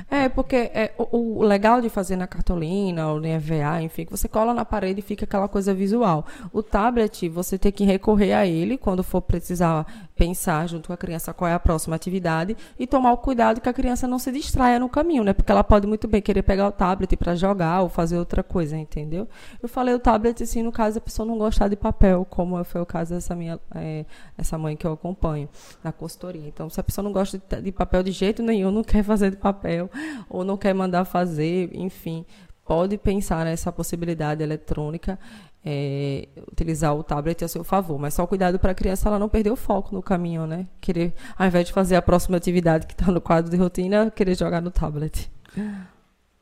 é, 0.09 0.29
porque 0.29 0.55
é, 0.55 0.93
o, 0.97 1.39
o, 1.39 1.43
legal 1.43 1.81
de 1.81 1.89
fazer 1.89 2.15
na 2.15 2.27
cartolina 2.27 3.07
ou 3.09 3.19
no 3.19 3.27
EVA, 3.27 3.81
enfim, 3.81 4.05
que 4.05 4.11
você 4.11 4.27
cola 4.27 4.53
na 4.53 4.65
parede 4.65 4.99
e 4.99 5.03
fica 5.03 5.25
aquela 5.25 5.47
coisa 5.47 5.73
visual. 5.73 6.25
O 6.51 6.61
tablet, 6.63 7.27
você 7.29 7.57
tem 7.57 7.71
que 7.71 7.83
recorrer 7.83 8.33
a 8.33 8.45
ele 8.45 8.77
quando 8.77 9.03
for 9.03 9.21
precisar 9.21 10.04
pensar 10.15 10.67
junto 10.67 10.87
com 10.87 10.93
a 10.93 10.97
criança 10.97 11.33
qual 11.33 11.49
é 11.49 11.53
a 11.53 11.59
próxima 11.59 11.95
atividade 11.95 12.55
e 12.79 12.87
tomar 12.87 13.11
o 13.11 13.17
cuidado 13.17 13.59
que 13.59 13.67
a 13.67 13.73
criança 13.73 14.07
não 14.07 14.17
se 14.17 14.31
distraia 14.31 14.79
no 14.79 14.87
caminho, 14.87 15.23
né? 15.23 15.33
Porque 15.33 15.51
ela 15.51 15.63
pode 15.63 15.85
muito 15.85 16.07
bem 16.07 16.21
querer 16.21 16.41
pegar 16.41 16.67
o 16.67 16.71
tablet 16.71 17.15
para 17.17 17.35
jogar 17.35 17.81
ou 17.81 17.89
fazer 17.89 18.17
outra 18.17 18.41
coisa, 18.41 18.77
entendeu? 18.77 19.27
Eu 19.61 19.67
falei 19.67 19.93
o 19.93 19.99
tablet, 19.99 20.41
assim, 20.41 20.63
no 20.63 20.71
caso 20.71 20.97
a 20.97 21.01
pessoa 21.01 21.25
não 21.25 21.37
gostar 21.37 21.67
de 21.67 21.75
papel, 21.75 22.25
como 22.29 22.63
foi 22.63 22.81
o 22.81 22.85
caso 22.85 23.13
dessa 23.13 23.35
minha, 23.35 23.59
é, 23.75 24.05
essa 24.37 24.57
mãe 24.57 24.77
que 24.77 24.87
eu 24.87 24.93
acompanho 24.93 25.49
na 25.83 25.91
consultoria. 25.91 26.47
Então, 26.47 26.69
se 26.69 26.79
a 26.79 26.83
pessoa 26.83 27.03
não 27.03 27.11
gosta 27.11 27.37
de, 27.37 27.61
de 27.61 27.71
papel 27.71 28.01
de 28.01 28.11
jeito 28.11 28.41
nenhum, 28.41 28.71
não 28.71 28.83
quer 28.83 29.03
fazer 29.03 29.31
de 29.31 29.37
papel 29.37 29.89
ou 30.29 30.45
não 30.45 30.55
quer 30.55 30.73
mandar 30.73 31.03
fazer, 31.03 31.69
enfim, 31.73 32.25
pode 32.65 32.97
pensar 32.97 33.45
nessa 33.45 33.71
possibilidade 33.71 34.41
eletrônica 34.41 35.19
é, 35.65 36.27
utilizar 36.51 36.95
o 36.95 37.03
tablet 37.03 37.43
a 37.43 37.47
seu 37.47 37.63
favor. 37.63 37.97
Mas 37.97 38.13
só 38.13 38.27
cuidado 38.27 38.59
para 38.59 38.71
a 38.71 38.75
criança 38.75 39.09
ela 39.09 39.17
não 39.17 39.27
perder 39.27 39.51
o 39.51 39.55
foco 39.55 39.95
no 39.95 40.03
caminho, 40.03 40.45
né? 40.45 40.67
Querer, 40.79 41.13
ao 41.37 41.47
invés 41.47 41.65
de 41.65 41.73
fazer 41.73 41.95
a 41.95 42.01
próxima 42.01 42.37
atividade 42.37 42.85
que 42.85 42.93
está 42.93 43.11
no 43.11 43.19
quadro 43.19 43.49
de 43.49 43.57
rotina, 43.57 44.11
querer 44.11 44.37
jogar 44.37 44.61
no 44.61 44.69
tablet. 44.69 45.31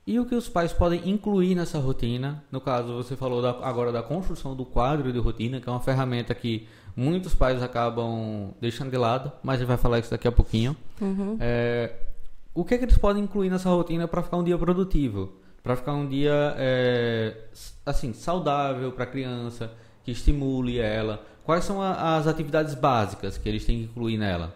E 0.05 0.19
o 0.19 0.25
que 0.25 0.35
os 0.35 0.49
pais 0.49 0.73
podem 0.73 1.09
incluir 1.09 1.55
nessa 1.55 1.79
rotina? 1.79 2.43
No 2.51 2.59
caso, 2.59 2.93
você 2.93 3.15
falou 3.15 3.41
da, 3.41 3.51
agora 3.65 3.89
da 3.89 4.03
construção 4.03 4.53
do 4.53 4.65
quadro 4.65 5.13
de 5.13 5.19
rotina, 5.19 5.61
que 5.61 5.69
é 5.69 5.71
uma 5.71 5.79
ferramenta 5.79 6.35
que 6.35 6.67
muitos 6.95 7.33
pais 7.33 7.63
acabam 7.63 8.53
deixando 8.59 8.91
de 8.91 8.97
lado, 8.97 9.31
mas 9.41 9.55
a 9.55 9.57
gente 9.59 9.67
vai 9.67 9.77
falar 9.77 9.99
isso 9.99 10.11
daqui 10.11 10.27
a 10.27 10.31
pouquinho. 10.31 10.75
Uhum. 10.99 11.37
É, 11.39 11.93
o 12.53 12.65
que, 12.65 12.75
é 12.75 12.77
que 12.77 12.83
eles 12.83 12.97
podem 12.97 13.23
incluir 13.23 13.49
nessa 13.49 13.69
rotina 13.69 14.05
para 14.05 14.21
ficar 14.21 14.37
um 14.37 14.43
dia 14.43 14.57
produtivo? 14.57 15.31
Para 15.63 15.77
ficar 15.77 15.93
um 15.93 16.07
dia 16.07 16.53
é, 16.57 17.37
assim 17.85 18.13
saudável 18.13 18.91
para 18.91 19.05
a 19.05 19.07
criança, 19.07 19.71
que 20.03 20.11
estimule 20.11 20.79
ela. 20.79 21.25
Quais 21.45 21.63
são 21.63 21.81
a, 21.81 22.17
as 22.17 22.27
atividades 22.27 22.75
básicas 22.75 23.37
que 23.37 23.47
eles 23.47 23.65
têm 23.65 23.77
que 23.77 23.83
incluir 23.85 24.17
nela? 24.17 24.53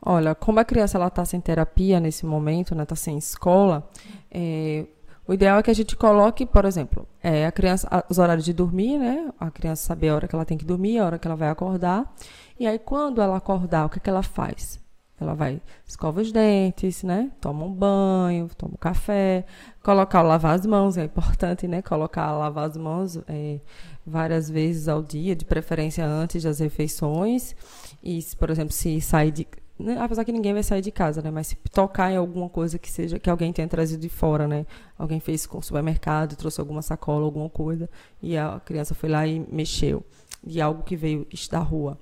Olha, 0.00 0.34
como 0.34 0.60
a 0.60 0.64
criança 0.64 0.96
ela 0.96 1.08
está 1.08 1.24
sem 1.24 1.40
terapia 1.40 1.98
nesse 1.98 2.24
momento, 2.24 2.74
né, 2.74 2.84
está 2.84 2.94
sem 2.94 3.18
escola, 3.18 3.88
é, 4.30 4.86
o 5.26 5.34
ideal 5.34 5.58
é 5.58 5.62
que 5.62 5.70
a 5.70 5.74
gente 5.74 5.96
coloque, 5.96 6.46
por 6.46 6.64
exemplo, 6.64 7.06
é, 7.22 7.44
a 7.44 7.52
criança, 7.52 8.04
os 8.08 8.18
horários 8.18 8.46
de 8.46 8.52
dormir, 8.54 8.96
né? 8.96 9.30
A 9.38 9.50
criança 9.50 9.86
saber 9.86 10.08
a 10.08 10.14
hora 10.14 10.26
que 10.26 10.34
ela 10.34 10.44
tem 10.44 10.56
que 10.56 10.64
dormir, 10.64 10.98
a 10.98 11.04
hora 11.04 11.18
que 11.18 11.28
ela 11.28 11.36
vai 11.36 11.50
acordar. 11.50 12.14
E 12.58 12.66
aí, 12.66 12.78
quando 12.78 13.20
ela 13.20 13.36
acordar, 13.36 13.84
o 13.84 13.90
que, 13.90 13.98
é 13.98 14.00
que 14.00 14.08
ela 14.08 14.22
faz? 14.22 14.80
Ela 15.20 15.34
vai 15.34 15.60
escova 15.86 16.20
os 16.20 16.30
dentes, 16.30 17.02
né? 17.02 17.30
Toma 17.40 17.64
um 17.64 17.72
banho, 17.72 18.48
toma 18.56 18.74
um 18.74 18.78
café, 18.78 19.44
colocar 19.82 20.22
lavar 20.22 20.54
as 20.54 20.64
mãos, 20.64 20.96
é 20.96 21.04
importante, 21.04 21.66
né? 21.66 21.82
Colocar 21.82 22.32
lavar 22.32 22.68
as 22.68 22.76
mãos 22.76 23.18
é, 23.26 23.60
várias 24.06 24.48
vezes 24.48 24.88
ao 24.88 25.02
dia, 25.02 25.34
de 25.34 25.44
preferência 25.44 26.06
antes 26.06 26.42
das 26.42 26.60
refeições. 26.60 27.56
E, 28.02 28.20
por 28.38 28.50
exemplo, 28.50 28.72
se 28.72 29.00
sair 29.00 29.32
de 29.32 29.46
né? 29.78 29.96
apesar 30.00 30.24
que 30.24 30.32
ninguém 30.32 30.52
vai 30.52 30.62
sair 30.62 30.80
de 30.80 30.90
casa, 30.90 31.22
né? 31.22 31.30
Mas 31.30 31.48
se 31.48 31.56
tocar 31.72 32.10
em 32.10 32.16
alguma 32.16 32.48
coisa 32.48 32.78
que 32.78 32.90
seja 32.90 33.18
que 33.18 33.30
alguém 33.30 33.52
tenha 33.52 33.68
trazido 33.68 34.00
de 34.00 34.08
fora, 34.08 34.48
né? 34.48 34.66
Alguém 34.98 35.20
fez 35.20 35.46
com 35.46 35.58
o 35.58 35.62
supermercado, 35.62 36.34
trouxe 36.36 36.60
alguma 36.60 36.82
sacola, 36.82 37.24
alguma 37.24 37.48
coisa, 37.48 37.88
e 38.20 38.36
a 38.36 38.60
criança 38.64 38.94
foi 38.94 39.08
lá 39.08 39.26
e 39.26 39.38
mexeu 39.50 40.04
de 40.44 40.60
algo 40.60 40.82
que 40.82 40.96
veio 40.96 41.26
da 41.50 41.60
rua. 41.60 41.98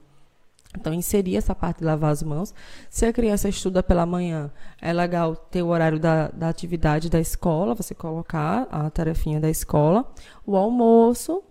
Então, 0.79 0.93
inserir 0.93 1.37
essa 1.37 1.55
parte 1.55 1.79
de 1.79 1.85
lavar 1.85 2.13
as 2.13 2.23
mãos. 2.23 2.55
Se 2.91 3.07
a 3.07 3.13
criança 3.13 3.49
estuda 3.49 3.83
pela 3.83 4.07
manhã, 4.07 4.51
é 4.81 4.93
legal 4.93 5.35
ter 5.35 5.63
o 5.63 5.69
horário 5.69 5.99
da, 5.99 6.29
da 6.29 6.49
atividade 6.49 7.11
da 7.11 7.21
escola, 7.21 7.75
você 7.75 7.95
colocar 7.95 8.67
a 8.71 8.89
tarefinha 8.91 9.41
da 9.41 9.51
escola, 9.51 10.05
o 10.45 10.57
almoço, 10.57 11.43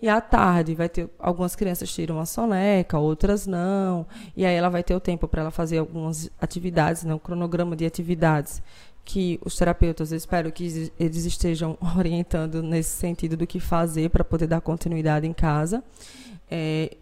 e 0.00 0.08
à 0.08 0.20
tarde 0.20 0.74
vai 0.74 0.88
ter 0.88 1.08
algumas 1.18 1.56
crianças 1.56 1.92
tiram 1.92 2.16
uma 2.16 2.26
soneca, 2.26 2.98
outras 2.98 3.46
não. 3.46 4.06
E 4.36 4.44
aí 4.46 4.54
ela 4.54 4.68
vai 4.68 4.82
ter 4.82 4.94
o 4.94 5.00
tempo 5.00 5.26
para 5.26 5.42
ela 5.42 5.50
fazer 5.50 5.78
algumas 5.78 6.30
atividades, 6.40 7.04
né, 7.04 7.14
um 7.14 7.18
cronograma 7.18 7.74
de 7.74 7.84
atividades 7.84 8.62
que 9.04 9.38
os 9.44 9.54
terapeutas, 9.54 10.12
eu 10.12 10.16
espero 10.16 10.50
que 10.50 10.90
eles 10.98 11.24
estejam 11.24 11.76
orientando 11.96 12.62
nesse 12.62 12.96
sentido 12.96 13.36
do 13.36 13.46
que 13.46 13.60
fazer 13.60 14.08
para 14.10 14.24
poder 14.24 14.46
dar 14.46 14.60
continuidade 14.60 15.26
em 15.26 15.32
casa. 15.32 15.84
É, 16.50 16.96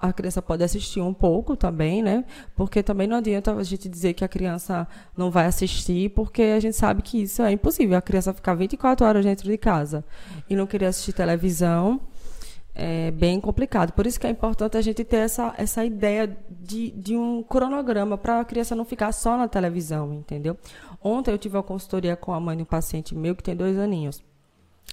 a 0.00 0.12
criança 0.12 0.40
pode 0.40 0.64
assistir 0.64 1.00
um 1.00 1.12
pouco 1.12 1.56
também, 1.56 2.02
né? 2.02 2.24
Porque 2.56 2.82
também 2.82 3.06
não 3.06 3.16
adianta 3.16 3.52
a 3.52 3.62
gente 3.62 3.88
dizer 3.88 4.14
que 4.14 4.24
a 4.24 4.28
criança 4.28 4.88
não 5.16 5.30
vai 5.30 5.46
assistir, 5.46 6.10
porque 6.10 6.42
a 6.42 6.60
gente 6.60 6.76
sabe 6.76 7.02
que 7.02 7.22
isso 7.22 7.42
é 7.42 7.52
impossível. 7.52 7.98
A 7.98 8.02
criança 8.02 8.32
ficar 8.32 8.54
24 8.54 9.06
horas 9.06 9.24
dentro 9.24 9.48
de 9.48 9.58
casa 9.58 10.04
e 10.48 10.56
não 10.56 10.66
querer 10.66 10.86
assistir 10.86 11.12
televisão 11.12 12.00
é 12.74 13.10
bem 13.10 13.40
complicado. 13.40 13.92
Por 13.92 14.06
isso 14.06 14.18
que 14.18 14.26
é 14.26 14.30
importante 14.30 14.76
a 14.76 14.80
gente 14.80 15.04
ter 15.04 15.18
essa, 15.18 15.54
essa 15.58 15.84
ideia 15.84 16.34
de, 16.48 16.90
de 16.92 17.16
um 17.16 17.42
cronograma 17.42 18.16
para 18.16 18.40
a 18.40 18.44
criança 18.44 18.74
não 18.74 18.84
ficar 18.84 19.12
só 19.12 19.36
na 19.36 19.48
televisão, 19.48 20.14
entendeu? 20.14 20.56
Ontem 21.02 21.30
eu 21.30 21.38
tive 21.38 21.56
uma 21.56 21.62
consultoria 21.62 22.16
com 22.16 22.32
a 22.32 22.40
mãe 22.40 22.56
de 22.56 22.62
um 22.62 22.66
paciente 22.66 23.14
meu 23.14 23.36
que 23.36 23.42
tem 23.42 23.54
dois 23.54 23.78
aninhos. 23.78 24.22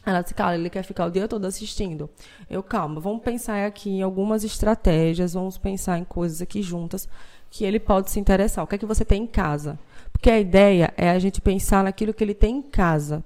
Ela 0.05 0.21
disse, 0.21 0.33
cara, 0.33 0.55
ele 0.55 0.69
quer 0.69 0.83
ficar 0.83 1.05
o 1.05 1.12
dia 1.12 1.27
todo 1.27 1.45
assistindo. 1.45 2.10
Eu, 2.49 2.63
calma, 2.63 2.99
vamos 3.01 3.21
pensar 3.21 3.65
aqui 3.65 3.89
em 3.89 4.01
algumas 4.01 4.43
estratégias, 4.43 5.33
vamos 5.33 5.57
pensar 5.57 5.97
em 5.97 6.03
coisas 6.05 6.41
aqui 6.41 6.62
juntas 6.62 7.10
que 7.49 7.65
ele 7.65 7.79
pode 7.79 8.10
se 8.10 8.19
interessar. 8.19 8.63
O 8.63 8.67
que 8.67 8.75
é 8.75 8.77
que 8.77 8.86
você 8.86 9.03
tem 9.03 9.23
em 9.23 9.27
casa? 9.27 9.77
Porque 10.12 10.29
a 10.29 10.39
ideia 10.39 10.93
é 10.97 11.10
a 11.10 11.19
gente 11.19 11.41
pensar 11.41 11.83
naquilo 11.83 12.13
que 12.13 12.23
ele 12.23 12.33
tem 12.33 12.57
em 12.57 12.62
casa. 12.62 13.23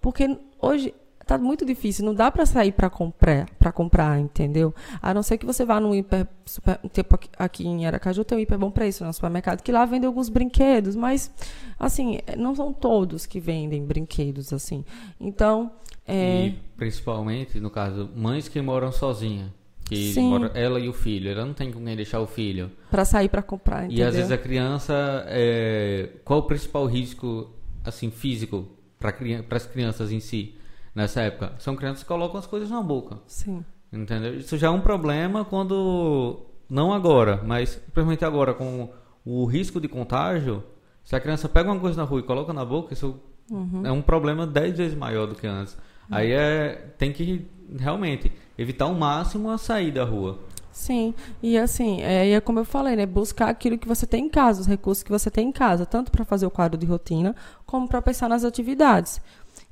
Porque 0.00 0.38
hoje 0.60 0.94
tá 1.24 1.38
muito 1.38 1.64
difícil, 1.64 2.04
não 2.04 2.14
dá 2.14 2.30
para 2.30 2.46
sair 2.46 2.72
para 2.72 2.90
comprar, 2.90 3.48
para 3.58 3.72
comprar, 3.72 4.18
entendeu? 4.18 4.74
A 5.00 5.14
não 5.14 5.22
ser 5.22 5.38
que 5.38 5.46
você 5.46 5.64
vá 5.64 5.80
num 5.80 5.94
hiper 5.94 6.26
super, 6.44 6.78
tipo 6.92 7.18
aqui 7.38 7.66
em 7.66 7.86
Aracaju 7.86 8.24
tem 8.24 8.38
um 8.38 8.40
hiper 8.40 8.58
bom 8.58 8.70
preço, 8.70 9.04
no 9.04 9.12
supermercado 9.12 9.62
que 9.62 9.72
lá 9.72 9.84
vende 9.84 10.06
alguns 10.06 10.28
brinquedos, 10.28 10.94
mas 10.94 11.30
assim, 11.78 12.18
não 12.36 12.54
são 12.54 12.72
todos 12.72 13.26
que 13.26 13.40
vendem 13.40 13.84
brinquedos 13.84 14.52
assim. 14.52 14.84
Então, 15.20 15.72
é... 16.06 16.46
E 16.48 16.58
principalmente, 16.76 17.58
no 17.58 17.70
caso, 17.70 18.10
mães 18.14 18.48
que 18.48 18.60
moram 18.60 18.92
sozinhas. 18.92 19.50
Que 19.84 20.18
mora, 20.18 20.50
ela 20.54 20.80
e 20.80 20.88
o 20.88 20.94
filho, 20.94 21.30
ela 21.30 21.44
não 21.44 21.52
tem 21.52 21.70
com 21.70 21.84
quem 21.84 21.94
deixar 21.94 22.18
o 22.20 22.26
filho. 22.26 22.70
Para 22.90 23.04
sair 23.04 23.28
para 23.28 23.42
comprar, 23.42 23.84
entendeu? 23.84 24.04
E 24.04 24.08
às 24.08 24.14
vezes 24.14 24.30
a 24.30 24.38
criança, 24.38 25.24
é... 25.28 26.08
qual 26.24 26.40
o 26.40 26.42
principal 26.44 26.86
risco 26.86 27.50
assim 27.84 28.10
físico 28.10 28.66
para 28.98 29.14
as 29.56 29.66
crianças 29.66 30.10
em 30.10 30.20
si? 30.20 30.54
Nessa 30.94 31.22
época. 31.22 31.52
São 31.58 31.74
crianças 31.74 32.02
que 32.02 32.08
colocam 32.08 32.38
as 32.38 32.46
coisas 32.46 32.70
na 32.70 32.80
boca. 32.82 33.18
Sim. 33.26 33.64
Entendeu? 33.92 34.36
Isso 34.36 34.56
já 34.56 34.68
é 34.68 34.70
um 34.70 34.80
problema 34.80 35.44
quando. 35.44 36.46
Não 36.68 36.92
agora, 36.92 37.42
mas 37.44 37.74
principalmente 37.74 38.24
agora, 38.24 38.54
com 38.54 38.90
o 39.24 39.44
risco 39.44 39.80
de 39.80 39.88
contágio. 39.88 40.62
Se 41.02 41.14
a 41.14 41.20
criança 41.20 41.48
pega 41.48 41.70
uma 41.70 41.80
coisa 41.80 41.96
na 41.98 42.08
rua 42.08 42.20
e 42.20 42.22
coloca 42.22 42.52
na 42.52 42.64
boca, 42.64 42.94
isso 42.94 43.20
uhum. 43.50 43.82
é 43.84 43.92
um 43.92 44.00
problema 44.00 44.46
dez 44.46 44.76
vezes 44.76 44.96
maior 44.96 45.26
do 45.26 45.34
que 45.34 45.46
antes. 45.46 45.74
Uhum. 45.74 46.16
Aí 46.16 46.32
é, 46.32 46.94
tem 46.96 47.12
que 47.12 47.46
realmente 47.78 48.32
evitar 48.56 48.86
ao 48.86 48.94
máximo 48.94 49.50
a 49.50 49.58
sair 49.58 49.92
da 49.92 50.04
rua. 50.04 50.38
Sim, 50.72 51.14
e 51.40 51.56
assim, 51.56 52.00
é, 52.02 52.32
é 52.32 52.40
como 52.40 52.58
eu 52.58 52.64
falei, 52.64 52.96
né? 52.96 53.06
Buscar 53.06 53.48
aquilo 53.48 53.78
que 53.78 53.86
você 53.86 54.08
tem 54.08 54.24
em 54.24 54.28
casa, 54.28 54.60
os 54.60 54.66
recursos 54.66 55.04
que 55.04 55.10
você 55.10 55.30
tem 55.30 55.48
em 55.48 55.52
casa, 55.52 55.86
tanto 55.86 56.10
para 56.10 56.24
fazer 56.24 56.46
o 56.46 56.50
quadro 56.50 56.76
de 56.76 56.84
rotina, 56.84 57.36
como 57.64 57.86
para 57.86 58.02
pensar 58.02 58.28
nas 58.28 58.44
atividades. 58.44 59.20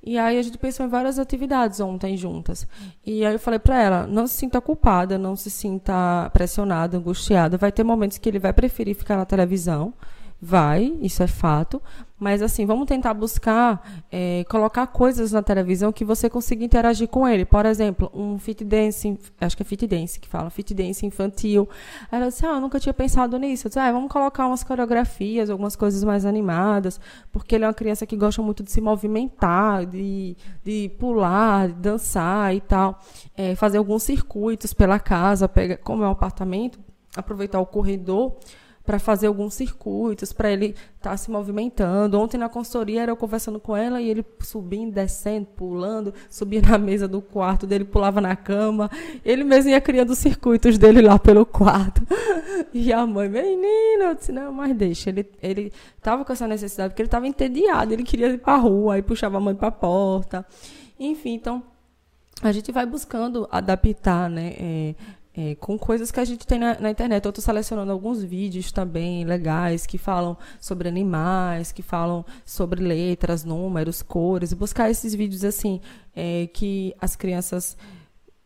E 0.05 0.19
aí 0.19 0.37
a 0.37 0.43
gente 0.43 0.59
pensou 0.59 0.85
em 0.85 0.89
várias 0.89 1.19
atividades 1.19 1.79
ontem 1.79 2.17
juntas. 2.17 2.67
E 3.07 3.25
aí 3.25 3.33
eu 3.35 3.39
falei 3.39 3.61
para 3.61 3.81
ela, 3.81 4.07
não 4.07 4.27
se 4.27 4.35
sinta 4.35 4.61
culpada, 4.61 5.17
não 5.17 5.37
se 5.37 5.51
sinta 5.51 6.29
pressionada, 6.33 6.99
angustiada. 6.99 7.57
Vai 7.57 7.71
ter 7.71 7.85
momentos 7.85 8.19
que 8.19 8.29
ele 8.29 8.41
vai 8.41 8.53
preferir 8.53 8.97
ficar 8.97 9.17
na 9.17 9.25
televisão 9.25 9.95
Vai, 10.45 10.99
isso 11.01 11.23
é 11.23 11.29
fato. 11.29 11.81
Mas 12.19 12.43
assim, 12.43 12.67
vamos 12.67 12.87
tentar 12.87 13.15
buscar 13.15 14.03
é, 14.11 14.45
colocar 14.49 14.89
coisas 14.89 15.31
na 15.31 15.41
televisão 15.41 15.93
que 15.93 16.05
você 16.05 16.29
consiga 16.29 16.65
interagir 16.65 17.07
com 17.07 17.29
ele. 17.29 17.45
Por 17.45 17.65
exemplo, 17.65 18.11
um 18.13 18.37
fit 18.41 18.65
dance, 18.65 19.17
acho 19.41 19.57
que 19.57 19.63
é 19.63 19.65
fit 19.65 19.87
dance 19.87 20.19
que 20.19 20.27
fala, 20.27 20.51
fit 20.51 20.75
dance 20.75 21.07
infantil. 21.07 21.69
Ela 22.11 22.27
disse, 22.27 22.45
ah, 22.45 22.55
eu 22.55 22.61
nunca 22.61 22.81
tinha 22.81 22.93
pensado 22.93 23.39
nisso. 23.39 23.69
Eu 23.69 23.71
disse, 23.71 23.79
ah, 23.79 23.93
vamos 23.93 24.11
colocar 24.11 24.49
umas 24.49 24.65
coreografias, 24.65 25.49
algumas 25.49 25.77
coisas 25.77 26.03
mais 26.03 26.27
animadas, 26.27 27.01
porque 27.31 27.55
ele 27.55 27.63
é 27.65 27.69
uma 27.69 27.75
criança 27.75 28.05
que 28.05 28.17
gosta 28.17 28.43
muito 28.43 28.65
de 28.65 28.73
se 28.73 28.81
movimentar, 28.81 29.87
de, 29.87 30.37
de 30.65 30.91
pular, 30.99 31.69
de 31.69 31.75
dançar 31.75 32.53
e 32.53 32.61
tal. 32.61 32.99
É, 33.37 33.55
fazer 33.55 33.79
alguns 33.79 34.03
circuitos 34.03 34.75
pela 34.75 34.99
casa, 34.99 35.49
pega, 35.49 35.77
como 35.77 36.03
é 36.03 36.09
um 36.09 36.13
apartamento, 36.13 36.81
aproveitar 37.17 37.61
o 37.61 37.67
corredor 37.67 38.35
para 38.85 38.99
fazer 38.99 39.27
alguns 39.27 39.55
circuitos, 39.55 40.33
para 40.33 40.51
ele 40.51 40.75
estar 40.97 41.11
tá 41.11 41.17
se 41.17 41.31
movimentando. 41.31 42.19
Ontem 42.19 42.37
na 42.37 42.49
consultoria 42.49 43.03
era 43.03 43.13
eu 43.13 43.17
conversando 43.17 43.61
com 43.61 43.77
ela 43.77 44.01
e 44.01 44.09
ele 44.09 44.25
subindo, 44.41 44.93
descendo, 44.93 45.47
pulando, 45.47 46.13
subia 46.29 46.61
na 46.61 46.79
mesa 46.79 47.07
do 47.07 47.23
quarto 47.23 47.67
dele, 47.67 47.85
pulava 47.85 48.21
na 48.21 48.35
cama. 48.35 48.91
Ele 49.25 49.45
mesmo 49.45 49.71
ia 49.71 49.81
criando 49.81 50.11
os 50.11 50.19
circuitos 50.19 50.79
dele 50.79 51.01
lá 51.01 51.19
pelo 51.19 51.47
quarto. 51.47 52.03
E 52.75 52.93
a 52.93 53.07
mãe, 53.07 53.29
menino, 53.29 54.05
eu 54.05 54.15
disse, 54.15 54.33
não, 54.33 54.53
mas 54.53 54.75
deixa. 54.75 55.11
Ele 55.11 55.27
ele 55.43 55.73
estava 55.97 56.25
com 56.25 56.33
essa 56.33 56.47
necessidade 56.47 56.91
porque 56.91 57.03
ele 57.03 57.09
estava 57.09 57.27
entediado, 57.27 57.93
ele 57.93 58.03
queria 58.03 58.29
ir 58.29 58.39
para 58.39 58.57
rua, 58.57 58.95
aí 58.95 59.03
puxava 59.03 59.37
a 59.37 59.41
mãe 59.41 59.55
para 59.55 59.69
a 59.69 59.73
porta. 59.73 60.47
Enfim, 60.99 61.35
então 61.35 61.63
a 62.43 62.53
gente 62.53 62.73
vai 62.73 62.87
buscando 62.87 63.49
adaptar, 63.51 64.31
né? 64.31 64.55
É, 64.59 64.95
é, 65.35 65.55
com 65.55 65.79
coisas 65.79 66.11
que 66.11 66.21
a 66.21 66.25
gente 66.25 66.47
tem 66.47 66.59
na, 66.59 66.79
na 66.79 66.91
internet. 66.91 67.25
Eu 67.25 67.31
estou 67.31 67.43
selecionando 67.43 67.91
alguns 67.91 68.23
vídeos 68.23 68.71
também 68.71 69.25
legais 69.25 69.87
que 69.87 69.99
falam 69.99 70.37
sobre 70.61 70.89
animais, 70.89 71.73
que 71.73 71.83
falam 71.83 72.25
sobre 72.45 72.83
letras, 72.83 73.45
números, 73.45 74.03
cores. 74.03 74.53
Buscar 74.53 74.91
esses 74.91 75.15
vídeos 75.15 75.45
assim 75.45 75.81
é, 76.15 76.49
que 76.53 76.95
as 77.01 77.17
crianças, 77.17 77.77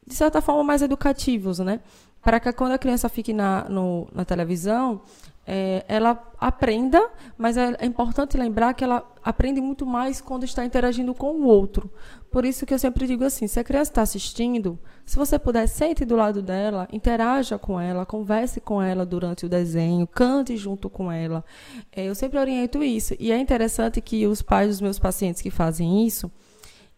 de 0.06 0.14
certa 0.14 0.40
forma, 0.40 0.62
mais 0.62 0.82
educativos, 0.82 1.58
né? 1.58 1.80
Para 2.22 2.40
que 2.40 2.52
quando 2.52 2.72
a 2.72 2.78
criança 2.78 3.08
fique 3.08 3.32
na, 3.32 3.68
no, 3.68 4.08
na 4.12 4.24
televisão, 4.24 5.02
é, 5.46 5.84
ela 5.86 6.20
aprenda, 6.40 7.08
mas 7.38 7.56
é, 7.56 7.76
é, 7.78 7.86
importante 7.86 8.36
lembrar 8.36 8.74
que 8.74 8.82
ela 8.82 9.08
aprende 9.24 9.60
muito 9.60 9.86
mais 9.86 10.20
quando 10.20 10.44
está 10.44 10.64
interagindo 10.64 11.14
com 11.14 11.36
o 11.36 11.46
outro. 11.46 11.88
Por 12.30 12.44
isso 12.44 12.66
que 12.66 12.74
eu 12.74 12.78
sempre 12.78 13.06
digo 13.06 13.22
assim: 13.22 13.46
se 13.46 13.60
a 13.60 13.64
criança 13.64 13.92
está 13.92 14.02
assistindo, 14.02 14.76
se 15.04 15.16
você 15.16 15.38
puder, 15.38 15.68
sente 15.68 16.04
do 16.04 16.16
lado 16.16 16.42
dela, 16.42 16.88
interaja 16.92 17.58
com 17.58 17.80
ela, 17.80 18.04
converse 18.04 18.60
com 18.60 18.82
ela 18.82 19.06
durante 19.06 19.46
o 19.46 19.48
desenho, 19.48 20.04
cante 20.06 20.56
junto 20.56 20.90
com 20.90 21.12
ela. 21.12 21.44
É, 21.92 22.06
eu 22.06 22.14
sempre 22.16 22.40
oriento 22.40 22.82
isso. 22.82 23.14
E 23.20 23.30
é 23.30 23.38
interessante 23.38 24.00
que 24.00 24.26
os 24.26 24.42
pais 24.42 24.68
dos 24.68 24.80
meus 24.80 24.98
pacientes 24.98 25.40
que 25.40 25.50
fazem 25.50 26.04
isso, 26.04 26.30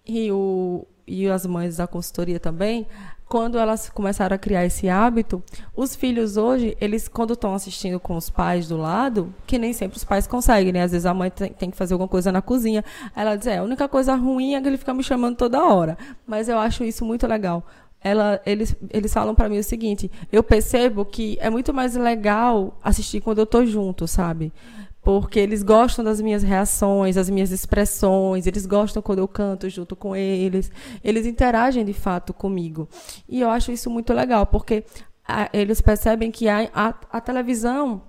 e, 0.06 0.32
o, 0.32 0.86
e 1.06 1.28
as 1.28 1.44
mães 1.44 1.76
da 1.76 1.86
consultoria 1.86 2.40
também, 2.40 2.86
quando 3.28 3.58
elas 3.58 3.90
começaram 3.90 4.34
a 4.34 4.38
criar 4.38 4.64
esse 4.64 4.88
hábito, 4.88 5.42
os 5.76 5.94
filhos 5.94 6.36
hoje, 6.36 6.76
eles 6.80 7.08
quando 7.08 7.34
estão 7.34 7.54
assistindo 7.54 8.00
com 8.00 8.16
os 8.16 8.30
pais 8.30 8.66
do 8.66 8.76
lado, 8.76 9.34
que 9.46 9.58
nem 9.58 9.72
sempre 9.72 9.98
os 9.98 10.04
pais 10.04 10.26
conseguem, 10.26 10.72
né? 10.72 10.82
Às 10.82 10.92
vezes 10.92 11.04
a 11.04 11.12
mãe 11.12 11.30
tem, 11.30 11.52
tem 11.52 11.70
que 11.70 11.76
fazer 11.76 11.94
alguma 11.94 12.08
coisa 12.08 12.32
na 12.32 12.40
cozinha. 12.40 12.82
Ela 13.14 13.36
diz: 13.36 13.46
é, 13.46 13.58
a 13.58 13.62
única 13.62 13.86
coisa 13.86 14.14
ruim 14.14 14.54
é 14.54 14.60
que 14.60 14.66
ele 14.66 14.78
fica 14.78 14.94
me 14.94 15.02
chamando 15.02 15.36
toda 15.36 15.62
hora. 15.62 15.98
Mas 16.26 16.48
eu 16.48 16.58
acho 16.58 16.84
isso 16.84 17.04
muito 17.04 17.26
legal. 17.26 17.64
Ela, 18.00 18.40
eles, 18.46 18.76
eles 18.90 19.12
falam 19.12 19.34
para 19.34 19.48
mim 19.48 19.58
o 19.58 19.64
seguinte: 19.64 20.10
eu 20.32 20.42
percebo 20.42 21.04
que 21.04 21.36
é 21.40 21.50
muito 21.50 21.74
mais 21.74 21.94
legal 21.96 22.78
assistir 22.82 23.20
quando 23.20 23.40
eu 23.40 23.46
tô 23.46 23.66
junto, 23.66 24.06
sabe? 24.06 24.52
Porque 25.08 25.40
eles 25.40 25.62
gostam 25.62 26.04
das 26.04 26.20
minhas 26.20 26.42
reações, 26.42 27.14
das 27.14 27.30
minhas 27.30 27.50
expressões, 27.50 28.46
eles 28.46 28.66
gostam 28.66 29.00
quando 29.00 29.20
eu 29.20 29.26
canto 29.26 29.66
junto 29.70 29.96
com 29.96 30.14
eles, 30.14 30.70
eles 31.02 31.24
interagem 31.24 31.82
de 31.82 31.94
fato 31.94 32.34
comigo. 32.34 32.86
E 33.26 33.40
eu 33.40 33.48
acho 33.48 33.72
isso 33.72 33.88
muito 33.88 34.12
legal, 34.12 34.44
porque 34.44 34.84
a, 35.26 35.48
eles 35.50 35.80
percebem 35.80 36.30
que 36.30 36.46
a, 36.46 36.68
a, 36.74 36.94
a, 37.10 37.20
televisão 37.22 38.02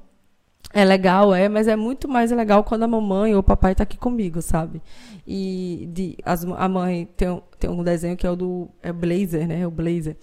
é 0.73 0.83
legal, 0.83 1.33
é, 1.33 1.47
mas 1.47 1.69
é 1.69 1.75
muito 1.77 2.05
mais 2.05 2.31
legal 2.31 2.65
quando 2.65 2.83
a 2.83 2.87
mamãe 2.87 3.33
ou 3.33 3.39
o 3.39 3.43
papai 3.43 3.71
está 3.71 3.83
aqui 3.83 3.97
comigo, 3.97 4.41
sabe? 4.41 4.81
E 5.25 5.89
de, 5.93 6.17
as, 6.25 6.43
a 6.43 6.67
mãe 6.67 7.07
tem, 7.15 7.41
tem 7.57 7.69
um 7.69 7.81
desenho 7.81 8.17
que 8.17 8.27
é 8.27 8.29
o 8.29 8.35
do 8.35 8.67
é 8.83 8.91
Blazer, 8.91 9.47
né? 9.47 9.65
O 9.65 9.71
Blazer 9.71 10.17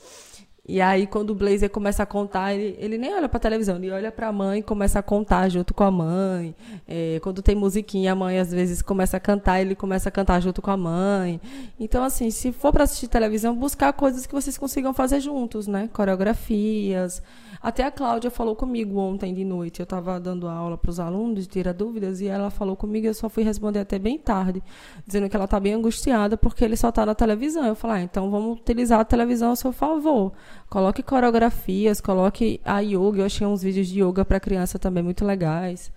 e 0.68 0.80
aí, 0.80 1.06
quando 1.06 1.30
o 1.30 1.34
Blazer 1.34 1.70
começa 1.70 2.02
a 2.02 2.06
contar, 2.06 2.52
ele, 2.52 2.76
ele 2.80 2.98
nem 2.98 3.14
olha 3.14 3.28
para 3.28 3.36
a 3.36 3.40
televisão, 3.40 3.76
ele 3.76 3.90
olha 3.90 4.10
para 4.10 4.26
a 4.26 4.32
mãe 4.32 4.58
e 4.58 4.62
começa 4.62 4.98
a 4.98 5.02
contar 5.02 5.48
junto 5.48 5.72
com 5.72 5.84
a 5.84 5.90
mãe. 5.92 6.56
É, 6.88 7.20
quando 7.22 7.40
tem 7.40 7.54
musiquinha, 7.54 8.12
a 8.12 8.14
mãe 8.16 8.38
às 8.40 8.50
vezes 8.50 8.82
começa 8.82 9.16
a 9.16 9.20
cantar, 9.20 9.60
ele 9.60 9.76
começa 9.76 10.08
a 10.08 10.12
cantar 10.12 10.40
junto 10.40 10.60
com 10.60 10.72
a 10.72 10.76
mãe. 10.76 11.40
Então, 11.78 12.02
assim, 12.02 12.32
se 12.32 12.50
for 12.50 12.72
para 12.72 12.82
assistir 12.82 13.06
televisão, 13.06 13.54
buscar 13.54 13.92
coisas 13.92 14.26
que 14.26 14.34
vocês 14.34 14.58
consigam 14.58 14.92
fazer 14.92 15.20
juntos, 15.20 15.68
né? 15.68 15.88
Coreografias, 15.92 17.22
até 17.66 17.82
a 17.82 17.90
Cláudia 17.90 18.30
falou 18.30 18.54
comigo 18.54 18.96
ontem 18.96 19.34
de 19.34 19.44
noite. 19.44 19.80
Eu 19.80 19.84
estava 19.84 20.20
dando 20.20 20.46
aula 20.46 20.78
para 20.78 20.88
os 20.88 21.00
alunos, 21.00 21.48
tira 21.48 21.74
dúvidas, 21.74 22.20
e 22.20 22.28
ela 22.28 22.48
falou 22.48 22.76
comigo. 22.76 23.08
Eu 23.08 23.12
só 23.12 23.28
fui 23.28 23.42
responder 23.42 23.80
até 23.80 23.98
bem 23.98 24.16
tarde, 24.16 24.62
dizendo 25.04 25.28
que 25.28 25.34
ela 25.34 25.46
está 25.46 25.58
bem 25.58 25.74
angustiada 25.74 26.36
porque 26.36 26.64
ele 26.64 26.76
só 26.76 26.90
está 26.90 27.04
na 27.04 27.12
televisão. 27.12 27.66
Eu 27.66 27.74
falei, 27.74 27.96
ah, 27.96 28.02
então 28.04 28.30
vamos 28.30 28.60
utilizar 28.60 29.00
a 29.00 29.04
televisão 29.04 29.50
a 29.50 29.56
seu 29.56 29.72
favor. 29.72 30.32
Coloque 30.70 31.02
coreografias, 31.02 32.00
coloque 32.00 32.60
a 32.64 32.78
yoga. 32.78 33.22
Eu 33.22 33.26
achei 33.26 33.44
uns 33.44 33.64
vídeos 33.64 33.88
de 33.88 34.00
yoga 34.00 34.24
para 34.24 34.38
criança 34.38 34.78
também 34.78 35.02
muito 35.02 35.24
legais. 35.24 35.90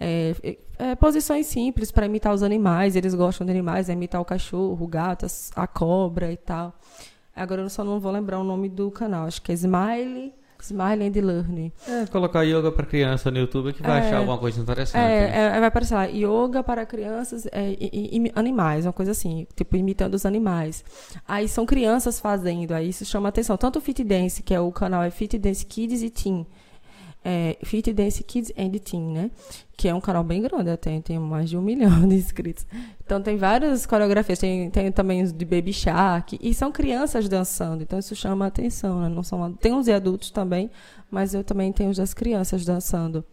é, 0.00 0.34
é, 0.76 0.96
posições 0.96 1.46
simples 1.46 1.92
para 1.92 2.04
imitar 2.04 2.34
os 2.34 2.42
animais. 2.42 2.96
Eles 2.96 3.14
gostam 3.14 3.44
de 3.46 3.52
animais, 3.52 3.88
é 3.88 3.92
imitar 3.92 4.20
o 4.20 4.24
cachorro, 4.24 4.84
o 4.84 4.88
gato, 4.88 5.24
a 5.54 5.68
cobra 5.68 6.32
e 6.32 6.36
tal. 6.36 6.74
Agora 7.32 7.62
eu 7.62 7.70
só 7.70 7.84
não 7.84 8.00
vou 8.00 8.10
lembrar 8.10 8.40
o 8.40 8.44
nome 8.44 8.68
do 8.68 8.90
canal. 8.90 9.26
Acho 9.26 9.40
que 9.40 9.52
é 9.52 9.54
Smile 9.54 10.41
Smile 10.62 11.04
and 11.06 11.26
Learn. 11.26 11.72
É, 11.88 12.06
colocar 12.06 12.42
yoga 12.42 12.70
para 12.70 12.86
criança 12.86 13.30
no 13.30 13.38
YouTube 13.38 13.72
que 13.72 13.82
vai 13.82 14.00
é, 14.00 14.06
achar 14.06 14.18
alguma 14.18 14.38
coisa 14.38 14.60
interessante. 14.60 15.00
É, 15.00 15.46
é, 15.46 15.50
vai 15.50 15.68
aparecer 15.68 15.94
lá, 15.94 16.04
yoga 16.04 16.62
para 16.62 16.86
crianças 16.86 17.46
é, 17.50 17.76
e, 17.78 18.26
e, 18.26 18.32
animais, 18.34 18.86
uma 18.86 18.92
coisa 18.92 19.12
assim, 19.12 19.46
tipo, 19.54 19.76
imitando 19.76 20.14
os 20.14 20.24
animais. 20.24 20.84
Aí 21.26 21.48
são 21.48 21.66
crianças 21.66 22.20
fazendo, 22.20 22.72
aí 22.72 22.88
isso 22.88 23.04
chama 23.04 23.28
atenção. 23.28 23.56
Tanto 23.56 23.78
o 23.78 23.82
Fit 23.82 24.02
Dance, 24.04 24.42
que 24.42 24.54
é 24.54 24.60
o 24.60 24.70
canal 24.70 25.02
é 25.02 25.10
Fit 25.10 25.36
Dance 25.38 25.66
Kids 25.66 26.02
e 26.02 26.10
Teen, 26.10 26.46
é, 27.24 27.56
Fit 27.62 27.92
Dance 27.92 28.22
Kids 28.22 28.52
and 28.58 28.70
Teen, 28.78 29.12
né? 29.12 29.30
Que 29.76 29.88
é 29.88 29.94
um 29.94 30.00
canal 30.00 30.24
bem 30.24 30.42
grande, 30.42 30.70
até 30.70 31.00
tem 31.00 31.18
mais 31.18 31.50
de 31.50 31.56
um 31.56 31.62
milhão 31.62 32.06
de 32.06 32.14
inscritos. 32.14 32.66
Então 33.04 33.22
tem 33.22 33.36
várias 33.36 33.86
coreografias, 33.86 34.38
tem, 34.38 34.70
tem 34.70 34.90
também 34.90 35.22
os 35.22 35.32
de 35.32 35.44
Baby 35.44 35.72
Shark, 35.72 36.38
e 36.40 36.54
são 36.54 36.72
crianças 36.72 37.28
dançando, 37.28 37.82
então 37.82 37.98
isso 37.98 38.14
chama 38.14 38.44
a 38.44 38.48
atenção, 38.48 39.00
né? 39.00 39.08
Não 39.08 39.22
são, 39.22 39.52
tem 39.54 39.72
uns 39.72 39.86
de 39.86 39.92
adultos 39.92 40.30
também, 40.30 40.70
mas 41.10 41.34
eu 41.34 41.44
também 41.44 41.72
tenho 41.72 41.90
os 41.90 41.96
das 41.96 42.14
crianças 42.14 42.64
dançando. 42.64 43.24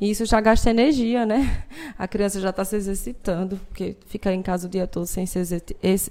E 0.00 0.10
isso 0.10 0.26
já 0.26 0.40
gasta 0.40 0.70
energia, 0.70 1.24
né? 1.24 1.64
A 1.98 2.06
criança 2.06 2.40
já 2.40 2.50
está 2.50 2.64
se 2.64 2.76
exercitando, 2.76 3.58
porque 3.68 3.96
ficar 4.06 4.32
em 4.32 4.42
casa 4.42 4.66
o 4.66 4.70
dia 4.70 4.86
todo 4.86 5.06
sem 5.06 5.24
se, 5.26 5.40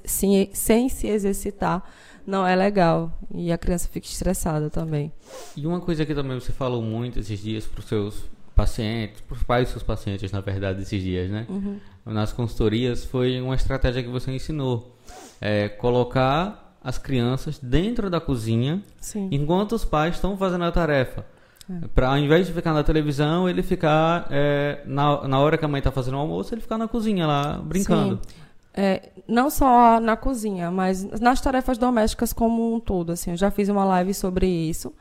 sem, 0.05 0.49
sem 0.53 0.89
se 0.89 1.07
exercitar 1.07 1.83
não 2.29 2.45
é 2.45 2.55
legal. 2.55 3.11
E 3.33 3.51
a 3.51 3.57
criança 3.57 3.89
fica 3.91 4.07
estressada 4.07 4.69
também. 4.69 5.11
E 5.57 5.65
uma 5.65 5.81
coisa 5.81 6.05
que 6.05 6.13
também 6.13 6.39
você 6.39 6.51
falou 6.51 6.81
muito 6.81 7.19
esses 7.19 7.41
dias 7.41 7.65
para 7.65 7.79
os 7.79 7.85
seus 7.85 8.23
pacientes, 8.55 9.21
para 9.21 9.35
os 9.35 9.43
pais 9.43 9.63
dos 9.63 9.71
seus 9.71 9.83
pacientes, 9.83 10.31
na 10.31 10.41
verdade, 10.41 10.81
esses 10.81 11.01
dias, 11.01 11.29
né? 11.29 11.45
Uhum. 11.49 11.79
Nas 12.05 12.31
consultorias, 12.31 13.03
foi 13.03 13.41
uma 13.41 13.55
estratégia 13.55 14.03
que 14.03 14.09
você 14.09 14.31
ensinou. 14.31 14.95
É, 15.41 15.69
colocar 15.69 16.75
as 16.83 16.97
crianças 16.97 17.59
dentro 17.59 18.09
da 18.09 18.21
cozinha 18.21 18.81
Sim. 18.99 19.27
enquanto 19.31 19.73
os 19.73 19.83
pais 19.83 20.15
estão 20.15 20.37
fazendo 20.37 20.65
a 20.65 20.71
tarefa. 20.71 21.25
É. 21.69 21.87
Para 21.87 22.09
ao 22.09 22.17
invés 22.17 22.47
de 22.47 22.53
ficar 22.53 22.73
na 22.73 22.83
televisão, 22.83 23.47
ele 23.47 23.61
ficar 23.61 24.27
é, 24.29 24.81
na, 24.85 25.27
na 25.27 25.39
hora 25.39 25.57
que 25.57 25.63
a 25.63 25.67
mãe 25.67 25.79
está 25.79 25.91
fazendo 25.91 26.15
o 26.15 26.17
almoço, 26.17 26.53
ele 26.53 26.61
ficar 26.61 26.77
na 26.77 26.87
cozinha 26.87 27.25
lá 27.25 27.57
brincando. 27.63 28.19
Sim. 28.21 28.35
É, 28.81 29.11
não 29.27 29.49
só 29.49 29.99
na 29.99 30.15
cozinha, 30.15 30.71
mas 30.71 31.03
nas 31.19 31.41
tarefas 31.41 31.77
domésticas 31.77 32.31
como 32.31 32.73
um 32.73 32.79
todo. 32.79 33.11
Assim, 33.11 33.31
eu 33.31 33.37
já 33.37 33.51
fiz 33.51 33.67
uma 33.67 33.83
live 33.83 34.13
sobre 34.13 34.47
isso 34.47 34.93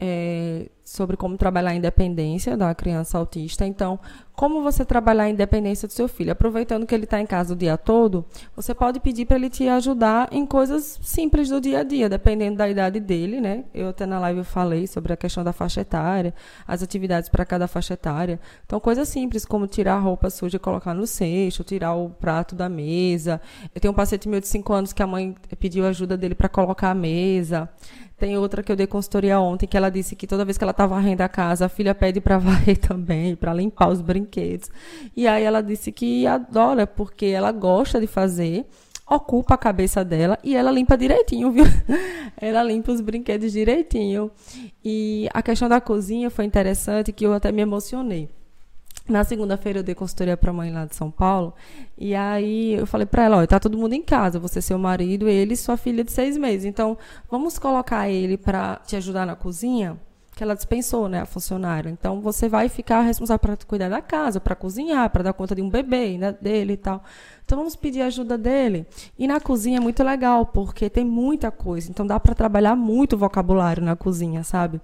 é, 0.00 0.66
sobre 0.90 1.16
como 1.16 1.36
trabalhar 1.36 1.70
a 1.70 1.74
independência 1.74 2.56
da 2.56 2.74
criança 2.74 3.16
autista. 3.16 3.64
Então, 3.64 3.96
como 4.34 4.60
você 4.60 4.84
trabalhar 4.84 5.24
a 5.24 5.30
independência 5.30 5.86
do 5.86 5.92
seu 5.92 6.08
filho? 6.08 6.32
Aproveitando 6.32 6.84
que 6.84 6.92
ele 6.92 7.04
está 7.04 7.20
em 7.20 7.26
casa 7.26 7.54
o 7.54 7.56
dia 7.56 7.78
todo, 7.78 8.24
você 8.56 8.74
pode 8.74 8.98
pedir 8.98 9.24
para 9.24 9.36
ele 9.36 9.48
te 9.48 9.68
ajudar 9.68 10.28
em 10.32 10.44
coisas 10.44 10.98
simples 11.00 11.48
do 11.48 11.60
dia 11.60 11.80
a 11.80 11.82
dia, 11.84 12.08
dependendo 12.08 12.56
da 12.56 12.68
idade 12.68 12.98
dele, 12.98 13.40
né? 13.40 13.62
Eu 13.72 13.90
até 13.90 14.04
na 14.04 14.18
live 14.18 14.42
falei 14.42 14.88
sobre 14.88 15.12
a 15.12 15.16
questão 15.16 15.44
da 15.44 15.52
faixa 15.52 15.82
etária, 15.82 16.34
as 16.66 16.82
atividades 16.82 17.28
para 17.28 17.44
cada 17.44 17.68
faixa 17.68 17.94
etária. 17.94 18.40
Então, 18.66 18.80
coisas 18.80 19.08
simples 19.08 19.44
como 19.44 19.68
tirar 19.68 19.94
a 19.94 20.00
roupa 20.00 20.28
suja 20.28 20.56
e 20.56 20.58
colocar 20.58 20.92
no 20.92 21.06
cesto, 21.06 21.62
tirar 21.62 21.94
o 21.94 22.10
prato 22.10 22.56
da 22.56 22.68
mesa. 22.68 23.40
Eu 23.72 23.80
tenho 23.80 23.92
um 23.92 23.96
paciente 23.96 24.28
meu 24.28 24.40
de 24.40 24.48
5 24.48 24.72
anos 24.72 24.92
que 24.92 25.04
a 25.04 25.06
mãe 25.06 25.36
pediu 25.60 25.86
ajuda 25.86 26.16
dele 26.16 26.34
para 26.34 26.48
colocar 26.48 26.90
a 26.90 26.94
mesa. 26.94 27.68
Tem 28.20 28.36
outra 28.36 28.62
que 28.62 28.70
eu 28.70 28.76
dei 28.76 28.86
consultoria 28.86 29.40
ontem, 29.40 29.66
que 29.66 29.74
ela 29.74 29.90
disse 29.90 30.14
que 30.14 30.26
toda 30.26 30.44
vez 30.44 30.58
que 30.58 30.62
ela 30.62 30.74
está 30.80 30.86
varrendo 30.86 31.22
a 31.22 31.28
casa, 31.28 31.66
a 31.66 31.68
filha 31.68 31.94
pede 31.94 32.20
para 32.20 32.38
varrer 32.38 32.78
também, 32.78 33.36
para 33.36 33.52
limpar 33.52 33.88
os 33.88 34.00
brinquedos. 34.00 34.70
E 35.14 35.28
aí 35.28 35.44
ela 35.44 35.60
disse 35.60 35.92
que 35.92 36.26
adora, 36.26 36.86
porque 36.86 37.26
ela 37.26 37.52
gosta 37.52 38.00
de 38.00 38.06
fazer, 38.06 38.64
ocupa 39.06 39.54
a 39.54 39.58
cabeça 39.58 40.02
dela 40.02 40.38
e 40.42 40.56
ela 40.56 40.70
limpa 40.70 40.96
direitinho, 40.96 41.52
viu? 41.52 41.64
ela 42.40 42.62
limpa 42.62 42.92
os 42.92 43.00
brinquedos 43.00 43.52
direitinho. 43.52 44.30
E 44.82 45.28
a 45.34 45.42
questão 45.42 45.68
da 45.68 45.80
cozinha 45.80 46.30
foi 46.30 46.46
interessante, 46.46 47.12
que 47.12 47.26
eu 47.26 47.34
até 47.34 47.52
me 47.52 47.60
emocionei. 47.60 48.30
Na 49.08 49.24
segunda-feira 49.24 49.80
eu 49.80 49.82
dei 49.82 49.94
consultoria 49.94 50.36
para 50.36 50.50
a 50.50 50.54
mãe 50.54 50.72
lá 50.72 50.86
de 50.86 50.94
São 50.94 51.10
Paulo. 51.10 51.52
E 51.98 52.14
aí 52.14 52.74
eu 52.74 52.86
falei 52.86 53.06
para 53.06 53.24
ela, 53.24 53.38
olha, 53.38 53.46
tá 53.46 53.58
todo 53.58 53.76
mundo 53.76 53.92
em 53.92 54.02
casa, 54.02 54.38
você 54.38 54.62
seu 54.62 54.78
marido, 54.78 55.28
ele 55.28 55.56
sua 55.56 55.76
filha 55.76 56.04
de 56.04 56.12
seis 56.12 56.38
meses. 56.38 56.64
Então, 56.64 56.96
vamos 57.28 57.58
colocar 57.58 58.08
ele 58.08 58.38
para 58.38 58.76
te 58.86 58.94
ajudar 58.96 59.26
na 59.26 59.34
cozinha? 59.34 59.98
Que 60.40 60.44
ela 60.44 60.54
dispensou, 60.54 61.06
né, 61.06 61.20
a 61.20 61.26
funcionária. 61.26 61.90
Então, 61.90 62.22
você 62.22 62.48
vai 62.48 62.70
ficar 62.70 63.02
responsável 63.02 63.38
para 63.38 63.56
cuidar 63.58 63.90
da 63.90 64.00
casa, 64.00 64.40
para 64.40 64.54
cozinhar, 64.54 65.10
para 65.10 65.22
dar 65.22 65.34
conta 65.34 65.54
de 65.54 65.60
um 65.60 65.68
bebê, 65.68 66.16
né, 66.16 66.34
dele 66.40 66.72
e 66.72 66.76
tal. 66.78 67.04
Então 67.44 67.58
vamos 67.58 67.76
pedir 67.76 68.00
ajuda 68.00 68.38
dele. 68.38 68.86
E 69.18 69.28
na 69.28 69.38
cozinha 69.38 69.76
é 69.76 69.80
muito 69.80 70.02
legal, 70.02 70.46
porque 70.46 70.88
tem 70.88 71.04
muita 71.04 71.50
coisa. 71.50 71.90
Então 71.90 72.06
dá 72.06 72.18
para 72.18 72.34
trabalhar 72.34 72.74
muito 72.74 73.18
vocabulário 73.18 73.82
na 73.82 73.94
cozinha, 73.94 74.42
sabe? 74.42 74.80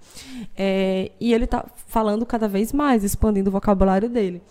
É, 0.55 1.11
e 1.19 1.33
ele 1.33 1.45
está 1.45 1.65
falando 1.87 2.27
cada 2.27 2.47
vez 2.47 2.75
mais, 2.75 3.03
expandindo 3.03 3.49
o 3.49 3.53
vocabulário 3.53 4.11
dele. 4.11 4.43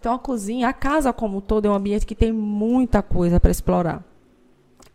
Então 0.00 0.14
a 0.14 0.18
cozinha, 0.18 0.66
a 0.68 0.72
casa 0.72 1.12
como 1.12 1.36
um 1.36 1.40
todo, 1.42 1.66
é 1.66 1.70
um 1.70 1.74
ambiente 1.74 2.06
que 2.06 2.14
tem 2.14 2.32
muita 2.32 3.02
coisa 3.02 3.38
para 3.38 3.50
explorar. 3.50 4.02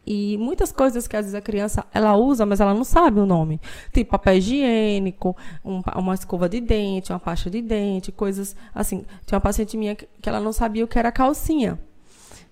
E 0.05 0.37
muitas 0.37 0.71
coisas 0.71 1.07
que 1.07 1.15
às 1.15 1.25
vezes 1.25 1.35
a 1.35 1.41
criança 1.41 1.85
ela 1.93 2.15
usa, 2.15 2.45
mas 2.45 2.59
ela 2.59 2.73
não 2.73 2.83
sabe 2.83 3.19
o 3.19 3.25
nome. 3.25 3.59
Tipo 3.93 4.11
papel 4.11 4.37
higiênico, 4.37 5.35
um, 5.63 5.81
uma 5.95 6.15
escova 6.15 6.49
de 6.49 6.59
dente, 6.59 7.11
uma 7.11 7.19
pasta 7.19 7.49
de 7.49 7.61
dente, 7.61 8.11
coisas 8.11 8.55
assim. 8.73 9.05
Tinha 9.25 9.37
uma 9.37 9.41
paciente 9.41 9.77
minha 9.77 9.95
que, 9.95 10.07
que 10.21 10.29
ela 10.29 10.39
não 10.39 10.51
sabia 10.51 10.83
o 10.83 10.87
que 10.87 10.97
era 10.97 11.11
calcinha. 11.11 11.79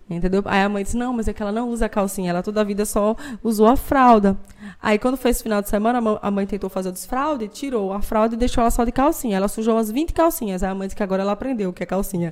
Entendeu? 0.10 0.41
Aí 0.46 0.62
a 0.62 0.70
mãe 0.70 0.84
disse, 0.84 0.96
não, 0.96 1.12
mas 1.12 1.28
é 1.28 1.34
que 1.34 1.41
ela 1.41 1.52
não 1.52 1.70
usa 1.70 1.89
calcinha, 1.89 2.30
ela 2.30 2.41
toda 2.41 2.62
a 2.62 2.63
vida 2.63 2.86
só 2.86 3.15
usou 3.43 3.67
a 3.67 3.76
fralda. 3.76 4.38
Aí 4.82 4.98
quando 4.98 5.17
foi 5.17 5.32
esse 5.32 5.43
final 5.43 5.62
de 5.62 5.70
semana, 5.70 6.00
a 6.22 6.32
mãe 6.32 6.46
tentou 6.46 6.70
fazer 6.70 6.89
o 6.89 6.91
desfraude, 6.91 7.48
tirou 7.50 7.91
a 7.91 8.02
fralda 8.02 8.36
e 8.36 8.38
deixou 8.38 8.62
ela 8.62 8.72
só 8.72 8.86
de 8.86 8.91
calcinha. 8.91 9.36
Ela 9.36 9.50
sujou 9.50 9.76
umas 9.76 9.91
20 9.91 10.13
calcinhas. 10.13 10.63
Aí 10.63 10.70
a 10.70 10.76
mãe 10.76 10.88
disse 10.88 10.96
que 10.96 11.04
agora 11.04 11.24
ela 11.24 11.34
aprendeu 11.34 11.72
o 11.72 11.74
que 11.74 11.84
é 11.84 11.86
calcinha. 11.86 12.32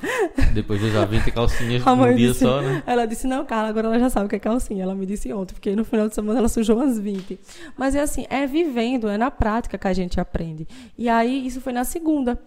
Depois 0.54 0.80
de 0.80 0.88
usar 0.88 1.06
20 1.06 1.32
calcinhas 1.32 1.84
num 1.86 2.16
dia 2.16 2.28
disse, 2.28 2.40
só, 2.40 2.62
né? 2.62 2.82
Ela 2.86 3.06
disse, 3.06 3.28
não, 3.28 3.46
Carla, 3.46 3.70
agora 3.70 3.88
ela 3.88 4.00
já 4.00 4.10
sabe 4.10 4.28
o 4.28 4.30
que 4.30 4.36
é 4.38 4.40
calcinha. 4.40 4.84
Ela 4.84 4.96
me 4.96 5.06
disse 5.06 5.32
ontem, 5.34 5.54
porque 5.54 5.76
no 5.76 5.84
final 5.84 6.08
de 6.08 6.16
semana 6.16 6.40
ela 6.40 6.50
sujou 6.50 6.78
umas 6.78 6.98
20. 6.98 7.38
Mas 7.78 7.94
é 7.96 8.02
assim, 8.02 8.26
é 8.30 8.48
vivendo, 8.48 9.10
é 9.10 9.18
na 9.18 9.30
prática 9.30 9.78
que 9.78 9.88
a 9.88 9.94
gente 9.94 10.20
aprende. 10.20 10.68
E 10.98 11.10
aí 11.10 11.46
isso 11.46 11.60
foi 11.60 11.74
na 11.74 11.84
segunda. 11.84 12.40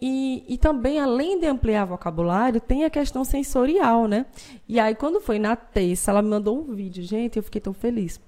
E, 0.00 0.44
e 0.46 0.56
também, 0.56 1.00
além 1.00 1.40
de 1.40 1.46
ampliar 1.46 1.84
vocabulário, 1.84 2.60
tem 2.60 2.84
a 2.84 2.90
questão 2.90 3.24
sensorial, 3.24 4.06
né? 4.06 4.26
E 4.68 4.78
aí, 4.78 4.94
quando 4.94 5.20
foi 5.20 5.38
na 5.38 5.56
terça, 5.56 6.10
ela 6.12 6.22
me 6.22 6.28
mandou 6.28 6.58
um 6.58 6.74
vídeo. 6.74 7.02
Gente, 7.02 7.36
eu 7.36 7.42
fiquei 7.42 7.60
tão 7.60 7.74
feliz. 7.74 8.20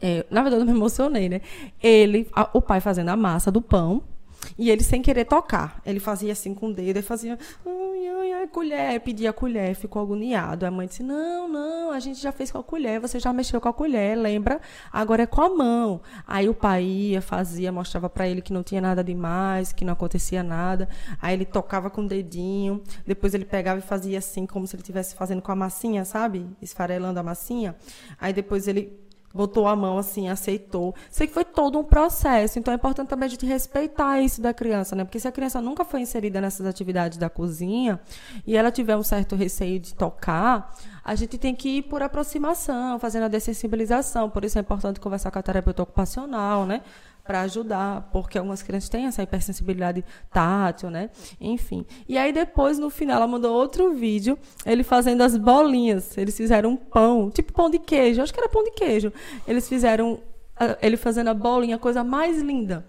É, 0.00 0.24
na 0.30 0.42
verdade, 0.42 0.62
eu 0.62 0.66
me 0.66 0.72
emocionei, 0.72 1.28
né? 1.28 1.42
Ele, 1.82 2.26
a, 2.32 2.48
o 2.54 2.62
pai 2.62 2.80
fazendo 2.80 3.10
a 3.10 3.16
massa 3.16 3.50
do 3.50 3.60
pão, 3.60 4.02
e 4.58 4.70
ele 4.70 4.82
sem 4.82 5.02
querer 5.02 5.24
tocar. 5.24 5.80
Ele 5.84 6.00
fazia 6.00 6.32
assim 6.32 6.54
com 6.54 6.68
o 6.68 6.74
dedo, 6.74 6.88
ele 6.98 7.02
fazia, 7.02 7.38
ai, 7.66 8.08
ai, 8.08 8.32
ai, 8.32 8.46
colher, 8.46 9.00
pedia 9.00 9.30
a 9.30 9.32
colher, 9.32 9.74
ficou 9.74 10.02
agoniado. 10.02 10.66
A 10.66 10.70
mãe 10.70 10.86
disse: 10.86 11.02
Não, 11.02 11.48
não, 11.48 11.90
a 11.90 12.00
gente 12.00 12.20
já 12.20 12.32
fez 12.32 12.50
com 12.50 12.58
a 12.58 12.62
colher, 12.62 13.00
você 13.00 13.18
já 13.18 13.32
mexeu 13.32 13.60
com 13.60 13.68
a 13.68 13.72
colher, 13.72 14.16
lembra? 14.16 14.60
Agora 14.92 15.22
é 15.22 15.26
com 15.26 15.40
a 15.42 15.48
mão. 15.48 16.00
Aí 16.26 16.48
o 16.48 16.54
pai 16.54 16.84
ia, 16.84 17.22
fazia, 17.22 17.72
mostrava 17.72 18.08
para 18.08 18.28
ele 18.28 18.42
que 18.42 18.52
não 18.52 18.62
tinha 18.62 18.80
nada 18.80 19.02
demais, 19.02 19.72
que 19.72 19.84
não 19.84 19.92
acontecia 19.92 20.42
nada. 20.42 20.88
Aí 21.20 21.34
ele 21.34 21.44
tocava 21.44 21.90
com 21.90 22.02
o 22.02 22.08
dedinho, 22.08 22.82
depois 23.06 23.34
ele 23.34 23.44
pegava 23.44 23.78
e 23.78 23.82
fazia 23.82 24.18
assim, 24.18 24.46
como 24.46 24.66
se 24.66 24.76
ele 24.76 24.82
estivesse 24.82 25.14
fazendo 25.14 25.42
com 25.42 25.52
a 25.52 25.56
massinha, 25.56 26.04
sabe? 26.04 26.46
Esfarelando 26.60 27.20
a 27.20 27.22
massinha. 27.22 27.76
Aí 28.20 28.32
depois 28.32 28.68
ele 28.68 28.99
botou 29.32 29.66
a 29.66 29.76
mão 29.76 29.98
assim, 29.98 30.28
aceitou. 30.28 30.94
Sei 31.10 31.26
que 31.26 31.32
foi 31.32 31.44
todo 31.44 31.78
um 31.78 31.84
processo, 31.84 32.58
então 32.58 32.72
é 32.72 32.76
importante 32.76 33.08
também 33.08 33.26
a 33.26 33.30
gente 33.30 33.46
respeitar 33.46 34.20
isso 34.20 34.40
da 34.40 34.52
criança, 34.52 34.96
né? 34.96 35.04
Porque 35.04 35.20
se 35.20 35.28
a 35.28 35.32
criança 35.32 35.60
nunca 35.60 35.84
foi 35.84 36.00
inserida 36.00 36.40
nessas 36.40 36.66
atividades 36.66 37.18
da 37.18 37.30
cozinha 37.30 38.00
e 38.46 38.56
ela 38.56 38.70
tiver 38.70 38.96
um 38.96 39.02
certo 39.02 39.36
receio 39.36 39.78
de 39.78 39.94
tocar, 39.94 40.74
a 41.04 41.14
gente 41.14 41.38
tem 41.38 41.54
que 41.54 41.78
ir 41.78 41.82
por 41.82 42.02
aproximação, 42.02 42.98
fazendo 42.98 43.24
a 43.24 43.28
dessensibilização. 43.28 44.28
Por 44.28 44.44
isso 44.44 44.58
é 44.58 44.60
importante 44.60 45.00
conversar 45.00 45.30
com 45.30 45.38
a 45.38 45.42
terapeuta 45.42 45.82
ocupacional, 45.82 46.66
né? 46.66 46.82
Para 47.30 47.42
ajudar, 47.42 48.10
porque 48.12 48.36
algumas 48.36 48.60
crianças 48.60 48.88
têm 48.88 49.06
essa 49.06 49.22
hipersensibilidade 49.22 50.04
tátil, 50.32 50.90
né? 50.90 51.10
Enfim. 51.40 51.86
E 52.08 52.18
aí 52.18 52.32
depois, 52.32 52.76
no 52.76 52.90
final, 52.90 53.18
ela 53.18 53.26
mandou 53.28 53.54
outro 53.54 53.94
vídeo, 53.94 54.36
ele 54.66 54.82
fazendo 54.82 55.22
as 55.22 55.36
bolinhas. 55.36 56.18
Eles 56.18 56.36
fizeram 56.36 56.70
um 56.70 56.76
pão, 56.76 57.30
tipo 57.30 57.52
pão 57.52 57.70
de 57.70 57.78
queijo, 57.78 58.20
acho 58.20 58.34
que 58.34 58.40
era 58.40 58.48
pão 58.48 58.64
de 58.64 58.72
queijo. 58.72 59.12
Eles 59.46 59.68
fizeram, 59.68 60.18
ele 60.82 60.96
fazendo 60.96 61.28
a 61.28 61.34
bolinha, 61.34 61.76
a 61.76 61.78
coisa 61.78 62.02
mais 62.02 62.42
linda. 62.42 62.84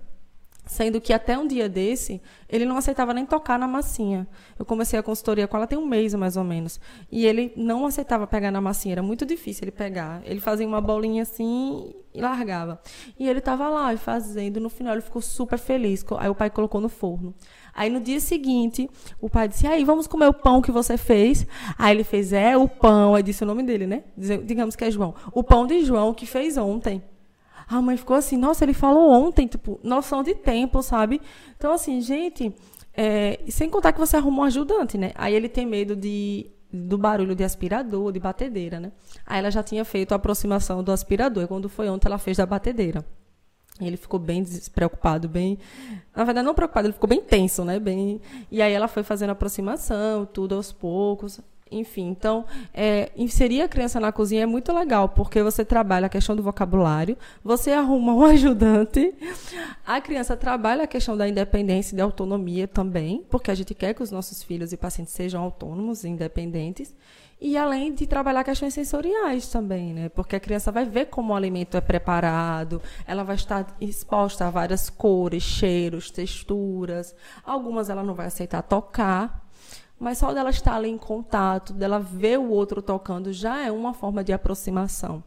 Sendo 0.72 1.02
que 1.02 1.12
até 1.12 1.38
um 1.38 1.46
dia 1.46 1.68
desse, 1.68 2.22
ele 2.48 2.64
não 2.64 2.78
aceitava 2.78 3.14
nem 3.14 3.26
tocar 3.26 3.60
na 3.60 3.68
massinha. 3.68 4.26
Eu 4.58 4.64
comecei 4.64 4.98
a 4.98 5.04
consultoria 5.04 5.46
com 5.46 5.58
ela 5.58 5.68
tem 5.68 5.78
um 5.78 5.86
mês, 5.86 6.14
mais 6.14 6.38
ou 6.38 6.46
menos. 6.46 6.80
E 7.12 7.26
ele 7.26 7.52
não 7.58 7.86
aceitava 7.86 8.26
pegar 8.26 8.52
na 8.52 8.62
massinha, 8.62 8.94
era 8.94 9.04
muito 9.04 9.26
difícil 9.26 9.66
ele 9.66 9.72
pegar. 9.72 10.22
Ele 10.24 10.40
fazia 10.40 10.66
uma 10.66 10.80
bolinha 10.80 11.24
assim 11.24 11.94
e 12.14 12.22
largava. 12.22 12.82
E 13.20 13.28
ele 13.28 13.40
estava 13.40 13.68
lá 13.68 13.98
fazendo, 13.98 14.62
no 14.62 14.70
final 14.70 14.94
ele 14.94 15.02
ficou 15.02 15.22
super 15.22 15.60
feliz. 15.60 16.06
Aí 16.18 16.30
o 16.30 16.36
pai 16.36 16.50
colocou 16.50 16.80
no 16.80 16.88
forno. 16.88 17.36
Aí 17.74 17.90
no 17.90 18.00
dia 18.00 18.22
seguinte, 18.22 18.90
o 19.20 19.30
pai 19.30 19.50
disse: 19.50 19.68
Aí, 19.68 19.84
vamos 19.84 20.08
comer 20.08 20.28
o 20.28 20.34
pão 20.34 20.62
que 20.62 20.72
você 20.72 20.96
fez. 20.96 21.46
Aí 21.78 21.94
ele 21.94 22.06
fez: 22.06 22.32
É, 22.32 22.56
o 22.56 22.66
pão. 22.66 23.14
Aí 23.14 23.24
disse 23.24 23.44
o 23.44 23.46
nome 23.46 23.64
dele, 23.64 23.86
né? 23.86 24.04
Digamos 24.18 24.78
que 24.78 24.86
é 24.86 24.90
João. 24.90 25.14
O 25.34 25.44
pão 25.44 25.68
de 25.68 25.84
João 25.84 26.14
que 26.14 26.26
fez 26.26 26.56
ontem. 26.56 27.04
A 27.72 27.82
mãe 27.82 27.96
ficou 27.96 28.18
assim, 28.18 28.36
nossa, 28.36 28.66
ele 28.66 28.74
falou 28.74 29.10
ontem, 29.10 29.48
tipo, 29.48 29.80
noção 29.82 30.22
de 30.22 30.36
tempo, 30.36 30.84
sabe? 30.84 31.22
Então, 31.56 31.72
assim, 31.72 32.02
gente, 32.02 32.54
é, 32.94 33.40
sem 33.48 33.70
contar 33.70 33.94
que 33.94 34.00
você 34.00 34.18
arrumou 34.18 34.44
um 34.44 34.48
ajudante, 34.48 34.98
né? 34.98 35.14
Aí 35.16 35.34
ele 35.34 35.48
tem 35.48 35.66
medo 35.66 35.96
de, 35.96 36.52
do 36.72 36.98
barulho 36.98 37.34
de 37.34 37.46
aspirador, 37.46 38.12
de 38.12 38.20
batedeira, 38.20 38.78
né? 38.78 38.92
Aí 39.26 39.40
ela 39.40 39.50
já 39.50 39.64
tinha 39.64 39.86
feito 39.86 40.12
a 40.12 40.16
aproximação 40.16 40.84
do 40.84 40.92
aspirador. 40.92 41.46
E 41.46 41.48
quando 41.48 41.70
foi 41.70 41.88
ontem, 41.88 42.10
ela 42.10 42.18
fez 42.18 42.36
da 42.36 42.46
batedeira. 42.46 43.06
Ele 43.80 43.96
ficou 43.96 44.20
bem 44.20 44.44
despreocupado, 44.44 45.30
bem. 45.30 45.58
Na 46.14 46.26
verdade, 46.26 46.46
não 46.46 46.54
preocupado, 46.54 46.88
ele 46.88 46.94
ficou 46.94 47.08
bem 47.08 47.22
tenso, 47.22 47.64
né? 47.64 47.80
Bem... 47.80 48.20
E 48.52 48.62
aí 48.62 48.74
ela 48.74 48.90
foi 48.90 49.02
fazendo 49.02 49.30
aproximação, 49.30 50.26
tudo 50.26 50.56
aos 50.56 50.74
poucos. 50.74 51.40
Enfim, 51.72 52.10
então, 52.10 52.46
é, 52.74 53.12
inserir 53.16 53.62
a 53.62 53.68
criança 53.68 53.98
na 53.98 54.12
cozinha 54.12 54.44
é 54.44 54.46
muito 54.46 54.74
legal, 54.74 55.08
porque 55.08 55.42
você 55.42 55.64
trabalha 55.64 56.08
a 56.08 56.10
questão 56.10 56.36
do 56.36 56.44
vocabulário, 56.44 57.18
você 57.42 57.72
arruma 57.72 58.14
um 58.14 58.24
ajudante, 58.26 59.14
a 59.86 60.02
criança 60.02 60.36
trabalha 60.36 60.84
a 60.84 60.88
questão 60.88 61.16
da 61.16 61.30
independência 61.30 61.96
e 61.96 61.98
da 61.98 62.04
autonomia 62.04 62.68
também, 62.68 63.26
porque 63.30 63.50
a 63.50 63.56
gente 63.56 63.74
quer 63.74 63.94
que 63.94 64.04
os 64.04 64.12
nossos 64.12 64.44
filhos 64.44 64.74
e 64.74 64.78
pacientes 64.78 65.14
sejam 65.14 65.42
autônomos 65.42 66.04
e 66.04 66.10
independentes, 66.10 66.94
e 67.42 67.58
além 67.58 67.92
de 67.92 68.06
trabalhar 68.06 68.44
questões 68.44 68.74
sensoriais 68.74 69.48
também, 69.48 69.94
né? 69.94 70.10
Porque 70.10 70.36
a 70.36 70.40
criança 70.40 70.72
vai 70.72 70.86
ver 70.86 71.06
como 71.06 71.34
o 71.34 71.36
alimento 71.36 71.76
é 71.76 71.82
preparado, 71.82 72.80
ela 73.08 73.24
vai 73.24 73.36
estar 73.36 73.66
exposta 73.82 74.46
a 74.46 74.52
várias 74.52 74.92
cores, 74.92 75.42
cheiros, 75.42 76.12
texturas. 76.12 77.16
Algumas 77.44 77.90
ela 77.90 78.04
não 78.04 78.14
vai 78.14 78.28
aceitar 78.28 78.62
tocar, 78.62 79.50
mas 80.02 80.18
só 80.18 80.34
dela 80.34 80.50
estar 80.50 80.76
ali 80.76 80.90
em 80.90 80.98
contato, 80.98 81.74
dela 81.74 82.00
ver 82.00 82.40
o 82.40 82.50
outro 82.50 82.82
tocando, 82.82 83.32
já 83.32 83.64
é 83.64 83.72
uma 83.72 83.94
forma 83.94 84.24
de 84.24 84.34
aproximação. 84.34 85.24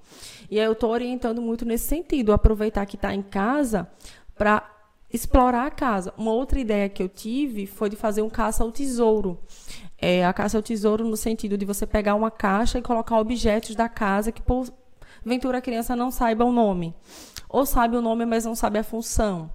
E 0.51 0.59
eu 0.59 0.73
estou 0.73 0.91
orientando 0.91 1.41
muito 1.41 1.65
nesse 1.65 1.87
sentido, 1.87 2.33
aproveitar 2.33 2.85
que 2.85 2.97
está 2.97 3.15
em 3.15 3.23
casa 3.23 3.89
para 4.37 4.69
explorar 5.13 5.69
a 5.69 5.71
casa. 5.71 6.13
Uma 6.19 6.33
outra 6.33 6.59
ideia 6.59 6.89
que 6.89 7.01
eu 7.01 7.09
tive 7.09 7.69
foi 7.69 7.89
de 7.89 7.95
fazer 7.95 8.23
um 8.23 8.29
caça 8.29 8.65
ao 8.65 8.73
tesouro. 8.73 9.39
É, 9.97 10.27
a 10.27 10.33
caça 10.33 10.59
ao 10.59 10.63
tesouro 10.63 11.07
no 11.07 11.17
sentido 11.17 11.57
de 11.57 11.65
você 11.65 11.87
pegar 11.87 12.17
uma 12.17 12.31
caixa 12.33 12.77
e 12.77 12.83
colocar 12.83 13.21
objetos 13.21 13.77
da 13.77 13.89
casa 13.89 14.33
que, 14.33 14.43
por 14.43 14.67
ventura, 15.25 15.59
a 15.59 15.63
criança 15.63 15.95
não 15.95 16.11
saiba 16.11 16.45
o 16.45 16.51
nome. 16.51 16.93
Ou 17.49 17.65
sabe 17.65 17.97
o 17.97 18.03
nome, 18.03 18.27
mas 18.27 18.45
não 18.45 18.57
sabe 18.57 18.81
a 18.81 18.83
função. 18.83 19.49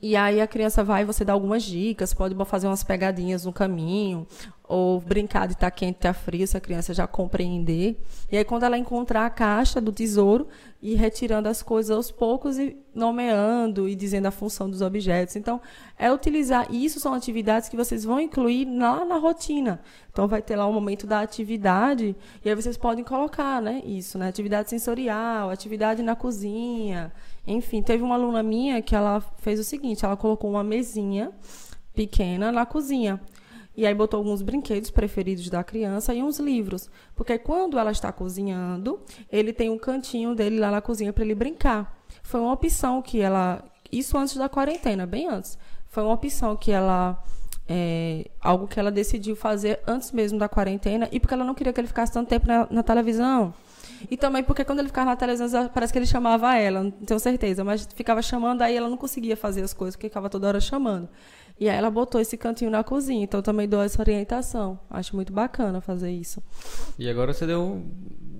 E 0.00 0.14
aí 0.16 0.40
a 0.40 0.46
criança 0.46 0.84
vai, 0.84 1.04
você 1.04 1.24
dá 1.24 1.32
algumas 1.32 1.62
dicas, 1.62 2.14
pode 2.14 2.34
fazer 2.44 2.66
umas 2.66 2.84
pegadinhas 2.84 3.44
no 3.44 3.52
caminho, 3.52 4.26
ou 4.68 5.00
brincar 5.00 5.46
de 5.46 5.54
estar 5.54 5.70
tá 5.70 5.70
quente, 5.70 5.96
estar 5.96 6.12
tá 6.12 6.18
frio, 6.18 6.46
se 6.46 6.56
a 6.56 6.60
criança 6.60 6.92
já 6.92 7.06
compreender. 7.06 7.98
E 8.30 8.36
aí 8.36 8.44
quando 8.44 8.64
ela 8.64 8.76
encontrar 8.76 9.24
a 9.24 9.30
caixa 9.30 9.80
do 9.80 9.90
tesouro, 9.90 10.46
ir 10.82 10.94
retirando 10.94 11.48
as 11.48 11.62
coisas 11.62 11.90
aos 11.90 12.10
poucos 12.10 12.58
e 12.58 12.76
nomeando 12.94 13.88
e 13.88 13.94
dizendo 13.94 14.26
a 14.26 14.30
função 14.30 14.68
dos 14.68 14.82
objetos. 14.82 15.36
Então, 15.36 15.60
é 15.98 16.12
utilizar, 16.12 16.72
isso 16.72 17.00
são 17.00 17.14
atividades 17.14 17.68
que 17.68 17.76
vocês 17.76 18.04
vão 18.04 18.20
incluir 18.20 18.66
lá 18.66 19.04
na 19.04 19.16
rotina. 19.16 19.80
Então 20.12 20.28
vai 20.28 20.42
ter 20.42 20.56
lá 20.56 20.66
o 20.66 20.72
momento 20.72 21.06
da 21.06 21.20
atividade 21.20 22.14
e 22.44 22.48
aí 22.48 22.54
vocês 22.54 22.76
podem 22.76 23.04
colocar, 23.04 23.62
né, 23.62 23.82
isso, 23.84 24.18
né, 24.18 24.28
atividade 24.28 24.68
sensorial, 24.68 25.48
atividade 25.50 26.02
na 26.02 26.14
cozinha, 26.14 27.12
enfim, 27.48 27.82
teve 27.82 28.02
uma 28.02 28.14
aluna 28.14 28.42
minha 28.42 28.82
que 28.82 28.94
ela 28.94 29.20
fez 29.38 29.58
o 29.58 29.64
seguinte, 29.64 30.04
ela 30.04 30.16
colocou 30.16 30.50
uma 30.50 30.62
mesinha 30.62 31.32
pequena 31.94 32.52
na 32.52 32.66
cozinha. 32.66 33.20
E 33.74 33.86
aí 33.86 33.94
botou 33.94 34.18
alguns 34.18 34.42
brinquedos 34.42 34.90
preferidos 34.90 35.48
da 35.48 35.62
criança 35.62 36.12
e 36.12 36.20
uns 36.22 36.38
livros. 36.38 36.90
Porque 37.14 37.38
quando 37.38 37.78
ela 37.78 37.92
está 37.92 38.10
cozinhando, 38.10 39.00
ele 39.30 39.52
tem 39.52 39.70
um 39.70 39.78
cantinho 39.78 40.34
dele 40.34 40.58
lá 40.58 40.70
na 40.70 40.80
cozinha 40.80 41.12
para 41.12 41.24
ele 41.24 41.34
brincar. 41.34 41.96
Foi 42.22 42.40
uma 42.40 42.52
opção 42.52 43.00
que 43.00 43.20
ela. 43.20 43.64
Isso 43.90 44.18
antes 44.18 44.36
da 44.36 44.48
quarentena, 44.48 45.06
bem 45.06 45.28
antes. 45.28 45.56
Foi 45.86 46.02
uma 46.02 46.12
opção 46.12 46.56
que 46.56 46.72
ela. 46.72 47.22
É, 47.70 48.28
algo 48.40 48.66
que 48.66 48.80
ela 48.80 48.90
decidiu 48.90 49.36
fazer 49.36 49.80
antes 49.86 50.10
mesmo 50.10 50.38
da 50.38 50.48
quarentena 50.48 51.06
e 51.12 51.20
porque 51.20 51.34
ela 51.34 51.44
não 51.44 51.54
queria 51.54 51.72
que 51.72 51.80
ele 51.80 51.86
ficasse 51.86 52.12
tanto 52.12 52.28
tempo 52.28 52.46
na, 52.46 52.66
na 52.70 52.82
televisão. 52.82 53.54
E 54.10 54.16
também 54.16 54.42
porque 54.42 54.64
quando 54.64 54.80
ele 54.80 54.88
ficava 54.88 55.10
na 55.10 55.16
televisão, 55.16 55.68
parece 55.68 55.92
que 55.92 55.98
ele 55.98 56.06
chamava 56.06 56.54
ela, 56.56 56.84
não 56.84 56.90
tenho 56.90 57.18
certeza, 57.18 57.64
mas 57.64 57.88
ficava 57.94 58.22
chamando, 58.22 58.62
aí 58.62 58.76
ela 58.76 58.88
não 58.88 58.96
conseguia 58.96 59.36
fazer 59.36 59.62
as 59.62 59.72
coisas, 59.72 59.96
porque 59.96 60.08
ficava 60.08 60.28
toda 60.28 60.48
hora 60.48 60.60
chamando. 60.60 61.08
E 61.60 61.68
aí 61.68 61.76
ela 61.76 61.90
botou 61.90 62.20
esse 62.20 62.36
cantinho 62.36 62.70
na 62.70 62.84
cozinha, 62.84 63.24
então 63.24 63.42
também 63.42 63.68
dou 63.68 63.82
essa 63.82 64.00
orientação. 64.00 64.78
Acho 64.88 65.16
muito 65.16 65.32
bacana 65.32 65.80
fazer 65.80 66.10
isso. 66.10 66.40
E 66.96 67.10
agora 67.10 67.32
você 67.32 67.46
deu 67.46 67.82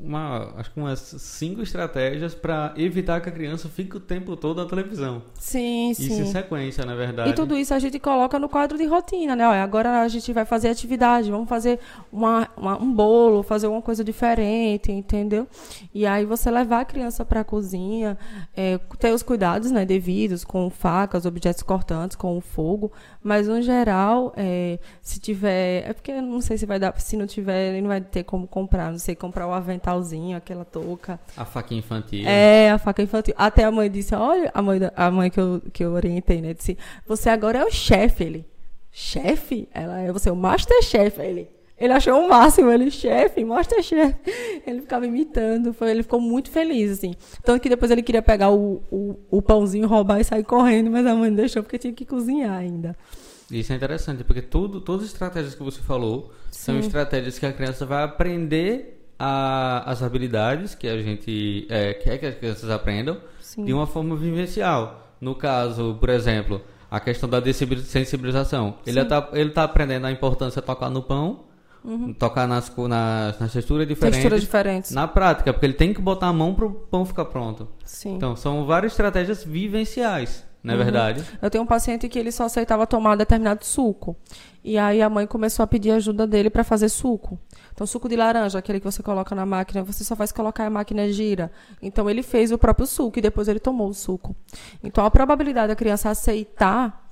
uma, 0.02 0.54
acho 0.56 0.70
que 0.70 0.78
umas 0.78 0.98
cinco 1.00 1.62
estratégias 1.62 2.34
para 2.34 2.72
evitar 2.76 3.20
que 3.20 3.28
a 3.28 3.32
criança 3.32 3.68
fique 3.68 3.96
o 3.96 4.00
tempo 4.00 4.36
todo 4.36 4.62
na 4.62 4.68
televisão. 4.68 5.22
Sim, 5.34 5.92
sim. 5.94 6.06
Isso 6.06 6.22
em 6.22 6.26
sequência, 6.26 6.84
na 6.84 6.94
verdade. 6.94 7.30
E 7.30 7.32
tudo 7.32 7.56
isso 7.56 7.74
a 7.74 7.78
gente 7.78 7.98
coloca 7.98 8.38
no 8.38 8.48
quadro 8.48 8.78
de 8.78 8.84
rotina, 8.84 9.34
né? 9.34 9.46
Olha, 9.46 9.62
agora 9.62 10.02
a 10.02 10.08
gente 10.08 10.32
vai 10.32 10.44
fazer 10.44 10.68
atividade, 10.68 11.30
vamos 11.30 11.48
fazer 11.48 11.80
uma, 12.12 12.48
uma, 12.56 12.80
um 12.80 12.92
bolo, 12.92 13.42
fazer 13.42 13.66
uma 13.66 13.82
coisa 13.82 14.04
diferente, 14.04 14.92
entendeu? 14.92 15.46
E 15.92 16.06
aí 16.06 16.24
você 16.24 16.50
levar 16.50 16.80
a 16.80 16.84
criança 16.84 17.24
para 17.24 17.40
a 17.40 17.44
cozinha, 17.44 18.16
é, 18.56 18.78
ter 18.98 19.12
os 19.12 19.22
cuidados 19.22 19.70
né, 19.70 19.84
devidos 19.84 20.44
com 20.44 20.70
facas, 20.70 21.26
objetos 21.26 21.62
cortantes, 21.62 22.16
com 22.16 22.36
o 22.36 22.40
fogo, 22.40 22.92
mas 23.22 23.48
no 23.48 23.60
geral, 23.60 24.32
é, 24.36 24.78
se 25.02 25.18
tiver. 25.18 25.88
É 25.88 25.92
porque 25.92 26.20
não 26.20 26.40
sei 26.40 26.56
se 26.56 26.66
vai 26.66 26.78
dar, 26.78 26.98
se 27.00 27.16
não 27.16 27.26
tiver, 27.26 27.70
ele 27.70 27.80
não 27.80 27.88
vai 27.88 28.00
ter 28.00 28.22
como 28.22 28.46
comprar, 28.46 28.90
não 28.90 28.98
sei, 28.98 29.14
comprar 29.14 29.46
o 29.46 29.52
avental 29.52 29.87
aquela 30.36 30.64
touca. 30.64 31.18
A 31.36 31.44
faca 31.44 31.74
infantil. 31.74 32.26
É, 32.26 32.70
a 32.70 32.78
faca 32.78 33.02
infantil. 33.02 33.34
Até 33.36 33.64
a 33.64 33.70
mãe 33.70 33.90
disse, 33.90 34.14
olha, 34.14 34.50
a 34.52 34.62
mãe, 34.62 34.80
a 34.94 35.10
mãe 35.10 35.30
que, 35.30 35.40
eu, 35.40 35.62
que 35.72 35.84
eu 35.84 35.92
orientei, 35.92 36.40
né? 36.40 36.54
Disse, 36.54 36.76
você 37.06 37.30
agora 37.30 37.58
é 37.58 37.64
o 37.64 37.70
chefe, 37.70 38.24
ele. 38.24 38.46
Chefe? 38.90 39.68
Ela 39.72 40.00
é 40.00 40.12
você, 40.12 40.30
o 40.30 40.36
masterchef, 40.36 41.20
ele. 41.20 41.48
Ele 41.78 41.92
achou 41.92 42.20
o 42.20 42.28
máximo, 42.28 42.70
ele, 42.72 42.90
chefe, 42.90 43.44
masterchef. 43.44 44.16
Ele 44.66 44.80
ficava 44.80 45.06
imitando, 45.06 45.72
foi, 45.72 45.90
ele 45.90 46.02
ficou 46.02 46.20
muito 46.20 46.50
feliz, 46.50 46.90
assim. 46.90 47.14
Tanto 47.44 47.62
que 47.62 47.68
depois 47.68 47.90
ele 47.90 48.02
queria 48.02 48.20
pegar 48.20 48.50
o, 48.50 48.82
o, 48.90 49.16
o 49.30 49.40
pãozinho, 49.40 49.86
roubar 49.86 50.20
e 50.20 50.24
sair 50.24 50.42
correndo, 50.42 50.90
mas 50.90 51.06
a 51.06 51.14
mãe 51.14 51.32
deixou 51.32 51.62
porque 51.62 51.78
tinha 51.78 51.92
que 51.92 52.04
cozinhar 52.04 52.58
ainda. 52.58 52.96
Isso 53.50 53.72
é 53.72 53.76
interessante, 53.76 54.24
porque 54.24 54.42
tudo, 54.42 54.80
todas 54.80 55.04
as 55.06 55.12
estratégias 55.12 55.54
que 55.54 55.62
você 55.62 55.80
falou 55.80 56.32
Sim. 56.50 56.64
são 56.64 56.78
estratégias 56.80 57.38
que 57.38 57.46
a 57.46 57.52
criança 57.52 57.86
vai 57.86 58.02
aprender 58.02 58.97
a, 59.18 59.90
as 59.90 60.02
habilidades 60.02 60.74
que 60.74 60.86
a 60.86 61.02
gente 61.02 61.66
é, 61.68 61.94
quer 61.94 62.18
que 62.18 62.26
as 62.26 62.34
crianças 62.36 62.70
aprendam 62.70 63.18
Sim. 63.40 63.64
de 63.64 63.72
uma 63.72 63.86
forma 63.86 64.14
vivencial. 64.16 65.14
No 65.20 65.34
caso, 65.34 65.96
por 65.98 66.10
exemplo, 66.10 66.62
a 66.90 67.00
questão 67.00 67.28
da 67.28 67.42
sensibilização. 67.52 68.76
Ele 68.86 69.00
está 69.00 69.28
ele 69.32 69.50
tá 69.50 69.64
aprendendo 69.64 70.06
a 70.06 70.12
importância 70.12 70.60
de 70.60 70.66
tocar 70.66 70.88
no 70.88 71.02
pão, 71.02 71.40
uhum. 71.84 72.12
tocar 72.12 72.46
nas, 72.46 72.74
nas, 72.76 73.38
nas 73.40 73.52
texturas 73.52 73.86
diferentes. 73.86 74.18
Texturas 74.18 74.40
diferentes. 74.40 74.90
Na 74.92 75.08
prática, 75.08 75.52
porque 75.52 75.66
ele 75.66 75.74
tem 75.74 75.92
que 75.92 76.00
botar 76.00 76.28
a 76.28 76.32
mão 76.32 76.54
para 76.54 76.66
o 76.66 76.72
pão 76.72 77.04
ficar 77.04 77.24
pronto. 77.24 77.68
Sim. 77.84 78.14
Então, 78.14 78.36
são 78.36 78.64
várias 78.64 78.92
estratégias 78.92 79.42
vivenciais. 79.44 80.46
Não 80.62 80.74
é 80.74 80.76
uhum. 80.76 80.82
verdade? 80.82 81.24
Eu 81.40 81.50
tenho 81.50 81.64
um 81.64 81.66
paciente 81.66 82.08
que 82.08 82.18
ele 82.18 82.32
só 82.32 82.44
aceitava 82.44 82.86
tomar 82.86 83.16
determinado 83.16 83.64
suco. 83.64 84.16
E 84.64 84.76
aí 84.76 85.00
a 85.00 85.08
mãe 85.08 85.26
começou 85.26 85.62
a 85.62 85.66
pedir 85.66 85.92
ajuda 85.92 86.26
dele 86.26 86.50
para 86.50 86.64
fazer 86.64 86.88
suco. 86.88 87.38
Então, 87.72 87.86
suco 87.86 88.08
de 88.08 88.16
laranja, 88.16 88.58
aquele 88.58 88.80
que 88.80 88.84
você 88.84 89.02
coloca 89.02 89.34
na 89.34 89.46
máquina, 89.46 89.82
você 89.84 90.02
só 90.02 90.16
faz 90.16 90.32
colocar 90.32 90.66
a 90.66 90.70
máquina 90.70 91.08
gira. 91.12 91.50
Então, 91.80 92.10
ele 92.10 92.22
fez 92.22 92.50
o 92.50 92.58
próprio 92.58 92.86
suco 92.86 93.18
e 93.18 93.22
depois 93.22 93.46
ele 93.46 93.60
tomou 93.60 93.88
o 93.88 93.94
suco. 93.94 94.34
Então, 94.82 95.04
a 95.04 95.10
probabilidade 95.10 95.68
da 95.68 95.76
criança 95.76 96.10
aceitar 96.10 97.07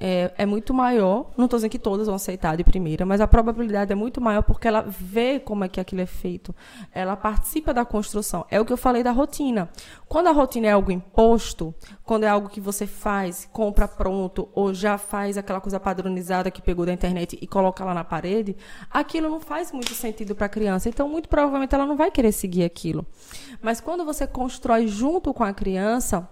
é, 0.00 0.32
é 0.36 0.46
muito 0.46 0.72
maior. 0.72 1.30
Não 1.36 1.44
estou 1.44 1.58
dizendo 1.58 1.70
que 1.70 1.78
todas 1.78 2.06
vão 2.06 2.16
aceitar 2.16 2.56
de 2.56 2.64
primeira, 2.64 3.04
mas 3.04 3.20
a 3.20 3.26
probabilidade 3.26 3.92
é 3.92 3.94
muito 3.94 4.20
maior 4.20 4.42
porque 4.42 4.68
ela 4.68 4.82
vê 4.82 5.40
como 5.40 5.64
é 5.64 5.68
que 5.68 5.80
aquilo 5.80 6.00
é 6.00 6.06
feito. 6.06 6.54
Ela 6.92 7.16
participa 7.16 7.72
da 7.74 7.84
construção. 7.84 8.44
É 8.50 8.60
o 8.60 8.64
que 8.64 8.72
eu 8.72 8.76
falei 8.76 9.02
da 9.02 9.10
rotina. 9.10 9.68
Quando 10.06 10.28
a 10.28 10.32
rotina 10.32 10.66
é 10.68 10.70
algo 10.70 10.90
imposto, 10.90 11.74
quando 12.04 12.24
é 12.24 12.28
algo 12.28 12.48
que 12.48 12.60
você 12.60 12.86
faz, 12.86 13.48
compra 13.52 13.86
pronto, 13.86 14.48
ou 14.54 14.72
já 14.72 14.96
faz 14.96 15.36
aquela 15.36 15.60
coisa 15.60 15.78
padronizada 15.78 16.50
que 16.50 16.62
pegou 16.62 16.86
da 16.86 16.92
internet 16.92 17.38
e 17.40 17.46
coloca 17.46 17.84
lá 17.84 17.94
na 17.94 18.04
parede, 18.04 18.56
aquilo 18.90 19.28
não 19.28 19.40
faz 19.40 19.72
muito 19.72 19.94
sentido 19.94 20.34
para 20.34 20.46
a 20.46 20.48
criança. 20.48 20.88
Então, 20.88 21.08
muito 21.08 21.28
provavelmente, 21.28 21.74
ela 21.74 21.86
não 21.86 21.96
vai 21.96 22.10
querer 22.10 22.32
seguir 22.32 22.64
aquilo. 22.64 23.06
Mas 23.60 23.80
quando 23.80 24.04
você 24.04 24.26
constrói 24.26 24.86
junto 24.86 25.34
com 25.34 25.44
a 25.44 25.52
criança, 25.52 26.28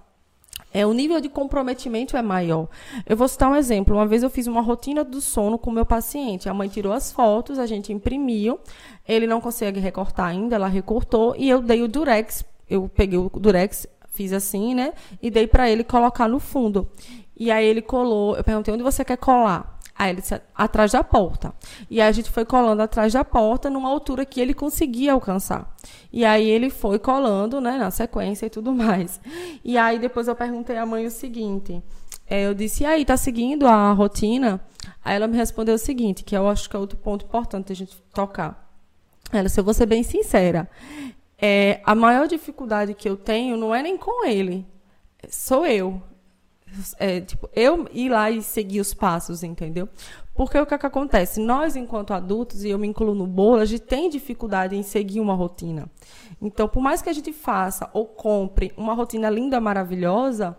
é, 0.76 0.84
o 0.84 0.92
nível 0.92 1.18
de 1.22 1.30
comprometimento 1.30 2.18
é 2.18 2.22
maior. 2.22 2.68
Eu 3.06 3.16
vou 3.16 3.26
citar 3.26 3.50
um 3.50 3.56
exemplo. 3.56 3.94
Uma 3.94 4.06
vez 4.06 4.22
eu 4.22 4.28
fiz 4.28 4.46
uma 4.46 4.60
rotina 4.60 5.02
do 5.02 5.22
sono 5.22 5.58
com 5.58 5.70
o 5.70 5.72
meu 5.72 5.86
paciente. 5.86 6.50
A 6.50 6.52
mãe 6.52 6.68
tirou 6.68 6.92
as 6.92 7.10
fotos, 7.10 7.58
a 7.58 7.64
gente 7.64 7.94
imprimiu. 7.94 8.60
Ele 9.08 9.26
não 9.26 9.40
consegue 9.40 9.80
recortar 9.80 10.26
ainda, 10.26 10.56
ela 10.56 10.68
recortou 10.68 11.34
e 11.38 11.48
eu 11.48 11.62
dei 11.62 11.82
o 11.82 11.88
durex. 11.88 12.44
Eu 12.68 12.90
peguei 12.94 13.18
o 13.18 13.30
durex, 13.30 13.86
fiz 14.10 14.34
assim, 14.34 14.74
né? 14.74 14.92
E 15.22 15.30
dei 15.30 15.46
para 15.46 15.70
ele 15.70 15.82
colocar 15.82 16.28
no 16.28 16.38
fundo. 16.38 16.86
E 17.34 17.50
aí 17.50 17.64
ele 17.64 17.80
colou. 17.80 18.36
Eu 18.36 18.44
perguntei 18.44 18.74
onde 18.74 18.82
você 18.82 19.02
quer 19.02 19.16
colar. 19.16 19.75
Aí 19.98 20.10
ele 20.10 20.20
disse, 20.20 20.40
atrás 20.54 20.92
da 20.92 21.02
porta. 21.02 21.54
E 21.88 22.00
aí 22.00 22.08
a 22.08 22.12
gente 22.12 22.30
foi 22.30 22.44
colando 22.44 22.82
atrás 22.82 23.14
da 23.14 23.24
porta 23.24 23.70
numa 23.70 23.88
altura 23.88 24.26
que 24.26 24.40
ele 24.40 24.52
conseguia 24.52 25.12
alcançar. 25.12 25.74
E 26.12 26.24
aí 26.24 26.48
ele 26.48 26.68
foi 26.68 26.98
colando, 26.98 27.60
né, 27.60 27.78
na 27.78 27.90
sequência 27.90 28.46
e 28.46 28.50
tudo 28.50 28.74
mais. 28.74 29.18
E 29.64 29.78
aí 29.78 29.98
depois 29.98 30.28
eu 30.28 30.36
perguntei 30.36 30.76
à 30.76 30.84
mãe 30.84 31.06
o 31.06 31.10
seguinte. 31.10 31.82
É, 32.28 32.46
eu 32.46 32.52
disse, 32.52 32.82
e 32.82 32.86
aí, 32.86 33.04
tá 33.04 33.16
seguindo 33.16 33.66
a 33.66 33.92
rotina? 33.92 34.60
Aí 35.04 35.14
ela 35.14 35.28
me 35.28 35.36
respondeu 35.36 35.76
o 35.76 35.78
seguinte, 35.78 36.24
que 36.24 36.36
eu 36.36 36.48
acho 36.48 36.68
que 36.68 36.76
é 36.76 36.78
outro 36.78 36.98
ponto 36.98 37.24
importante 37.24 37.72
a 37.72 37.76
gente 37.76 37.96
tocar. 38.12 38.68
Ela, 39.32 39.48
se 39.48 39.58
eu 39.58 39.64
vou 39.64 39.72
ser 39.72 39.86
bem 39.86 40.02
sincera, 40.02 40.68
é, 41.38 41.80
a 41.84 41.94
maior 41.94 42.26
dificuldade 42.26 42.94
que 42.94 43.08
eu 43.08 43.16
tenho 43.16 43.56
não 43.56 43.74
é 43.74 43.82
nem 43.82 43.96
com 43.96 44.26
ele, 44.26 44.66
sou 45.28 45.64
eu 45.64 46.02
é, 46.98 47.20
tipo, 47.20 47.48
eu 47.54 47.88
ir 47.92 48.08
lá 48.08 48.30
e 48.30 48.42
seguir 48.42 48.80
os 48.80 48.92
passos, 48.92 49.42
entendeu? 49.42 49.88
Porque 50.34 50.58
o 50.58 50.66
que, 50.66 50.74
é 50.74 50.78
que 50.78 50.86
acontece? 50.86 51.40
Nós, 51.40 51.76
enquanto 51.76 52.12
adultos, 52.12 52.62
e 52.62 52.68
eu 52.68 52.78
me 52.78 52.86
incluo 52.86 53.14
no 53.14 53.26
bolo, 53.26 53.60
a 53.60 53.64
gente 53.64 53.80
tem 53.82 54.10
dificuldade 54.10 54.76
em 54.76 54.82
seguir 54.82 55.20
uma 55.20 55.34
rotina. 55.34 55.90
Então, 56.40 56.68
por 56.68 56.82
mais 56.82 57.00
que 57.00 57.08
a 57.08 57.12
gente 57.12 57.32
faça 57.32 57.88
ou 57.94 58.04
compre 58.04 58.72
uma 58.76 58.92
rotina 58.92 59.30
linda, 59.30 59.58
maravilhosa, 59.58 60.56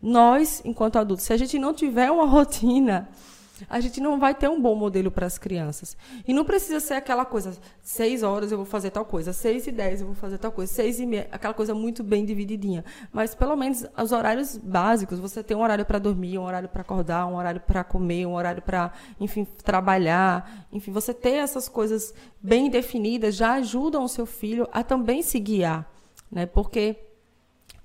nós, 0.00 0.62
enquanto 0.64 0.96
adultos, 0.96 1.24
se 1.26 1.32
a 1.32 1.36
gente 1.36 1.58
não 1.58 1.74
tiver 1.74 2.10
uma 2.10 2.26
rotina, 2.30 3.08
a 3.70 3.80
gente 3.80 4.00
não 4.00 4.18
vai 4.18 4.34
ter 4.34 4.48
um 4.48 4.60
bom 4.60 4.74
modelo 4.74 5.10
para 5.10 5.26
as 5.26 5.38
crianças. 5.38 5.96
E 6.26 6.34
não 6.34 6.44
precisa 6.44 6.78
ser 6.78 6.94
aquela 6.94 7.24
coisa, 7.24 7.56
seis 7.82 8.22
horas 8.22 8.52
eu 8.52 8.58
vou 8.58 8.66
fazer 8.66 8.90
tal 8.90 9.04
coisa, 9.04 9.32
seis 9.32 9.66
e 9.66 9.72
dez 9.72 10.00
eu 10.00 10.06
vou 10.06 10.14
fazer 10.14 10.36
tal 10.38 10.52
coisa, 10.52 10.72
seis 10.72 11.00
e 11.00 11.06
meia, 11.06 11.26
aquela 11.32 11.54
coisa 11.54 11.74
muito 11.74 12.04
bem 12.04 12.24
divididinha. 12.24 12.84
Mas 13.10 13.34
pelo 13.34 13.56
menos 13.56 13.86
os 13.96 14.12
horários 14.12 14.56
básicos, 14.56 15.18
você 15.18 15.42
tem 15.42 15.56
um 15.56 15.62
horário 15.62 15.86
para 15.86 15.98
dormir, 15.98 16.38
um 16.38 16.42
horário 16.42 16.68
para 16.68 16.82
acordar, 16.82 17.26
um 17.26 17.36
horário 17.36 17.60
para 17.60 17.82
comer, 17.82 18.26
um 18.26 18.34
horário 18.34 18.60
para, 18.60 18.92
enfim, 19.18 19.46
trabalhar. 19.64 20.66
Enfim, 20.70 20.92
você 20.92 21.14
ter 21.14 21.36
essas 21.36 21.68
coisas 21.68 22.12
bem 22.42 22.68
definidas 22.68 23.34
já 23.34 23.54
ajudam 23.54 24.04
o 24.04 24.08
seu 24.08 24.26
filho 24.26 24.68
a 24.70 24.82
também 24.82 25.22
se 25.22 25.40
guiar. 25.40 25.90
Né? 26.30 26.44
Porque, 26.44 26.96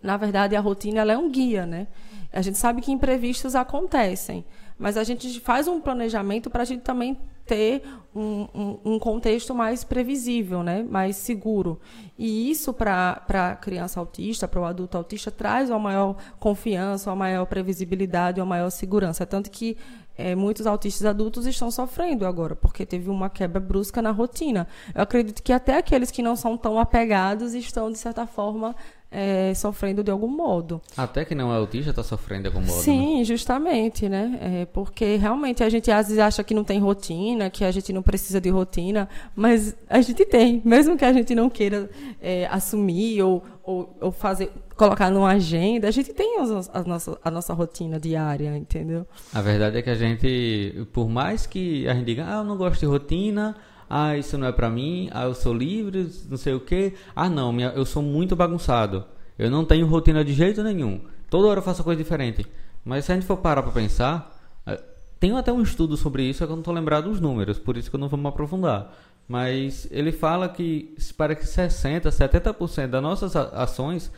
na 0.04 0.18
verdade, 0.18 0.56
a 0.56 0.60
rotina 0.60 1.00
ela 1.02 1.14
é 1.14 1.18
um 1.18 1.30
guia, 1.32 1.66
né? 1.66 1.88
A 2.34 2.42
gente 2.42 2.58
sabe 2.58 2.82
que 2.82 2.92
imprevistos 2.92 3.56
acontecem, 3.56 4.46
mas 4.82 4.98
a 4.98 5.04
gente 5.04 5.40
faz 5.40 5.68
um 5.68 5.80
planejamento 5.80 6.50
para 6.50 6.64
a 6.64 6.66
gente 6.66 6.82
também 6.82 7.18
ter 7.46 7.84
um, 8.16 8.48
um, 8.54 8.80
um, 8.84 9.00
contexto 9.00 9.54
mais 9.54 9.84
previsível, 9.84 10.64
né? 10.64 10.84
mais 10.90 11.16
seguro. 11.18 11.80
E 12.18 12.50
isso, 12.50 12.74
para 12.74 13.22
a 13.28 13.56
criança 13.56 14.00
autista, 14.00 14.48
para 14.48 14.60
o 14.60 14.66
adulto 14.66 14.98
autista, 14.98 15.30
traz 15.30 15.70
uma 15.70 15.80
maior 15.80 16.16
confiança, 16.40 17.10
uma 17.10 17.16
maior 17.16 17.46
previsibilidade, 17.46 18.42
uma 18.42 18.48
maior 18.48 18.70
segurança. 18.70 19.26
Tanto 19.26 19.52
que 19.52 19.78
é, 20.18 20.36
muitos 20.36 20.66
autistas 20.66 21.06
adultos 21.06 21.46
estão 21.46 21.70
sofrendo 21.70 22.26
agora, 22.26 22.56
porque 22.56 22.86
teve 22.86 23.10
uma 23.10 23.30
quebra 23.30 23.60
brusca 23.60 24.02
na 24.02 24.12
rotina. 24.12 24.68
Eu 24.96 25.04
acredito 25.04 25.44
que 25.44 25.54
até 25.54 25.78
aqueles 25.78 26.10
que 26.10 26.22
não 26.22 26.36
são 26.36 26.58
tão 26.58 26.80
apegados 26.80 27.54
estão, 27.54 27.92
de 27.92 27.98
certa 27.98 28.26
forma, 28.26 28.76
é, 29.12 29.54
sofrendo 29.54 30.02
de 30.02 30.10
algum 30.10 30.28
modo. 30.28 30.82
Até 30.96 31.26
que 31.26 31.36
não 31.36 31.54
é 31.54 31.58
autista 31.58 31.90
está 31.90 32.02
sofrendo 32.02 32.44
de 32.44 32.48
algum 32.48 32.62
modo. 32.62 32.82
Sim, 32.82 33.20
né? 33.20 33.24
justamente, 33.26 34.08
né? 34.08 34.40
É, 34.42 34.66
porque 34.66 35.18
realmente 35.18 35.62
a 35.64 35.70
gente 35.70 35.92
às 35.92 36.08
vezes 36.08 36.20
acha 36.20 36.44
que 36.44 36.54
não 36.54 36.64
tem 36.64 36.80
rotina, 36.80 37.50
que 37.50 37.66
a 37.66 37.72
gente 37.72 37.92
não 37.92 38.02
precisa 38.02 38.40
de 38.40 38.50
rotina, 38.50 39.10
mas 39.36 39.76
a 39.90 40.00
gente 40.00 40.24
tem, 40.24 40.62
mesmo 40.66 40.98
que 40.98 41.04
a 41.04 41.12
gente 41.12 41.36
não 41.36 41.50
queira 41.50 41.90
é, 42.22 42.48
assumir 42.48 43.22
ou, 43.22 43.44
ou, 43.64 43.98
ou, 44.00 44.12
fazer, 44.12 44.50
colocar 44.78 45.12
numa 45.12 45.32
agenda, 45.32 45.90
a 45.90 45.92
gente 45.92 46.14
tem 46.14 46.40
as, 46.40 46.70
a, 46.74 46.82
nossa, 46.84 47.20
a 47.22 47.30
nossa 47.30 47.54
rotina 47.54 48.00
diária, 48.00 48.56
entendeu? 48.56 49.06
A 49.34 49.42
verdade 49.42 49.78
é 49.78 49.82
que 49.82 49.90
a 49.90 49.96
gente, 49.96 50.88
por 50.94 51.10
mais 51.10 51.46
que 51.46 51.86
a 51.88 51.94
gente 51.94 52.06
diga, 52.06 52.26
ah, 52.28 52.38
eu 52.38 52.44
não 52.46 52.56
gosto 52.56 52.80
de 52.80 52.86
rotina, 52.86 53.58
ah, 53.94 54.18
isso 54.18 54.38
não 54.38 54.48
é 54.48 54.54
para 54.54 54.70
mim, 54.70 55.10
ah, 55.12 55.26
eu 55.26 55.34
sou 55.34 55.54
livre, 55.54 56.10
não 56.30 56.38
sei 56.38 56.54
o 56.54 56.62
quê. 56.62 56.94
Ah, 57.14 57.30
não, 57.30 57.52
minha, 57.52 57.74
eu 57.76 57.86
sou 57.86 58.02
muito 58.02 58.38
bagunçado. 58.38 59.04
Eu 59.38 59.52
não 59.52 59.66
tenho 59.66 59.86
rotina 59.86 60.24
de 60.24 60.32
jeito 60.32 60.64
nenhum. 60.64 61.02
Toda 61.30 61.50
hora 61.50 61.60
eu 61.60 61.64
faço 61.64 61.84
coisa 61.84 62.02
diferente. 62.02 62.48
Mas 62.86 63.04
se 63.04 63.12
a 63.12 63.16
gente 63.16 63.28
for 63.28 63.36
parar 63.36 63.62
para 63.62 63.74
pensar, 63.74 64.40
eh, 64.66 64.82
tem 65.20 65.38
até 65.38 65.52
um 65.52 65.62
estudo 65.62 65.98
sobre 65.98 66.24
isso, 66.24 66.42
é 66.42 66.48
que 66.48 66.52
eu 66.54 66.56
não 66.56 66.62
estou 66.62 66.74
lembrado 66.74 67.10
dos 67.10 67.20
números, 67.20 67.60
por 67.60 67.76
isso 67.76 67.90
que 67.90 67.96
eu 67.98 68.00
não 68.00 68.08
vou 68.08 68.18
me 68.18 68.28
aprofundar. 68.28 68.94
Mas 69.28 69.90
ele 69.92 70.14
fala 70.14 70.48
que 70.48 70.96
para 71.18 71.36
que 71.36 71.46
60, 71.46 72.10
70% 72.10 72.88
das 72.88 73.04
nossas 73.04 73.36
ações, 73.36 74.10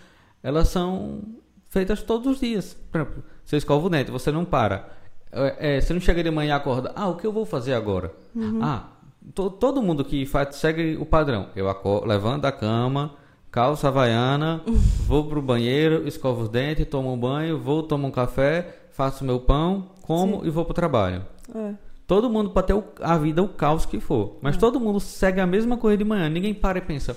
elas 0.43 0.67
são 0.67 1.23
feitas 1.67 2.03
todos 2.03 2.31
os 2.31 2.39
dias. 2.39 2.77
Por 2.91 3.01
exemplo, 3.01 3.23
você 3.43 3.57
escova 3.57 3.87
o 3.87 3.89
dente, 3.89 4.11
você 4.11 4.31
não 4.31 4.45
para. 4.45 4.87
É, 5.31 5.77
é, 5.77 5.81
você 5.81 5.93
não 5.93 5.99
chega 5.99 6.23
de 6.23 6.29
manhã 6.29 6.49
e 6.49 6.51
acorda, 6.51 6.91
ah, 6.95 7.07
o 7.07 7.15
que 7.15 7.25
eu 7.25 7.31
vou 7.31 7.43
fazer 7.43 7.73
agora? 7.73 8.13
Uhum. 8.35 8.59
Ah, 8.61 8.93
to, 9.33 9.49
todo 9.49 9.81
mundo 9.81 10.03
que 10.03 10.25
faz, 10.25 10.55
segue 10.55 10.97
o 10.97 11.05
padrão. 11.05 11.47
Eu 11.55 11.69
acordo, 11.69 12.07
levanto 12.07 12.41
da 12.41 12.51
cama, 12.51 13.15
calça 13.51 13.87
havaiana, 13.87 14.61
vou 15.05 15.25
pro 15.25 15.41
banheiro, 15.41 16.07
escovo 16.07 16.43
os 16.43 16.49
dentes, 16.49 16.87
tomo 16.87 17.13
um 17.13 17.17
banho, 17.17 17.59
vou, 17.59 17.83
tomo 17.83 18.07
um 18.07 18.11
café, 18.11 18.87
faço 18.91 19.23
meu 19.23 19.39
pão, 19.39 19.91
como 20.01 20.41
Sim. 20.41 20.47
e 20.47 20.49
vou 20.49 20.65
pro 20.65 20.73
trabalho. 20.73 21.25
É. 21.53 21.73
Todo 22.05 22.29
mundo 22.29 22.49
pode 22.49 22.67
ter 22.67 22.83
a 23.01 23.17
vida, 23.17 23.41
o 23.41 23.47
caos 23.47 23.85
que 23.85 23.99
for. 23.99 24.37
Mas 24.41 24.55
é. 24.55 24.59
todo 24.59 24.79
mundo 24.79 24.99
segue 24.99 25.39
a 25.39 25.47
mesma 25.47 25.77
coisa 25.77 25.97
de 25.97 26.03
manhã. 26.03 26.29
Ninguém 26.29 26.53
para 26.53 26.77
e 26.77 26.81
pensa: 26.81 27.15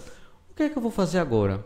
o 0.50 0.54
que 0.54 0.62
é 0.62 0.68
que 0.68 0.76
eu 0.76 0.82
vou 0.82 0.90
fazer 0.90 1.18
agora? 1.18 1.64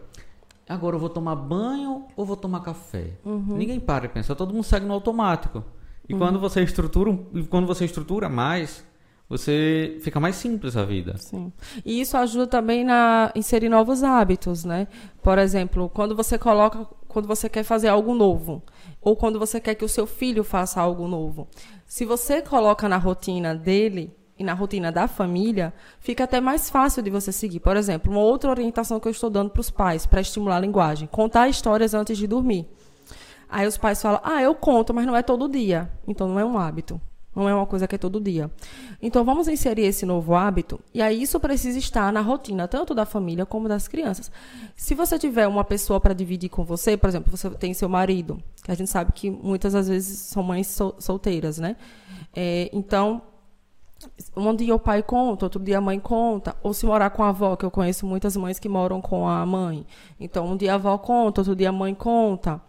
Agora 0.69 0.97
eu 0.97 1.01
vou 1.01 1.09
tomar 1.09 1.35
banho 1.35 2.07
ou 2.17 2.25
vou 2.25 2.37
tomar 2.37 2.61
café? 2.61 3.15
Uhum. 3.25 3.57
Ninguém 3.57 3.81
para 3.81 4.07
e 4.07 4.09
pensa. 4.09 4.35
Todo 4.35 4.55
mundo 4.55 4.65
segue 4.65 4.87
no 4.87 4.95
automático. 4.95 5.65
E 6.09 6.13
uhum. 6.13 6.19
quando 6.19 6.39
você 6.39 6.63
estrutura, 6.63 7.19
quando 7.49 7.67
você 7.67 7.85
estrutura 7.85 8.29
mais, 8.29 8.85
você 9.31 9.97
fica 10.01 10.19
mais 10.19 10.35
simples 10.35 10.77
a 10.77 10.85
vida. 10.85 11.17
Sim. 11.17 11.53
E 11.87 12.01
isso 12.01 12.17
ajuda 12.17 12.49
também 12.49 12.85
na 12.85 13.31
inserir 13.37 13.69
novos 13.69 14.03
hábitos, 14.03 14.65
né? 14.65 14.89
Por 15.23 15.39
exemplo, 15.39 15.89
quando 15.89 16.17
você 16.17 16.37
coloca, 16.37 16.85
quando 17.07 17.29
você 17.29 17.49
quer 17.49 17.63
fazer 17.63 17.87
algo 17.87 18.13
novo, 18.13 18.61
ou 19.01 19.15
quando 19.15 19.39
você 19.39 19.61
quer 19.61 19.77
que 19.77 19.85
o 19.85 19.89
seu 19.89 20.05
filho 20.05 20.43
faça 20.43 20.81
algo 20.81 21.07
novo. 21.07 21.47
Se 21.87 22.05
você 22.05 22.43
coloca 22.43 22.89
na 22.89 22.97
rotina 22.97 23.55
dele 23.55 24.13
e 24.37 24.43
na 24.43 24.53
rotina 24.53 24.91
da 24.91 25.07
família, 25.07 25.73
fica 26.01 26.25
até 26.25 26.41
mais 26.41 26.69
fácil 26.69 27.01
de 27.01 27.09
você 27.09 27.31
seguir. 27.31 27.61
Por 27.61 27.77
exemplo, 27.77 28.11
uma 28.11 28.21
outra 28.21 28.51
orientação 28.51 28.99
que 28.99 29.07
eu 29.07 29.13
estou 29.13 29.31
dando 29.31 29.51
para 29.51 29.61
os 29.61 29.71
pais 29.71 30.07
para 30.07 30.21
estimular 30.21 30.57
a 30.57 30.61
linguagem, 30.61 31.07
contar 31.07 31.49
histórias 31.49 31.95
antes 31.95 32.19
de 32.19 32.27
dormir. 32.27 32.67
Aí 33.49 33.65
os 33.65 33.79
pais 33.79 34.03
falam: 34.03 34.21
"Ah, 34.25 34.43
eu 34.43 34.57
conto, 34.57 34.93
mas 34.93 35.07
não 35.07 35.15
é 35.15 35.23
todo 35.23 35.49
dia". 35.49 35.89
Então 36.09 36.27
não 36.27 36.41
é 36.41 36.45
um 36.45 36.59
hábito. 36.59 37.01
Não 37.35 37.49
é 37.49 37.55
uma 37.55 37.67
coisa 37.67 37.87
que 37.87 37.95
é 37.95 37.99
todo 37.99 38.21
dia. 38.21 38.51
Então, 39.01 39.25
vamos 39.25 39.47
inserir 39.47 39.83
esse 39.83 40.05
novo 40.05 40.35
hábito. 40.35 40.81
E 40.93 41.01
aí, 41.01 41.23
isso 41.23 41.39
precisa 41.39 41.79
estar 41.79 42.13
na 42.13 42.21
rotina, 42.21 42.67
tanto 42.67 42.95
da 42.95 43.07
família 43.07 43.47
como 43.47 43.69
das 43.69 43.87
crianças. 43.87 44.31
Se 44.75 44.95
você 44.95 45.19
tiver 45.19 45.47
uma 45.47 45.65
pessoa 45.65 46.01
para 46.01 46.13
dividir 46.13 46.49
com 46.49 46.65
você, 46.65 46.97
por 46.97 47.09
exemplo, 47.09 47.31
você 47.31 47.49
tem 47.51 47.73
seu 47.73 47.89
marido, 47.89 48.43
que 48.65 48.71
a 48.71 48.75
gente 48.75 48.91
sabe 48.91 49.13
que 49.13 49.31
muitas 49.31 49.75
das 49.75 49.89
vezes 49.89 50.19
são 50.19 50.43
mães 50.43 50.67
sol 50.67 50.97
solteiras, 50.99 51.59
né? 51.59 51.77
É, 52.35 52.69
então, 52.73 53.23
um 54.37 54.55
dia 54.55 54.75
o 54.75 54.79
pai 54.79 55.03
conta, 55.03 55.47
outro 55.47 55.63
dia 55.63 55.79
a 55.79 55.81
mãe 55.81 56.01
conta. 56.01 56.57
Ou 56.65 56.75
se 56.75 56.85
morar 56.85 57.11
com 57.11 57.23
a 57.23 57.29
avó, 57.29 57.55
que 57.55 57.65
eu 57.65 57.71
conheço 57.71 58.07
muitas 58.07 58.37
mães 58.37 58.59
que 58.59 58.69
moram 58.69 59.01
com 59.01 59.29
a 59.29 59.47
mãe. 59.47 59.87
Então, 60.19 60.47
um 60.47 60.57
dia 60.57 60.73
a 60.73 60.75
avó 60.75 60.99
conta, 60.99 61.43
outro 61.43 61.55
dia 61.55 61.69
a 61.69 61.73
mãe 61.73 61.95
conta 61.95 62.61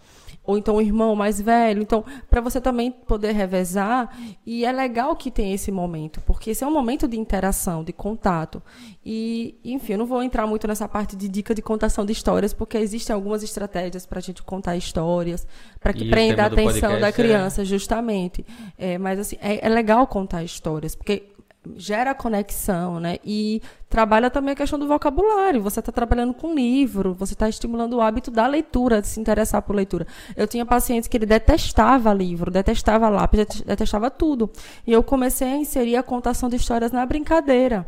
ou 0.44 0.58
então 0.58 0.76
o 0.76 0.82
irmão 0.82 1.16
mais 1.16 1.40
velho. 1.40 1.82
Então, 1.82 2.04
para 2.30 2.42
você 2.42 2.60
também 2.60 2.92
poder 2.92 3.34
revezar, 3.34 4.16
e 4.46 4.66
é 4.66 4.72
legal 4.72 5.16
que 5.16 5.30
tem 5.30 5.54
esse 5.54 5.72
momento, 5.72 6.22
porque 6.22 6.52
esse 6.52 6.64
é 6.64 6.68
um 6.68 6.72
momento 6.74 7.08
de 7.08 7.18
interação, 7.18 7.84
de 7.84 7.94
contato. 7.94 8.62
E, 9.06 9.60
enfim, 9.64 9.94
eu 9.94 10.00
não 10.00 10.06
vou 10.06 10.22
entrar 10.24 10.46
muito 10.48 10.68
nessa 10.68 10.88
parte 10.88 11.16
de 11.16 11.28
dica 11.28 11.54
de 11.54 11.62
contação 11.62 12.06
de 12.06 12.12
histórias, 12.12 12.54
porque 12.54 12.78
existem 12.78 13.14
algumas 13.14 13.44
estratégias 13.44 14.06
para 14.06 14.20
a 14.20 14.22
gente 14.22 14.42
contar 14.44 14.76
histórias, 14.76 15.48
para 15.80 15.94
que 15.94 16.06
e 16.06 16.10
prenda 16.10 16.44
a 16.44 16.48
atenção 16.48 17.00
da 17.00 17.08
é 17.08 17.12
criança, 17.12 17.62
é... 17.62 17.66
justamente. 17.66 18.46
É, 18.78 18.98
mas, 18.98 19.20
assim, 19.20 19.38
é, 19.42 19.66
é 19.66 19.70
legal 19.70 20.06
contar 20.08 20.44
histórias, 20.44 20.96
porque 20.96 21.31
gera 21.76 22.14
conexão, 22.14 23.00
né? 23.00 23.18
E 23.24 23.62
trabalha 23.90 24.30
também 24.30 24.54
a 24.54 24.56
questão 24.56 24.80
do 24.80 24.88
vocabulário. 24.88 25.62
Você 25.62 25.80
está 25.80 25.92
trabalhando 25.92 26.34
com 26.34 26.54
livro, 26.54 27.14
você 27.14 27.34
está 27.34 27.48
estimulando 27.48 27.94
o 27.94 28.02
hábito 28.02 28.32
da 28.32 28.48
leitura, 28.48 29.02
de 29.02 29.08
se 29.08 29.20
interessar 29.20 29.62
por 29.62 29.76
leitura. 29.76 30.08
Eu 30.36 30.48
tinha 30.48 30.66
pacientes 30.66 31.08
que 31.08 31.18
ele 31.18 31.26
detestava 31.26 32.14
livro, 32.14 32.50
detestava 32.50 33.10
lápis, 33.10 33.62
detestava 33.62 34.10
tudo. 34.10 34.50
E 34.86 34.92
eu 34.92 35.04
comecei 35.04 35.48
a 35.48 35.56
inserir 35.56 35.96
a 35.98 36.04
contação 36.04 36.50
de 36.50 36.56
histórias 36.56 36.92
na 36.92 37.06
brincadeira. 37.06 37.86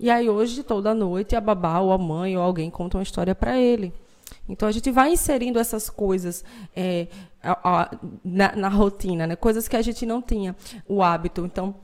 E 0.00 0.10
aí 0.10 0.28
hoje, 0.28 0.64
toda 0.64 0.94
noite, 0.94 1.36
a 1.36 1.40
babá 1.40 1.78
ou 1.78 1.92
a 1.92 1.98
mãe 1.98 2.36
ou 2.36 2.42
alguém 2.42 2.70
conta 2.70 2.96
uma 2.96 3.02
história 3.04 3.34
para 3.34 3.56
ele. 3.56 3.92
Então 4.48 4.68
a 4.68 4.72
gente 4.72 4.90
vai 4.90 5.12
inserindo 5.12 5.60
essas 5.60 5.88
coisas. 5.88 6.44
É, 6.74 7.06
na, 8.24 8.54
na, 8.54 8.68
rotina, 8.68 9.26
né? 9.26 9.36
Coisas 9.36 9.66
que 9.66 9.76
a 9.76 9.82
gente 9.82 10.06
não 10.06 10.22
tinha 10.22 10.54
o 10.88 11.02
hábito. 11.02 11.44
Então, 11.44 11.74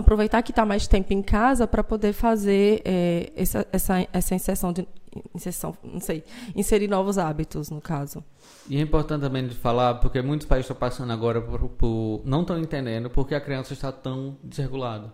aproveitar 0.00 0.42
que 0.42 0.52
está 0.52 0.64
mais 0.64 0.86
tempo 0.86 1.12
em 1.12 1.22
casa 1.22 1.66
para 1.66 1.82
poder 1.82 2.12
fazer 2.12 2.82
é, 2.84 3.32
essa, 3.36 3.66
essa, 3.72 4.06
essa 4.12 4.34
inserção 4.34 4.72
de 4.72 4.86
inserção, 5.34 5.76
não 5.82 6.00
sei, 6.00 6.24
inserir 6.56 6.88
novos 6.88 7.18
hábitos, 7.18 7.70
no 7.70 7.80
caso. 7.80 8.24
E 8.68 8.76
é 8.76 8.80
importante 8.80 9.20
também 9.20 9.46
de 9.46 9.54
falar, 9.54 9.94
porque 9.96 10.20
muitos 10.20 10.46
pais 10.46 10.62
estão 10.62 10.76
passando 10.76 11.12
agora 11.12 11.40
por, 11.40 11.68
por 11.68 12.22
não 12.24 12.40
estão 12.40 12.58
entendendo 12.58 13.08
porque 13.08 13.34
a 13.34 13.40
criança 13.40 13.72
está 13.72 13.92
tão 13.92 14.36
desregulada. 14.42 15.12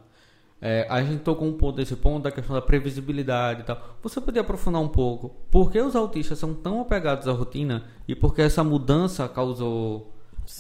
É, 0.63 0.87
a 0.91 1.03
gente 1.03 1.23
tocou 1.23 1.49
um 1.49 1.55
ponto 1.55 1.77
desse 1.77 1.97
ponto 1.97 2.25
da 2.25 2.31
questão 2.31 2.55
da 2.55 2.61
previsibilidade 2.61 3.63
e 3.63 3.65
tal. 3.65 3.81
Você 4.03 4.21
poderia 4.21 4.43
aprofundar 4.43 4.81
um 4.83 4.89
pouco 4.89 5.31
por 5.51 5.71
que 5.71 5.81
os 5.81 5.97
autistas 5.97 6.39
são 6.39 6.55
tão 6.55 6.83
apegados 6.83 7.27
à 7.27 7.33
rotina 7.33 7.85
e 8.07 8.15
por 8.15 8.35
que 8.35 8.43
essa 8.43 8.63
mudança 8.63 9.27
causou 9.27 10.13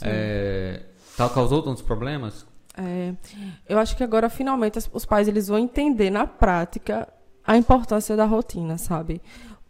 é, 0.03 0.85
causou 1.35 1.63
tantos 1.63 1.83
problemas? 1.83 2.47
É, 2.77 3.15
eu 3.69 3.79
acho 3.79 3.97
que 3.97 4.05
agora 4.05 4.29
finalmente 4.29 4.79
os 4.93 5.05
pais 5.05 5.29
eles 5.29 5.49
vão 5.49 5.59
entender 5.59 6.11
na 6.11 6.27
prática 6.27 7.09
a 7.45 7.57
importância 7.57 8.17
da 8.17 8.25
rotina, 8.25 8.79
sabe? 8.79 9.21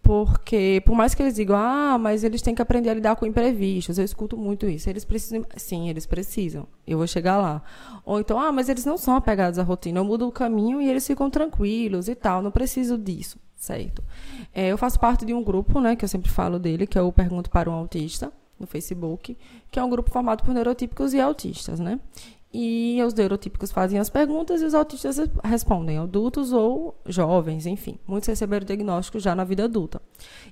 Porque, 0.03 0.83
por 0.85 0.97
mais 0.97 1.15
que 1.15 1.23
eles 1.23 1.35
digam, 1.35 1.57
ah, 1.57 1.97
mas 1.99 2.25
eles 2.25 2.43
têm 2.43 2.55
que 2.55 2.63
aprender 2.63 2.89
a 2.89 2.95
lidar 2.95 3.17
com 3.17 3.27
imprevistos, 3.27 3.99
eu 3.99 4.05
escuto 4.05 4.37
muito 4.37 4.67
isso. 4.67 4.89
Eles 4.89 5.05
precisam. 5.05 5.45
Sim, 5.57 5.89
eles 5.89 6.07
precisam. 6.07 6.67
Eu 6.87 6.99
vou 6.99 7.07
chegar 7.07 7.39
lá. 7.39 7.63
Ou 8.05 8.19
então, 8.19 8.41
ah, 8.41 8.51
mas 8.51 8.69
eles 8.69 8.85
não 8.85 8.97
são 8.97 9.15
apegados 9.15 9.59
à 9.59 9.63
rotina. 9.63 10.01
Eu 10.01 10.05
mudo 10.05 10.27
o 10.27 10.33
caminho 10.33 10.81
e 10.81 10.89
eles 10.89 11.07
ficam 11.07 11.31
tranquilos 11.31 12.09
e 12.09 12.15
tal. 12.15 12.43
Não 12.43 12.51
preciso 12.51 12.97
disso, 12.97 13.39
certo? 13.55 14.03
É, 14.55 14.69
eu 14.69 14.79
faço 14.79 14.99
parte 14.99 15.25
de 15.25 15.35
um 15.35 15.45
grupo, 15.45 15.81
né, 15.81 15.95
que 15.95 16.05
eu 16.05 16.09
sempre 16.09 16.31
falo 16.31 16.59
dele, 16.59 16.87
que 16.87 16.99
é 16.99 17.03
o 17.03 17.13
Pergunto 17.13 17.51
para 17.51 17.71
um 17.71 17.75
Autista, 17.75 18.33
no 18.59 18.67
Facebook, 18.67 19.37
que 19.71 19.79
é 19.79 19.85
um 19.85 19.91
grupo 19.91 20.11
formado 20.11 20.43
por 20.43 20.53
neurotípicos 20.53 21.15
e 21.15 21.21
autistas, 21.21 21.79
né? 21.79 22.01
E 22.53 23.01
os 23.07 23.15
neurotípicos 23.15 23.71
fazem 23.71 24.01
as 24.01 24.11
perguntas 24.11 24.61
e 24.61 24.65
os 24.65 24.75
autistas 24.75 25.19
respondem, 25.45 25.99
adultos 25.99 26.53
ou 26.53 27.01
jovens, 27.07 27.65
enfim. 27.65 27.97
Muitos 28.07 28.29
receberam 28.29 28.67
diagnóstico 28.67 29.21
já 29.21 29.37
na 29.37 29.45
vida 29.45 29.65
adulta. 29.65 30.03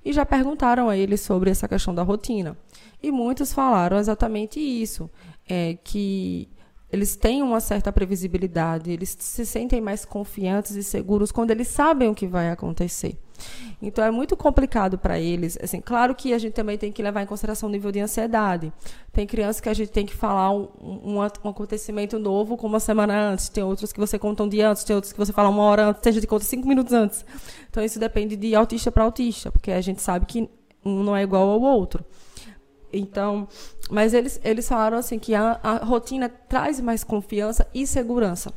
E 0.05 0.13
já 0.13 0.25
perguntaram 0.25 0.89
a 0.89 0.97
eles 0.97 1.21
sobre 1.21 1.51
essa 1.51 1.67
questão 1.67 1.93
da 1.93 2.05
rotina. 2.05 2.57
E 3.03 3.11
muitos 3.11 3.53
falaram 3.53 3.97
exatamente 3.99 4.61
isso, 4.61 5.11
é, 5.49 5.77
que 5.83 6.49
eles 6.91 7.17
têm 7.17 7.43
uma 7.43 7.61
certa 7.61 7.93
previsibilidade, 7.93 8.91
eles 8.91 9.17
se 9.19 9.45
sentem 9.45 9.81
mais 9.81 10.05
confiantes 10.05 10.77
e 10.77 10.83
seguros 10.83 11.33
quando 11.33 11.51
eles 11.51 11.69
sabem 11.69 12.09
o 12.09 12.15
que 12.15 12.27
vai 12.27 12.51
acontecer. 12.51 13.19
Então 13.81 14.05
é 14.05 14.11
muito 14.11 14.37
complicado 14.37 14.99
para 14.99 15.19
eles. 15.19 15.59
Assim, 15.63 15.81
claro 15.81 16.15
que 16.15 16.33
a 16.33 16.39
gente 16.39 16.53
também 16.53 16.77
tem 16.77 16.91
que 16.91 17.03
levar 17.03 17.23
em 17.23 17.27
consideração 17.27 17.69
o 17.69 17.73
nível 17.73 17.93
de 17.93 18.01
ansiedade. 18.01 18.73
Tem 19.13 19.27
crianças 19.27 19.61
que 19.61 19.69
a 19.69 19.75
gente 19.75 19.91
tem 19.91 20.05
que 20.05 20.15
falar 20.15 20.51
um, 20.51 20.69
um, 20.81 21.19
um 21.19 21.49
acontecimento 21.49 22.19
novo 22.19 22.57
com 22.57 22.67
uma 22.67 22.81
semana 22.81 23.31
antes. 23.31 23.49
Tem 23.49 23.63
outros 23.63 23.93
que 23.93 24.01
você 24.01 24.19
conta 24.19 24.43
um 24.43 24.49
dia 24.49 24.71
antes, 24.71 24.85
tem 24.85 24.95
outros 24.97 25.13
que 25.13 25.19
você 25.19 25.33
fala 25.33 25.49
uma 25.49 25.63
hora 25.63 25.89
antes, 25.89 26.03
tem 26.03 26.13
gente 26.13 26.23
que 26.23 26.29
conta 26.29 26.45
cinco 26.45 26.67
minutos 26.67 26.93
antes. 26.93 27.25
Então 27.71 27.85
isso 27.85 27.99
depende 27.99 28.37
de 28.37 28.55
autista 28.55 28.91
para 28.91 29.05
autista, 29.05 29.51
porque 29.51 29.71
a 29.71 29.81
gente 29.81 30.03
sabe 30.03 30.27
que 30.27 30.49
um 30.85 31.03
não 31.03 31.17
é 31.17 31.23
igual 31.23 31.49
ao 31.49 31.61
outro. 31.61 32.05
Então, 32.93 33.47
mas 33.91 34.15
eles, 34.15 34.41
eles 34.43 34.67
falaram 34.67 34.99
assim 34.99 35.19
que 35.19 35.35
a, 35.35 35.61
a 35.63 35.85
rotina 35.85 36.29
traz 36.29 36.81
mais 36.81 37.05
confiança 37.05 37.67
e 37.75 37.87
segurança. 37.87 38.53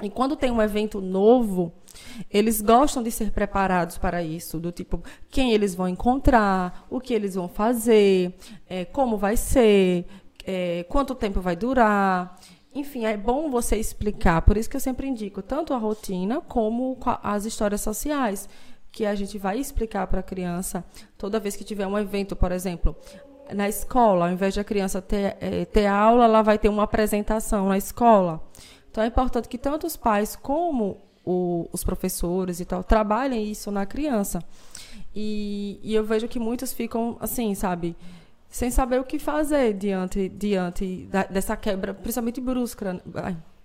E 0.00 0.08
quando 0.08 0.36
tem 0.36 0.50
um 0.50 0.62
evento 0.62 1.00
novo, 1.00 1.72
eles 2.30 2.60
gostam 2.60 3.02
de 3.02 3.10
ser 3.10 3.30
preparados 3.30 3.98
para 3.98 4.22
isso, 4.22 4.58
do 4.58 4.72
tipo 4.72 5.02
quem 5.30 5.52
eles 5.52 5.74
vão 5.74 5.88
encontrar, 5.88 6.86
o 6.88 7.00
que 7.00 7.12
eles 7.12 7.34
vão 7.34 7.48
fazer, 7.48 8.34
é, 8.68 8.84
como 8.84 9.16
vai 9.16 9.36
ser, 9.36 10.06
é, 10.44 10.84
quanto 10.88 11.14
tempo 11.14 11.40
vai 11.40 11.56
durar. 11.56 12.38
Enfim, 12.74 13.04
é 13.04 13.16
bom 13.16 13.50
você 13.50 13.76
explicar. 13.76 14.42
Por 14.42 14.56
isso 14.56 14.68
que 14.68 14.76
eu 14.76 14.80
sempre 14.80 15.06
indico 15.06 15.42
tanto 15.42 15.74
a 15.74 15.78
rotina 15.78 16.40
como 16.40 16.98
as 17.22 17.44
histórias 17.44 17.82
sociais, 17.82 18.48
que 18.90 19.04
a 19.04 19.14
gente 19.14 19.38
vai 19.38 19.58
explicar 19.58 20.06
para 20.06 20.20
a 20.20 20.22
criança 20.22 20.84
toda 21.18 21.40
vez 21.40 21.54
que 21.54 21.64
tiver 21.64 21.86
um 21.86 21.98
evento, 21.98 22.34
por 22.34 22.50
exemplo. 22.50 22.96
Na 23.52 23.68
escola, 23.68 24.26
ao 24.26 24.32
invés 24.32 24.54
de 24.54 24.60
a 24.60 24.64
criança 24.64 25.02
ter, 25.02 25.36
é, 25.40 25.64
ter 25.66 25.86
aula, 25.86 26.24
ela 26.24 26.42
vai 26.42 26.58
ter 26.58 26.68
uma 26.70 26.84
apresentação 26.84 27.68
na 27.68 27.76
escola. 27.76 28.42
Então 28.92 29.02
é 29.02 29.06
importante 29.06 29.48
que 29.48 29.56
tanto 29.56 29.86
os 29.86 29.96
pais 29.96 30.36
como 30.36 31.00
o, 31.24 31.66
os 31.72 31.82
professores 31.82 32.60
e 32.60 32.64
tal 32.66 32.84
trabalhem 32.84 33.50
isso 33.50 33.70
na 33.70 33.86
criança. 33.86 34.44
E, 35.16 35.80
e, 35.82 35.94
eu 35.94 36.04
vejo 36.04 36.28
que 36.28 36.38
muitos 36.38 36.74
ficam 36.74 37.16
assim, 37.18 37.54
sabe, 37.54 37.96
sem 38.50 38.70
saber 38.70 39.00
o 39.00 39.04
que 39.04 39.18
fazer 39.18 39.72
diante, 39.72 40.28
diante 40.28 41.06
da, 41.06 41.24
dessa 41.24 41.56
quebra, 41.56 41.94
principalmente 41.94 42.40
brusca, 42.40 43.02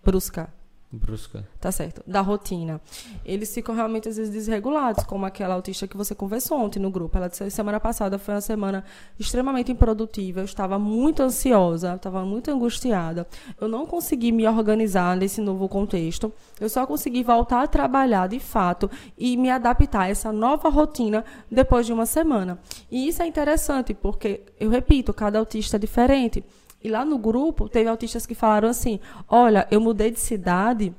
brusca 0.03 0.49
Brusca. 0.89 1.45
Tá 1.59 1.69
certo. 1.69 2.01
Da 2.07 2.21
rotina. 2.21 2.79
Eles 3.25 3.53
ficam 3.53 3.75
realmente, 3.75 4.07
às 4.07 4.15
vezes, 4.15 4.31
desregulados, 4.31 5.03
como 5.03 5.25
aquela 5.25 5.55
autista 5.55 5.85
que 5.85 5.97
você 5.97 6.15
conversou 6.15 6.57
ontem 6.59 6.79
no 6.79 6.89
grupo. 6.89 7.17
Ela 7.17 7.27
disse 7.27 7.49
semana 7.51 7.77
passada 7.77 8.17
foi 8.17 8.33
uma 8.33 8.41
semana 8.41 8.85
extremamente 9.19 9.69
improdutiva. 9.69 10.39
Eu 10.39 10.45
estava 10.45 10.79
muito 10.79 11.21
ansiosa, 11.21 11.95
estava 11.95 12.23
muito 12.23 12.49
angustiada. 12.49 13.27
Eu 13.59 13.67
não 13.67 13.85
consegui 13.85 14.31
me 14.31 14.47
organizar 14.47 15.17
nesse 15.17 15.41
novo 15.41 15.67
contexto. 15.67 16.31
Eu 16.59 16.69
só 16.69 16.87
consegui 16.87 17.21
voltar 17.21 17.63
a 17.63 17.67
trabalhar 17.67 18.27
de 18.27 18.39
fato 18.39 18.89
e 19.17 19.35
me 19.35 19.49
adaptar 19.49 20.03
a 20.03 20.09
essa 20.09 20.31
nova 20.31 20.69
rotina 20.69 21.25
depois 21.51 21.85
de 21.85 21.91
uma 21.91 22.05
semana. 22.05 22.59
E 22.89 23.09
isso 23.09 23.21
é 23.21 23.27
interessante, 23.27 23.93
porque, 23.93 24.41
eu 24.57 24.69
repito, 24.69 25.13
cada 25.13 25.37
autista 25.37 25.75
é 25.75 25.79
diferente. 25.79 26.45
E 26.83 26.89
lá 26.89 27.03
no 27.03 27.17
grupo, 27.17 27.67
teve 27.67 27.89
autistas 27.89 28.25
que 28.25 28.35
falaram 28.35 28.69
assim: 28.69 28.99
olha, 29.27 29.67
eu 29.71 29.81
mudei 29.81 30.11
de 30.11 30.19
cidade. 30.19 30.93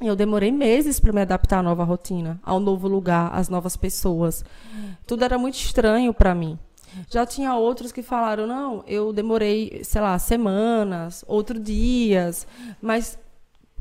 e 0.00 0.06
Eu 0.06 0.16
demorei 0.16 0.50
meses 0.50 0.98
para 0.98 1.12
me 1.12 1.20
adaptar 1.20 1.58
à 1.58 1.62
nova 1.62 1.84
rotina, 1.84 2.40
ao 2.42 2.58
novo 2.58 2.88
lugar, 2.88 3.30
às 3.32 3.48
novas 3.48 3.76
pessoas. 3.76 4.44
Tudo 5.06 5.24
era 5.24 5.38
muito 5.38 5.54
estranho 5.54 6.12
para 6.12 6.34
mim. 6.34 6.58
Já 7.10 7.26
tinha 7.26 7.54
outros 7.54 7.92
que 7.92 8.02
falaram: 8.02 8.46
não, 8.46 8.84
eu 8.86 9.12
demorei, 9.12 9.82
sei 9.84 10.00
lá, 10.00 10.18
semanas, 10.18 11.24
outros 11.26 11.62
dias, 11.62 12.46
mas 12.80 13.18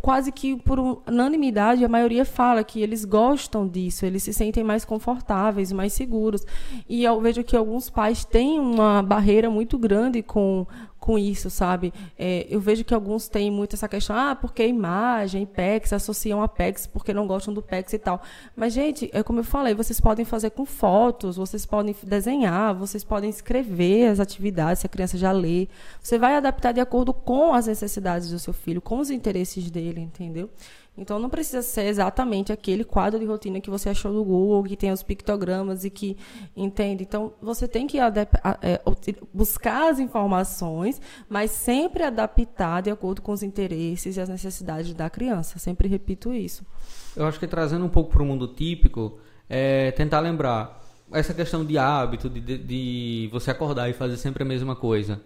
quase 0.03 0.33
que 0.33 0.57
por 0.57 0.77
unanimidade, 1.07 1.85
a 1.85 1.87
maioria 1.87 2.25
fala 2.25 2.61
que 2.61 2.81
eles 2.81 3.05
gostam 3.05 3.65
disso, 3.65 4.05
eles 4.05 4.21
se 4.21 4.33
sentem 4.33 4.61
mais 4.61 4.83
confortáveis, 4.83 5.71
mais 5.71 5.93
seguros. 5.93 6.45
E 6.89 7.05
eu 7.05 7.21
vejo 7.21 7.41
que 7.41 7.55
alguns 7.55 7.89
pais 7.89 8.25
têm 8.25 8.59
uma 8.59 9.01
barreira 9.01 9.49
muito 9.49 9.77
grande 9.77 10.21
com, 10.21 10.67
com 11.03 11.19
isso, 11.19 11.49
sabe? 11.49 11.93
É, 12.17 12.47
eu 12.49 12.61
vejo 12.61 12.85
que 12.85 12.93
alguns 12.93 13.27
têm 13.27 13.51
muito 13.51 13.75
essa 13.75 13.89
questão, 13.89 14.15
ah, 14.15 14.33
porque 14.33 14.65
imagem, 14.65 15.45
PEX, 15.45 15.91
associam 15.91 16.41
a 16.41 16.47
PEX 16.47 16.87
porque 16.87 17.13
não 17.13 17.27
gostam 17.27 17.53
do 17.53 17.61
PEX 17.61 17.91
e 17.91 17.99
tal. 17.99 18.21
Mas, 18.55 18.71
gente, 18.71 19.09
é 19.11 19.21
como 19.21 19.41
eu 19.41 19.43
falei, 19.43 19.73
vocês 19.73 19.99
podem 19.99 20.23
fazer 20.23 20.51
com 20.51 20.65
fotos, 20.65 21.35
vocês 21.35 21.65
podem 21.65 21.93
desenhar, 22.03 22.73
vocês 22.73 23.03
podem 23.03 23.29
escrever 23.29 24.07
as 24.07 24.21
atividades, 24.21 24.79
se 24.79 24.85
a 24.85 24.89
criança 24.89 25.17
já 25.17 25.33
lê. 25.33 25.67
Você 26.01 26.17
vai 26.17 26.37
adaptar 26.37 26.71
de 26.71 26.79
acordo 26.79 27.13
com 27.13 27.53
as 27.53 27.67
necessidades 27.67 28.29
do 28.29 28.39
seu 28.39 28.53
filho, 28.53 28.81
com 28.81 28.99
os 28.99 29.09
interesses 29.09 29.69
dele, 29.69 29.99
entendeu? 29.99 30.49
Então 30.95 31.17
não 31.17 31.29
precisa 31.29 31.63
ser 31.63 31.85
exatamente 31.85 32.51
aquele 32.51 32.83
quadro 32.83 33.19
de 33.19 33.25
rotina 33.25 33.59
que 33.59 33.69
você 33.69 33.89
achou 33.89 34.13
no 34.13 34.23
Google, 34.23 34.63
que 34.63 34.77
tem 34.77 34.91
os 34.91 35.01
pictogramas 35.01 35.83
e 35.83 35.89
que 35.89 36.15
entende. 36.55 37.03
Então 37.03 37.33
você 37.41 37.67
tem 37.67 37.87
que 37.87 37.97
é, 37.99 38.81
buscar 39.33 39.89
as 39.89 39.99
informações, 39.99 41.01
mas 41.27 41.49
sempre 41.49 42.03
adaptar 42.03 42.81
de 42.81 42.91
acordo 42.91 43.21
com 43.21 43.31
os 43.31 43.41
interesses 43.41 44.17
e 44.17 44.21
as 44.21 44.29
necessidades 44.29 44.93
da 44.93 45.09
criança. 45.09 45.57
Sempre 45.57 45.87
repito 45.87 46.31
isso. 46.31 46.63
Eu 47.15 47.25
acho 47.25 47.39
que 47.39 47.47
trazendo 47.47 47.85
um 47.85 47.89
pouco 47.89 48.11
para 48.11 48.21
o 48.21 48.25
mundo 48.25 48.47
típico, 48.47 49.17
é 49.49 49.91
tentar 49.91 50.19
lembrar 50.19 50.81
essa 51.11 51.33
questão 51.33 51.65
de 51.65 51.77
hábito, 51.77 52.29
de, 52.29 52.39
de, 52.39 52.57
de, 52.57 53.29
você 53.31 53.51
acordar 53.51 53.89
e 53.89 53.93
fazer 53.93 54.17
sempre 54.17 54.43
a 54.43 54.45
mesma 54.45 54.75
coisa. 54.75 55.21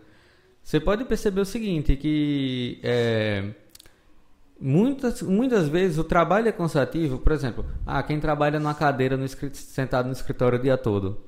Você 0.63 0.81
pode 0.81 1.05
perceber 1.05 1.39
o 1.39 1.45
seguinte, 1.45 1.95
que 1.95 2.79
é, 2.83 3.53
Muitas, 4.59 5.21
muitas 5.21 5.67
vezes 5.67 5.97
o 5.97 6.03
trabalho 6.03 6.47
é 6.47 6.51
cansativo, 6.51 7.19
por 7.19 7.31
exemplo, 7.31 7.65
ah, 7.85 8.01
quem 8.01 8.19
trabalha 8.19 8.59
numa 8.59 8.73
cadeira 8.73 9.15
no, 9.15 9.27
sentado 9.27 10.07
no 10.07 10.11
escritório 10.11 10.57
o 10.57 10.61
dia 10.61 10.77
todo, 10.77 11.19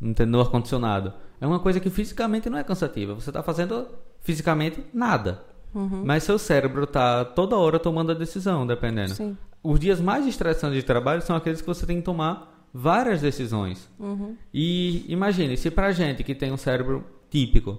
no 0.00 0.40
ar-condicionado, 0.40 1.12
é 1.40 1.46
uma 1.46 1.60
coisa 1.60 1.78
que 1.78 1.90
fisicamente 1.90 2.48
não 2.48 2.58
é 2.58 2.64
cansativa. 2.64 3.14
Você 3.14 3.30
está 3.30 3.42
fazendo 3.42 3.86
fisicamente 4.20 4.82
nada. 4.92 5.42
Uhum. 5.74 6.02
Mas 6.04 6.24
seu 6.24 6.38
cérebro 6.38 6.84
está 6.84 7.24
toda 7.24 7.56
hora 7.56 7.78
tomando 7.78 8.12
a 8.12 8.14
decisão, 8.14 8.66
dependendo. 8.66 9.14
Sim. 9.14 9.36
Os 9.62 9.78
dias 9.78 10.00
mais 10.00 10.26
estressantes 10.26 10.76
de 10.76 10.82
trabalho 10.82 11.22
são 11.22 11.36
aqueles 11.36 11.60
que 11.60 11.66
você 11.66 11.86
tem 11.86 11.98
que 11.98 12.02
tomar 12.02 12.66
várias 12.72 13.20
decisões. 13.20 13.88
Uhum. 13.98 14.36
E 14.52 15.04
imagine, 15.12 15.56
se 15.56 15.70
pra 15.70 15.92
gente 15.92 16.24
que 16.24 16.34
tem 16.34 16.52
um 16.52 16.56
cérebro 16.56 17.04
típico 17.28 17.78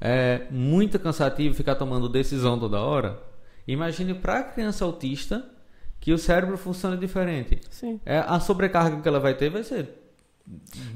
é 0.00 0.46
muito 0.50 0.98
cansativo 0.98 1.54
ficar 1.54 1.74
tomando 1.74 2.08
decisão 2.08 2.58
toda 2.58 2.80
hora, 2.80 3.20
Imagine 3.68 4.14
para 4.14 4.38
a 4.38 4.42
criança 4.42 4.84
autista 4.84 5.44
que 6.00 6.12
o 6.12 6.18
cérebro 6.18 6.56
funciona 6.56 6.96
diferente. 6.96 7.60
Sim. 7.70 8.00
É, 8.04 8.18
a 8.18 8.40
sobrecarga 8.40 9.00
que 9.00 9.06
ela 9.06 9.20
vai 9.20 9.34
ter 9.34 9.50
vai 9.50 9.62
ser 9.62 10.07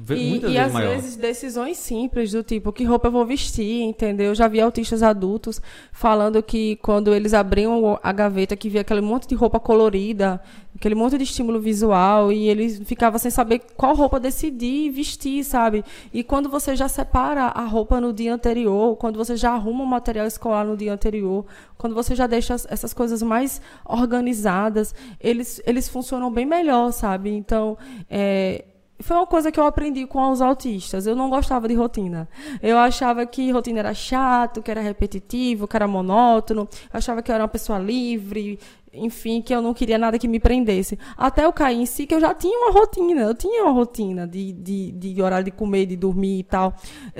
muitas 0.09 0.51
e 0.51 0.53
vezes 0.53 0.67
às 0.67 0.73
maior. 0.73 0.95
vezes 0.95 1.15
decisões 1.15 1.77
simples 1.77 2.31
do 2.31 2.43
tipo 2.43 2.71
que 2.71 2.83
roupa 2.83 3.07
eu 3.07 3.11
vou 3.11 3.25
vestir, 3.25 3.81
entendeu? 3.81 4.27
Eu 4.27 4.35
já 4.35 4.47
vi 4.47 4.59
autistas 4.59 5.01
adultos 5.01 5.61
falando 5.91 6.41
que 6.43 6.75
quando 6.77 7.13
eles 7.13 7.33
abriam 7.33 7.99
a 8.01 8.11
gaveta 8.11 8.55
que 8.55 8.69
via 8.69 8.81
aquele 8.81 9.01
monte 9.01 9.27
de 9.27 9.35
roupa 9.35 9.59
colorida, 9.59 10.41
aquele 10.75 10.95
monte 10.95 11.17
de 11.17 11.23
estímulo 11.23 11.59
visual 11.59 12.31
e 12.31 12.49
eles 12.49 12.81
ficavam 12.85 13.17
sem 13.19 13.31
saber 13.31 13.61
qual 13.77 13.95
roupa 13.95 14.19
decidir 14.19 14.89
vestir, 14.89 15.43
sabe? 15.43 15.83
E 16.13 16.23
quando 16.23 16.49
você 16.49 16.75
já 16.75 16.87
separa 16.87 17.43
a 17.43 17.63
roupa 17.63 18.01
no 18.01 18.11
dia 18.11 18.33
anterior, 18.33 18.97
quando 18.97 19.17
você 19.17 19.37
já 19.37 19.51
arruma 19.51 19.83
o 19.83 19.87
material 19.87 20.27
escolar 20.27 20.65
no 20.65 20.75
dia 20.75 20.93
anterior, 20.93 21.45
quando 21.77 21.95
você 21.95 22.15
já 22.15 22.27
deixa 22.27 22.55
essas 22.67 22.93
coisas 22.93 23.21
mais 23.21 23.61
organizadas, 23.85 24.93
eles 25.19 25.61
eles 25.65 25.87
funcionam 25.87 26.31
bem 26.31 26.45
melhor, 26.45 26.91
sabe? 26.91 27.29
Então, 27.29 27.77
é, 28.09 28.65
foi 28.99 29.17
uma 29.17 29.27
coisa 29.27 29.51
que 29.51 29.59
eu 29.59 29.65
aprendi 29.65 30.05
com 30.05 30.31
os 30.31 30.41
autistas. 30.41 31.05
Eu 31.05 31.15
não 31.15 31.29
gostava 31.29 31.67
de 31.67 31.73
rotina. 31.73 32.27
Eu 32.61 32.77
achava 32.77 33.25
que 33.25 33.51
rotina 33.51 33.79
era 33.79 33.93
chato, 33.93 34.61
que 34.61 34.71
era 34.71 34.81
repetitivo, 34.81 35.67
que 35.67 35.75
era 35.75 35.87
monótono. 35.87 36.61
Eu 36.61 36.97
achava 36.97 37.21
que 37.21 37.31
eu 37.31 37.35
era 37.35 37.43
uma 37.43 37.49
pessoa 37.49 37.79
livre, 37.79 38.59
enfim, 38.93 39.41
que 39.41 39.53
eu 39.53 39.61
não 39.61 39.73
queria 39.73 39.97
nada 39.97 40.19
que 40.19 40.27
me 40.27 40.39
prendesse. 40.39 40.97
Até 41.17 41.45
eu 41.45 41.51
cair 41.51 41.81
em 41.81 41.85
si, 41.85 42.05
que 42.05 42.13
eu 42.13 42.19
já 42.19 42.33
tinha 42.33 42.57
uma 42.57 42.71
rotina. 42.71 43.21
Eu 43.21 43.33
tinha 43.33 43.63
uma 43.63 43.71
rotina 43.71 44.27
de, 44.27 44.53
de, 44.53 44.91
de 44.91 45.21
horário 45.21 45.45
de 45.45 45.51
comer, 45.51 45.85
de 45.87 45.95
dormir 45.95 46.39
e 46.39 46.43
tal. 46.43 46.73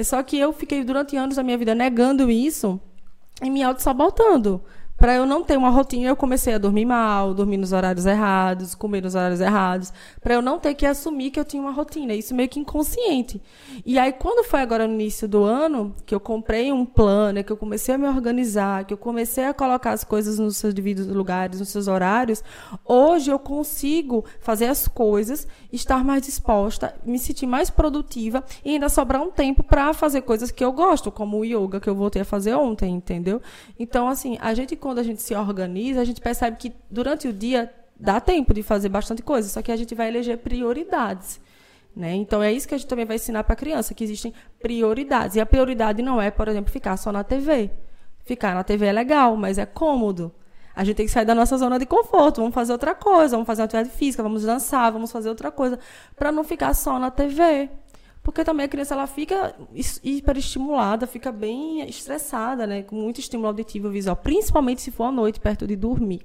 Só 0.04 0.22
que 0.24 0.38
eu 0.38 0.54
fiquei 0.54 0.84
durante 0.84 1.18
anos 1.18 1.36
da 1.36 1.44
minha 1.44 1.58
vida 1.58 1.74
negando 1.74 2.30
isso 2.30 2.80
e 3.42 3.50
me 3.50 3.64
auto-sabotando 3.64 4.62
para 5.04 5.16
eu 5.16 5.26
não 5.26 5.44
ter 5.44 5.58
uma 5.58 5.70
rotina, 5.70 6.08
eu 6.08 6.16
comecei 6.16 6.54
a 6.54 6.58
dormir 6.58 6.86
mal, 6.86 7.34
dormir 7.34 7.58
nos 7.58 7.74
horários 7.74 8.06
errados, 8.06 8.74
comer 8.74 9.04
nos 9.04 9.16
horários 9.16 9.42
errados, 9.42 9.92
para 10.22 10.36
eu 10.36 10.42
não 10.42 10.58
ter 10.58 10.74
que 10.76 10.86
assumir 10.86 11.30
que 11.30 11.38
eu 11.38 11.44
tinha 11.44 11.62
uma 11.62 11.74
rotina, 11.74 12.14
isso 12.14 12.34
meio 12.34 12.48
que 12.48 12.58
inconsciente. 12.58 13.42
E 13.86 14.00
aí 14.00 14.14
quando 14.14 14.46
foi 14.46 14.62
agora 14.62 14.88
no 14.88 14.94
início 14.94 15.28
do 15.28 15.44
ano, 15.44 15.94
que 16.06 16.16
eu 16.16 16.22
comprei 16.22 16.72
um 16.72 16.86
plano, 16.86 17.44
que 17.44 17.52
eu 17.52 17.58
comecei 17.58 17.94
a 17.94 17.98
me 17.98 18.08
organizar, 18.08 18.86
que 18.86 18.94
eu 18.94 18.98
comecei 18.98 19.44
a 19.44 19.54
colocar 19.54 19.92
as 19.92 20.06
coisas 20.06 20.40
nos 20.40 20.56
seus 20.56 20.74
devidos 20.74 21.06
lugares, 21.08 21.60
nos 21.60 21.68
seus 21.68 21.90
horários, 21.90 22.42
hoje 22.86 23.30
eu 23.30 23.38
consigo 23.38 24.24
fazer 24.40 24.68
as 24.68 24.88
coisas, 24.88 25.46
estar 25.76 26.04
mais 26.04 26.22
disposta, 26.22 26.96
me 27.04 27.18
sentir 27.18 27.48
mais 27.48 27.70
produtiva 27.70 28.44
e 28.64 28.72
ainda 28.72 28.88
sobrar 28.90 29.22
um 29.22 29.32
tempo 29.32 29.64
para 29.64 29.94
fazer 29.94 30.22
coisas 30.22 30.52
que 30.52 30.64
eu 30.64 30.72
gosto, 30.72 31.12
como 31.12 31.40
o 31.40 31.44
yoga 31.44 31.80
que 31.80 31.90
eu 31.90 31.96
voltei 31.96 32.22
a 32.22 32.26
fazer 32.26 32.54
ontem, 32.54 32.94
entendeu? 32.94 33.42
Então 33.80 34.08
assim, 34.08 34.38
a 34.40 34.54
gente 34.54 34.76
quando 34.76 35.00
a 35.00 35.04
gente 35.04 35.22
se 35.22 35.34
organiza, 35.36 36.00
a 36.00 36.06
gente 36.06 36.22
percebe 36.22 36.58
que 36.58 36.74
durante 36.90 37.28
o 37.28 37.34
dia 37.34 37.74
dá 38.00 38.20
tempo 38.20 38.54
de 38.54 38.62
fazer 38.62 38.90
bastante 38.90 39.24
coisa, 39.24 39.50
só 39.50 39.62
que 39.62 39.72
a 39.72 39.76
gente 39.76 39.96
vai 39.96 40.10
eleger 40.10 40.38
prioridades. 40.38 41.42
Né? 41.96 42.16
Então 42.16 42.42
é 42.42 42.52
isso 42.52 42.68
que 42.68 42.74
a 42.74 42.78
gente 42.78 42.88
também 42.88 43.06
vai 43.06 43.18
ensinar 43.18 43.44
para 43.44 43.54
a 43.54 43.58
criança, 43.58 43.94
que 43.94 44.04
existem 44.04 44.34
prioridades. 44.62 45.36
E 45.36 45.40
a 45.40 45.46
prioridade 45.46 46.02
não 46.02 46.22
é, 46.22 46.32
por 46.32 46.48
exemplo, 46.48 46.72
ficar 46.72 46.98
só 46.98 47.12
na 47.12 47.24
TV. 47.24 47.70
Ficar 48.26 48.56
na 48.56 48.64
TV 48.64 48.88
é 48.88 48.92
legal, 48.92 49.36
mas 49.38 49.58
é 49.58 49.66
cômodo. 49.66 50.32
A 50.76 50.84
gente 50.84 50.96
tem 50.96 51.06
que 51.06 51.12
sair 51.12 51.26
da 51.26 51.36
nossa 51.36 51.58
zona 51.58 51.78
de 51.78 51.86
conforto, 51.86 52.42
vamos 52.42 52.54
fazer 52.54 52.72
outra 52.72 52.96
coisa, 52.96 53.36
vamos 53.36 53.46
fazer 53.46 53.62
uma 53.62 53.66
atividade 53.66 53.96
física, 53.96 54.24
vamos 54.24 54.44
dançar, 54.44 54.92
vamos 54.92 55.12
fazer 55.12 55.30
outra 55.30 55.52
coisa, 55.52 55.78
para 56.16 56.32
não 56.32 56.44
ficar 56.44 56.74
só 56.74 56.98
na 56.98 57.12
TV. 57.12 57.70
Porque 58.24 58.44
também 58.44 58.66
a 58.66 58.70
criança 58.70 58.94
ela 58.94 59.06
fica 59.06 59.54
hiperestimulada, 60.02 61.06
fica 61.06 61.32
bem 61.32 61.88
estressada, 61.88 62.66
né? 62.66 62.82
Com 62.82 62.96
muito 62.96 63.20
estímulo 63.20 63.50
auditivo 63.50 63.90
e 63.90 63.92
visual, 63.92 64.16
principalmente 64.16 64.82
se 64.82 64.92
for 64.92 65.04
à 65.06 65.12
noite, 65.12 65.42
perto 65.42 65.68
de 65.68 65.76
dormir. 65.76 66.22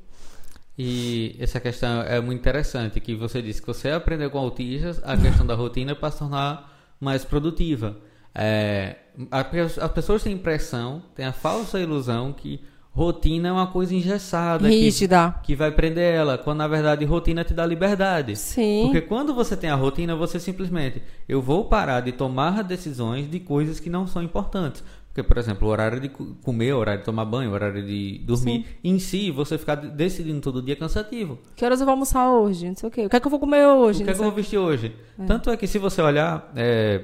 E 0.78 1.34
essa 1.40 1.58
questão 1.58 2.02
é 2.02 2.20
muito 2.20 2.38
interessante, 2.38 3.00
que 3.00 3.16
você 3.16 3.42
disse 3.42 3.60
que 3.60 3.66
você 3.66 3.90
aprendeu 3.90 4.30
com 4.30 4.38
autistas 4.38 5.00
a 5.02 5.16
questão 5.16 5.44
da 5.44 5.56
rotina 5.56 5.96
para 5.96 6.12
se 6.12 6.20
tornar 6.20 6.72
mais 7.00 7.24
produtiva. 7.24 7.96
É, 8.32 8.94
as 9.32 9.90
pessoas 9.90 10.22
têm 10.22 10.34
impressão, 10.34 11.02
têm 11.16 11.26
a 11.26 11.32
falsa 11.32 11.80
ilusão 11.80 12.32
que 12.32 12.64
rotina 12.98 13.48
é 13.48 13.52
uma 13.52 13.68
coisa 13.68 13.94
engessada. 13.94 14.68
Rígida. 14.68 15.36
Que, 15.42 15.46
que 15.46 15.54
vai 15.54 15.70
prender 15.70 16.12
ela, 16.12 16.36
quando 16.36 16.58
na 16.58 16.66
verdade 16.66 17.04
rotina 17.04 17.44
te 17.44 17.54
dá 17.54 17.64
liberdade. 17.64 18.34
Sim. 18.34 18.82
Porque 18.86 19.00
quando 19.00 19.32
você 19.32 19.56
tem 19.56 19.70
a 19.70 19.76
rotina, 19.76 20.16
você 20.16 20.40
simplesmente, 20.40 21.00
eu 21.28 21.40
vou 21.40 21.66
parar 21.66 22.00
de 22.00 22.10
tomar 22.10 22.64
decisões 22.64 23.30
de 23.30 23.38
coisas 23.38 23.78
que 23.78 23.88
não 23.88 24.04
são 24.08 24.20
importantes. 24.20 24.82
Porque, 25.06 25.22
por 25.22 25.38
exemplo, 25.38 25.68
o 25.68 25.70
horário 25.70 26.00
de 26.00 26.08
comer, 26.08 26.72
o 26.72 26.78
horário 26.78 27.00
de 27.00 27.04
tomar 27.04 27.24
banho, 27.24 27.50
o 27.50 27.54
horário 27.54 27.84
de 27.86 28.18
dormir, 28.24 28.64
Sim. 28.64 28.74
em 28.82 28.98
si, 28.98 29.30
você 29.30 29.56
ficar 29.56 29.76
decidindo 29.76 30.40
todo 30.40 30.60
dia 30.60 30.74
é 30.74 30.76
cansativo. 30.76 31.38
Que 31.54 31.64
horas 31.64 31.80
eu 31.80 31.86
vou 31.86 31.92
almoçar 31.92 32.28
hoje? 32.30 32.66
Não 32.66 32.74
sei 32.74 32.88
o 32.88 32.92
quê. 32.92 33.06
O 33.06 33.08
que 33.08 33.16
é 33.16 33.20
que 33.20 33.26
eu 33.26 33.30
vou 33.30 33.40
comer 33.40 33.64
hoje? 33.66 34.02
O 34.02 34.04
que 34.04 34.10
é 34.10 34.14
que 34.14 34.20
eu 34.20 34.24
vou 34.24 34.32
vestir 34.32 34.58
hoje? 34.58 34.94
É. 35.18 35.24
Tanto 35.24 35.50
é 35.50 35.56
que 35.56 35.66
se 35.66 35.78
você 35.78 36.02
olhar, 36.02 36.52
é, 36.54 37.02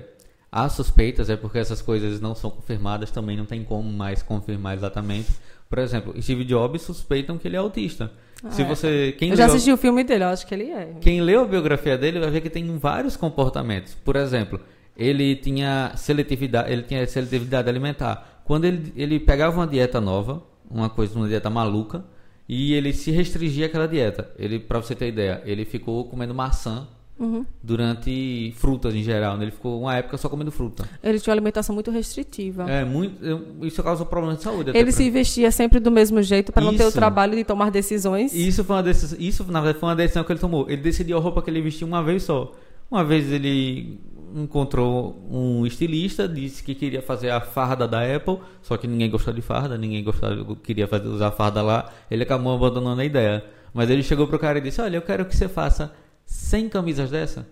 há 0.51 0.69
suspeitas, 0.69 1.29
é 1.29 1.37
porque 1.37 1.59
essas 1.59 1.83
coisas 1.83 2.21
não 2.21 2.35
são 2.35 2.51
confirmadas, 2.51 3.11
também 3.11 3.37
não 3.37 3.47
tem 3.47 3.65
como 3.65 3.93
mais 3.93 4.23
confirmar 4.23 4.77
exatamente. 4.77 5.33
Por 5.75 5.83
exemplo, 5.83 6.15
Steve 6.23 6.45
Jobs 6.45 6.83
suspeitam 6.83 7.37
que 7.37 7.49
ele 7.49 7.57
é 7.57 7.59
autista. 7.59 8.13
Ah, 8.45 8.51
Se 8.53 8.63
é. 8.63 8.65
você, 8.65 9.13
quem 9.19 9.31
eu 9.31 9.37
já 9.37 9.47
assisti 9.47 9.73
o 9.73 9.77
filme 9.77 10.05
dele, 10.05 10.23
eu 10.23 10.29
acho 10.29 10.47
que 10.47 10.55
ele 10.55 10.71
é. 10.71 10.95
Quem 11.01 11.21
leu 11.21 11.41
a 11.41 11.45
biografia 11.45 11.99
dele 11.99 12.21
vai 12.21 12.31
ver 12.31 12.43
que 12.43 12.49
tem 12.49 12.65
vários 12.79 13.17
comportamentos. 13.17 13.93
Por 14.05 14.15
exemplo, 14.15 14.61
ele 14.97 15.35
tinha 15.35 15.91
seletividade, 15.97 16.73
ele 16.73 16.85
tinha 16.85 17.05
seletividade 17.09 17.69
alimentar. 17.69 18.41
Quando 18.45 18.67
ele, 18.67 18.93
ele 18.95 19.19
pegava 19.19 19.57
uma 19.57 19.67
dieta 19.67 20.01
nova, 20.01 20.45
uma 20.71 20.89
coisa, 20.89 21.19
uma 21.19 21.27
dieta 21.27 21.51
maluca, 21.51 22.05
e 22.49 22.73
ele 22.73 22.93
se 22.93 23.11
restringia 23.11 23.67
àquela 23.67 23.89
dieta. 23.89 24.31
Ele, 24.39 24.61
para 24.61 24.79
você 24.81 24.95
ter 24.95 25.09
ideia, 25.09 25.43
ele 25.45 25.65
ficou 25.65 26.05
comendo 26.05 26.33
maçã 26.33 26.87
Uhum. 27.19 27.47
Durante 27.63 28.53
frutas 28.57 28.95
em 28.95 29.03
geral, 29.03 29.37
né? 29.37 29.45
ele 29.45 29.53
ficou 29.53 29.81
uma 29.83 29.97
época 29.97 30.17
só 30.17 30.29
comendo 30.29 30.51
fruta. 30.51 30.89
Ele 31.03 31.21
tinha 31.21 31.33
uma 31.33 31.37
alimentação 31.37 31.73
muito 31.73 31.91
restritiva. 31.91 32.69
É, 32.69 32.85
muito, 32.85 33.15
isso 33.63 33.83
causou 33.83 34.05
problemas 34.05 34.39
de 34.39 34.45
saúde. 34.45 34.73
Ele 34.75 34.91
se 34.91 35.09
vestia 35.11 35.51
sempre 35.53 35.79
do 35.79 35.91
mesmo 35.91 36.21
jeito 36.23 36.53
para 36.53 36.65
não 36.65 36.77
ter 36.77 36.85
o 36.85 36.93
trabalho 36.93 37.37
de 37.37 37.45
tomar 37.45 37.71
decisões. 37.71 38.35
Isso 38.35 38.65
foi 38.65 38.77
uma 38.77 38.83
decisão, 38.83 39.19
isso 39.21 39.45
na 39.45 39.61
verdade 39.61 39.79
foi 39.79 39.89
uma 39.89 39.97
decisão 39.97 40.25
que 40.25 40.33
ele 40.33 40.41
tomou. 40.41 40.69
Ele 40.69 40.83
decidiu 40.83 41.17
a 41.17 41.21
roupa 41.21 41.41
que 41.41 41.51
ele 41.51 41.61
vestia 41.61 41.87
uma 41.87 42.03
vez 42.03 42.25
só. 42.25 42.53
Uma 42.91 43.05
vez 43.05 43.31
ele 43.31 44.01
encontrou 44.35 45.25
um 45.31 45.65
estilista, 45.65 46.29
disse 46.29 46.63
que 46.65 46.75
queria 46.75 47.01
fazer 47.01 47.31
a 47.31 47.41
farda 47.41 47.87
da 47.87 48.01
Apple, 48.03 48.39
só 48.61 48.77
que 48.77 48.89
ninguém 48.89 49.09
gostou 49.09 49.33
de 49.33 49.41
farda, 49.41 49.79
ninguém 49.79 50.03
gostava, 50.03 50.57
queria 50.57 50.89
fazer, 50.89 51.07
usar 51.07 51.31
farda 51.31 51.63
lá. 51.63 51.93
Ele 52.11 52.25
acabou 52.25 52.55
abandonando 52.55 53.01
a 53.01 53.05
ideia. 53.05 53.45
Mas 53.73 53.91
ele 53.91 54.03
chegou 54.03 54.27
pro 54.27 54.39
cara 54.39 54.59
e 54.59 54.61
disse: 54.61 54.81
Olha, 54.81 54.97
eu 54.97 55.03
quero 55.03 55.25
que 55.25 55.37
você 55.37 55.49
faça 55.49 55.93
100 56.27 56.69
camisas 56.69 57.11
dessa? 57.11 57.47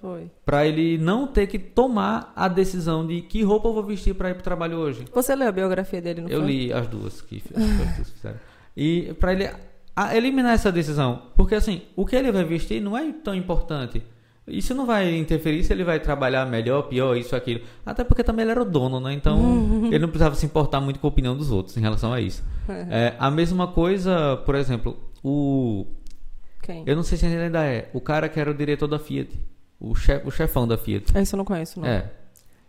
Foi. 0.00 0.28
Para 0.44 0.66
ele 0.66 0.98
não 0.98 1.28
ter 1.28 1.46
que 1.46 1.58
tomar 1.58 2.32
a 2.34 2.48
decisão 2.48 3.06
de 3.06 3.22
que 3.22 3.42
roupa 3.44 3.68
eu 3.68 3.72
vou 3.72 3.84
vestir 3.84 4.14
para 4.14 4.30
ir 4.30 4.34
pro 4.34 4.42
trabalho 4.42 4.76
hoje. 4.78 5.04
Você 5.14 5.34
leu 5.36 5.48
a 5.48 5.52
biografia 5.52 6.02
dele, 6.02 6.22
não 6.22 6.28
eu 6.28 6.40
foi? 6.40 6.44
Eu 6.44 6.52
li 6.52 6.72
as 6.72 6.88
duas 6.88 7.22
que, 7.22 7.40
que 7.40 8.04
fizeram. 8.04 8.40
E 8.76 9.14
para 9.20 9.32
ele 9.32 9.48
eliminar 10.12 10.54
essa 10.54 10.72
decisão, 10.72 11.22
porque 11.36 11.54
assim, 11.54 11.82
o 11.94 12.04
que 12.04 12.16
ele 12.16 12.32
vai 12.32 12.44
vestir 12.44 12.80
não 12.80 12.98
é 12.98 13.12
tão 13.12 13.32
importante. 13.34 14.02
Isso 14.44 14.74
não 14.74 14.84
vai 14.84 15.14
interferir 15.16 15.62
se 15.62 15.72
ele 15.72 15.84
vai 15.84 16.00
trabalhar 16.00 16.44
melhor, 16.46 16.82
pior, 16.82 17.16
isso, 17.16 17.36
aquilo. 17.36 17.60
Até 17.86 18.02
porque 18.02 18.24
também 18.24 18.42
ele 18.42 18.50
era 18.50 18.62
o 18.62 18.64
dono, 18.64 18.98
né? 18.98 19.12
Então 19.12 19.86
ele 19.86 20.00
não 20.00 20.08
precisava 20.08 20.34
se 20.34 20.44
importar 20.44 20.80
muito 20.80 20.98
com 20.98 21.06
a 21.06 21.10
opinião 21.10 21.36
dos 21.36 21.52
outros 21.52 21.76
em 21.76 21.80
relação 21.80 22.12
a 22.12 22.20
isso. 22.20 22.42
É, 22.68 23.14
a 23.20 23.30
mesma 23.30 23.68
coisa, 23.68 24.36
por 24.38 24.56
exemplo, 24.56 24.96
o 25.22 25.86
quem? 26.62 26.84
Eu 26.86 26.96
não 26.96 27.02
sei 27.02 27.18
se 27.18 27.26
ele 27.26 27.36
ainda 27.36 27.64
é. 27.64 27.90
O 27.92 28.00
cara 28.00 28.28
que 28.28 28.40
era 28.40 28.50
o 28.50 28.54
diretor 28.54 28.86
da 28.86 28.98
Fiat. 28.98 29.28
O, 29.78 29.94
chef, 29.94 30.26
o 30.26 30.30
chefão 30.30 30.66
da 30.66 30.78
Fiat. 30.78 31.12
Esse 31.18 31.34
eu 31.34 31.36
não 31.36 31.44
conheço, 31.44 31.80
não. 31.80 31.88
É. 31.88 32.10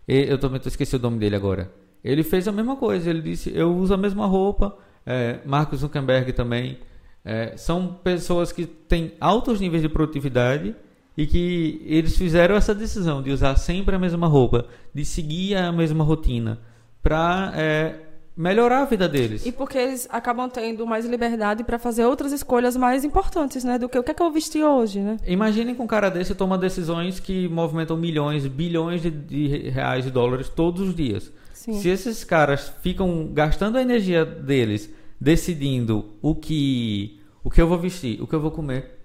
E, 0.06 0.24
eu 0.28 0.36
também 0.36 0.60
esqueci 0.64 0.96
o 0.96 0.98
nome 0.98 1.18
dele 1.18 1.36
agora. 1.36 1.70
Ele 2.02 2.22
fez 2.22 2.46
a 2.46 2.52
mesma 2.52 2.76
coisa. 2.76 3.08
Ele 3.08 3.22
disse: 3.22 3.50
Eu 3.54 3.74
uso 3.74 3.94
a 3.94 3.96
mesma 3.96 4.26
roupa. 4.26 4.76
É, 5.06 5.38
Marcos 5.44 5.80
Zuckerberg 5.80 6.32
também. 6.32 6.78
É, 7.24 7.56
são 7.56 7.94
pessoas 8.02 8.52
que 8.52 8.66
têm 8.66 9.14
altos 9.18 9.60
níveis 9.60 9.80
de 9.80 9.88
produtividade 9.88 10.74
e 11.16 11.26
que 11.26 11.80
eles 11.86 12.18
fizeram 12.18 12.54
essa 12.54 12.74
decisão 12.74 13.22
de 13.22 13.30
usar 13.30 13.56
sempre 13.56 13.94
a 13.94 13.98
mesma 13.98 14.26
roupa, 14.26 14.66
de 14.92 15.04
seguir 15.04 15.54
a 15.54 15.72
mesma 15.72 16.04
rotina, 16.04 16.60
para 17.02 17.52
é, 17.54 18.00
melhorar 18.36 18.82
a 18.82 18.84
vida 18.84 19.08
deles. 19.08 19.46
E 19.46 19.52
porque 19.52 19.78
eles 19.78 20.08
acabam 20.10 20.48
tendo 20.50 20.86
mais 20.86 21.06
liberdade 21.06 21.62
para 21.62 21.78
fazer 21.78 22.04
outras 22.04 22.32
escolhas 22.32 22.76
mais 22.76 23.04
importantes, 23.04 23.62
né? 23.62 23.78
Do 23.78 23.88
que 23.88 23.98
o 23.98 24.02
que 24.02 24.10
é 24.10 24.14
que 24.14 24.22
eu 24.22 24.30
vesti 24.30 24.62
hoje, 24.62 25.00
né? 25.00 25.16
Imaginem 25.26 25.74
que 25.74 25.82
um 25.82 25.86
cara 25.86 26.10
desse 26.10 26.34
toma 26.34 26.58
decisões 26.58 27.20
que 27.20 27.48
movimentam 27.48 27.96
milhões, 27.96 28.46
bilhões 28.46 29.02
de, 29.02 29.10
de 29.10 29.46
reais 29.70 30.06
e 30.06 30.10
dólares 30.10 30.48
todos 30.48 30.88
os 30.88 30.94
dias. 30.94 31.30
Sim. 31.52 31.74
Se 31.74 31.88
esses 31.88 32.24
caras 32.24 32.72
ficam 32.82 33.30
gastando 33.32 33.78
a 33.78 33.82
energia 33.82 34.24
deles 34.24 34.90
decidindo 35.20 36.12
o 36.20 36.34
que 36.34 37.20
o 37.42 37.50
que 37.50 37.60
eu 37.60 37.68
vou 37.68 37.78
vestir, 37.78 38.20
o 38.20 38.26
que 38.26 38.34
eu 38.34 38.40
vou 38.40 38.50
comer, 38.50 38.98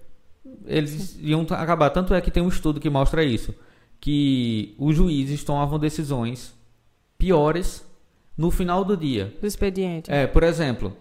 eles 0.66 0.90
Sim. 0.90 1.18
iam 1.22 1.46
acabar. 1.50 1.90
Tanto 1.90 2.14
é 2.14 2.20
que 2.20 2.30
tem 2.30 2.42
um 2.42 2.48
estudo 2.48 2.80
que 2.80 2.90
mostra 2.90 3.22
isso, 3.22 3.54
que 4.00 4.74
os 4.78 4.96
juízes 4.96 5.44
tomavam 5.44 5.78
decisões 5.78 6.54
piores 7.16 7.84
no 8.40 8.50
final 8.50 8.82
do 8.84 8.96
dia. 8.96 9.34
Do 9.38 9.46
expediente. 9.46 10.10
É, 10.10 10.26
por 10.26 10.42
exemplo, 10.42 10.96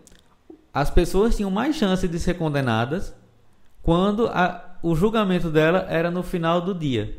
as 0.74 0.90
pessoas 0.90 1.38
tinham 1.38 1.50
mais 1.50 1.76
chance 1.76 2.06
de 2.06 2.20
ser 2.20 2.34
condenadas 2.34 3.16
quando 3.82 4.28
a, 4.28 4.78
o 4.84 4.94
julgamento 4.94 5.50
dela 5.50 5.86
era 5.90 6.12
no 6.12 6.22
final 6.22 6.60
do 6.60 6.74
dia. 6.76 7.18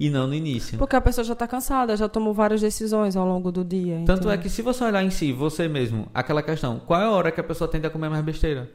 e 0.00 0.08
não 0.08 0.26
no 0.28 0.34
início. 0.34 0.78
Porque 0.78 0.94
a 0.96 1.00
pessoa 1.00 1.24
já 1.24 1.32
está 1.34 1.46
cansada, 1.46 1.96
já 1.96 2.08
tomou 2.08 2.32
várias 2.32 2.60
decisões 2.60 3.16
ao 3.16 3.26
longo 3.26 3.50
do 3.52 3.64
dia. 3.64 3.96
Tanto 4.06 4.20
entendeu? 4.20 4.30
é 4.30 4.38
que 4.38 4.48
se 4.48 4.62
você 4.62 4.84
olhar 4.84 5.02
em 5.02 5.10
si, 5.10 5.32
você 5.32 5.66
mesmo, 5.68 6.06
aquela 6.14 6.40
questão, 6.40 6.78
qual 6.78 7.00
é 7.00 7.04
a 7.04 7.10
hora 7.10 7.32
que 7.32 7.40
a 7.40 7.44
pessoa 7.44 7.68
tende 7.68 7.86
a 7.86 7.90
comer 7.90 8.08
mais 8.08 8.24
besteira? 8.24 8.70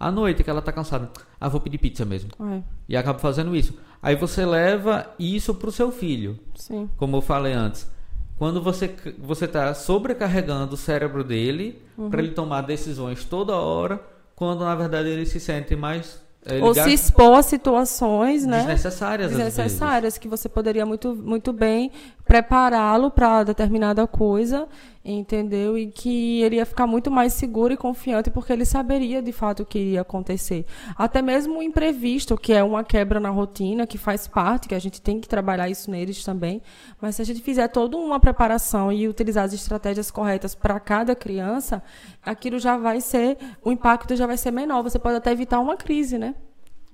À 0.00 0.10
noite, 0.12 0.44
que 0.44 0.48
ela 0.48 0.62
tá 0.62 0.70
cansada. 0.72 1.10
Ah, 1.40 1.48
vou 1.48 1.60
pedir 1.60 1.78
pizza 1.78 2.04
mesmo. 2.04 2.30
É, 2.40 2.62
E 2.88 2.96
acaba 2.96 3.18
fazendo 3.18 3.54
isso. 3.56 3.76
Aí 4.00 4.14
você 4.14 4.46
leva 4.46 5.12
isso 5.18 5.52
pro 5.56 5.72
seu 5.72 5.90
filho, 5.90 6.38
sim. 6.54 6.88
como 6.96 7.16
eu 7.16 7.20
falei 7.20 7.52
antes. 7.52 7.90
Quando 8.38 8.62
você 8.62 8.94
você 9.18 9.48
tá 9.48 9.74
sobrecarregando 9.74 10.74
o 10.74 10.76
cérebro 10.76 11.24
dele 11.24 11.82
Uhum. 11.96 12.08
para 12.08 12.22
ele 12.22 12.30
tomar 12.30 12.60
decisões 12.62 13.24
toda 13.24 13.56
hora, 13.56 14.00
quando 14.36 14.60
na 14.64 14.74
verdade 14.76 15.08
ele 15.08 15.26
se 15.26 15.40
sente 15.40 15.74
mais 15.74 16.20
ele 16.46 16.62
Ou 16.62 16.72
se 16.72 16.92
expor 16.92 17.36
a 17.36 17.42
situações, 17.42 18.46
né? 18.46 18.58
desnecessárias, 18.58 19.30
desnecessárias 19.30 20.16
que 20.16 20.28
você 20.28 20.48
poderia 20.48 20.86
muito, 20.86 21.14
muito 21.14 21.52
bem 21.52 21.90
prepará-lo 22.28 23.10
para 23.10 23.42
determinada 23.42 24.06
coisa, 24.06 24.68
entendeu? 25.02 25.78
E 25.78 25.86
que 25.86 26.42
ele 26.42 26.56
ia 26.56 26.66
ficar 26.66 26.86
muito 26.86 27.10
mais 27.10 27.32
seguro 27.32 27.72
e 27.72 27.76
confiante 27.76 28.30
porque 28.30 28.52
ele 28.52 28.66
saberia 28.66 29.22
de 29.22 29.32
fato 29.32 29.62
o 29.62 29.66
que 29.66 29.78
iria 29.78 30.02
acontecer. 30.02 30.66
Até 30.94 31.22
mesmo 31.22 31.58
o 31.58 31.62
imprevisto, 31.62 32.36
que 32.36 32.52
é 32.52 32.62
uma 32.62 32.84
quebra 32.84 33.18
na 33.18 33.30
rotina, 33.30 33.86
que 33.86 33.96
faz 33.96 34.28
parte, 34.28 34.68
que 34.68 34.74
a 34.74 34.78
gente 34.78 35.00
tem 35.00 35.18
que 35.18 35.26
trabalhar 35.26 35.70
isso 35.70 35.90
neles 35.90 36.22
também. 36.22 36.60
Mas 37.00 37.16
se 37.16 37.22
a 37.22 37.24
gente 37.24 37.40
fizer 37.40 37.68
toda 37.68 37.96
uma 37.96 38.20
preparação 38.20 38.92
e 38.92 39.08
utilizar 39.08 39.44
as 39.44 39.54
estratégias 39.54 40.10
corretas 40.10 40.54
para 40.54 40.78
cada 40.78 41.16
criança, 41.16 41.82
aquilo 42.22 42.58
já 42.58 42.76
vai 42.76 43.00
ser, 43.00 43.38
o 43.64 43.72
impacto 43.72 44.14
já 44.14 44.26
vai 44.26 44.36
ser 44.36 44.50
menor. 44.50 44.82
Você 44.82 44.98
pode 44.98 45.16
até 45.16 45.32
evitar 45.32 45.60
uma 45.60 45.78
crise, 45.78 46.18
né? 46.18 46.34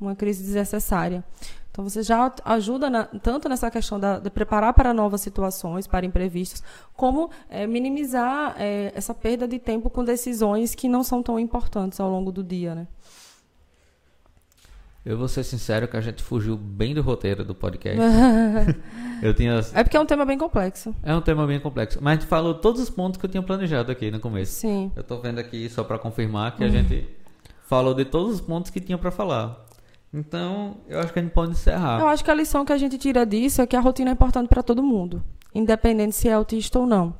uma 0.01 0.15
crise 0.15 0.43
desnecessária. 0.43 1.25
Então 1.75 1.83
você 1.83 2.05
já 2.05 2.33
ajuda 2.45 2.89
na, 2.89 3.03
tanto 3.03 3.49
nessa 3.49 3.69
questão 3.69 3.99
da, 3.99 4.21
de 4.21 4.31
preparar 4.31 4.73
para 4.75 4.95
novas 4.95 5.21
situações, 5.21 5.89
para 5.89 6.07
imprevistos, 6.07 6.63
como 6.95 7.33
é, 7.51 7.67
minimizar 7.67 8.55
é, 8.57 8.93
essa 8.95 9.13
perda 9.13 9.49
de 9.49 9.59
tempo 9.59 9.91
com 9.91 10.05
decisões 10.05 10.73
que 10.73 10.89
não 10.89 11.03
são 11.03 11.21
tão 11.21 11.37
importantes 11.37 11.99
ao 11.99 12.09
longo 12.09 12.31
do 12.31 12.45
dia, 12.45 12.77
né? 12.77 12.87
Eu 15.05 15.19
vou 15.19 15.27
ser 15.27 15.43
sincero 15.43 15.89
que 15.89 15.97
a 15.97 16.01
gente 16.01 16.23
fugiu 16.23 16.57
bem 16.57 16.95
do 16.95 17.03
roteiro 17.03 17.45
do 17.45 17.57
podcast. 17.57 17.99
eu 19.21 19.35
tinha 19.35 19.61
É 19.75 19.83
porque 19.83 19.97
é 19.97 20.01
um 20.01 20.07
tema 20.07 20.25
bem 20.25 20.39
complexo. 20.39 20.95
É 21.03 21.13
um 21.13 21.21
tema 21.21 21.45
bem 21.45 21.59
complexo, 21.59 21.99
mas 22.01 22.13
a 22.13 22.21
gente 22.21 22.29
falou 22.29 22.55
todos 22.55 22.81
os 22.81 22.89
pontos 22.89 23.19
que 23.19 23.27
eu 23.27 23.31
tinha 23.31 23.43
planejado 23.43 23.91
aqui 23.91 24.13
no 24.13 24.21
começo. 24.21 24.53
Sim. 24.53 24.93
Eu 24.95 25.03
tô 25.03 25.19
vendo 25.19 25.41
aqui 25.41 25.69
só 25.69 25.83
para 25.83 25.99
confirmar 25.99 26.55
que 26.55 26.63
a 26.63 26.69
gente 26.69 27.09
falou 27.67 27.95
de 27.95 28.05
todos 28.05 28.35
os 28.35 28.41
pontos 28.41 28.71
que 28.71 28.79
tinha 28.79 28.97
para 28.97 29.11
falar. 29.11 29.65
Então, 30.15 30.77
eu 30.89 31.01
acho 31.01 31.13
que 31.13 31.19
a 31.19 31.23
gente 31.23 31.33
pode 31.33 31.51
encerrar. 31.51 32.01
Eu 32.01 32.07
acho 32.07 32.25
que 32.25 32.31
a 32.31 32.35
lição 32.35 32.65
que 32.65 32.73
a 32.73 32.79
gente 32.79 32.97
tira 32.97 33.27
disso 33.27 33.61
é 33.61 33.67
que 33.67 33.75
a 33.75 33.81
rotina 33.81 34.11
é 34.11 34.13
importante 34.13 34.47
para 34.47 34.63
todo 34.63 34.81
mundo, 34.81 35.25
independente 35.53 36.15
se 36.15 36.29
é 36.29 36.33
autista 36.33 36.79
ou 36.79 36.87
não. 36.87 37.15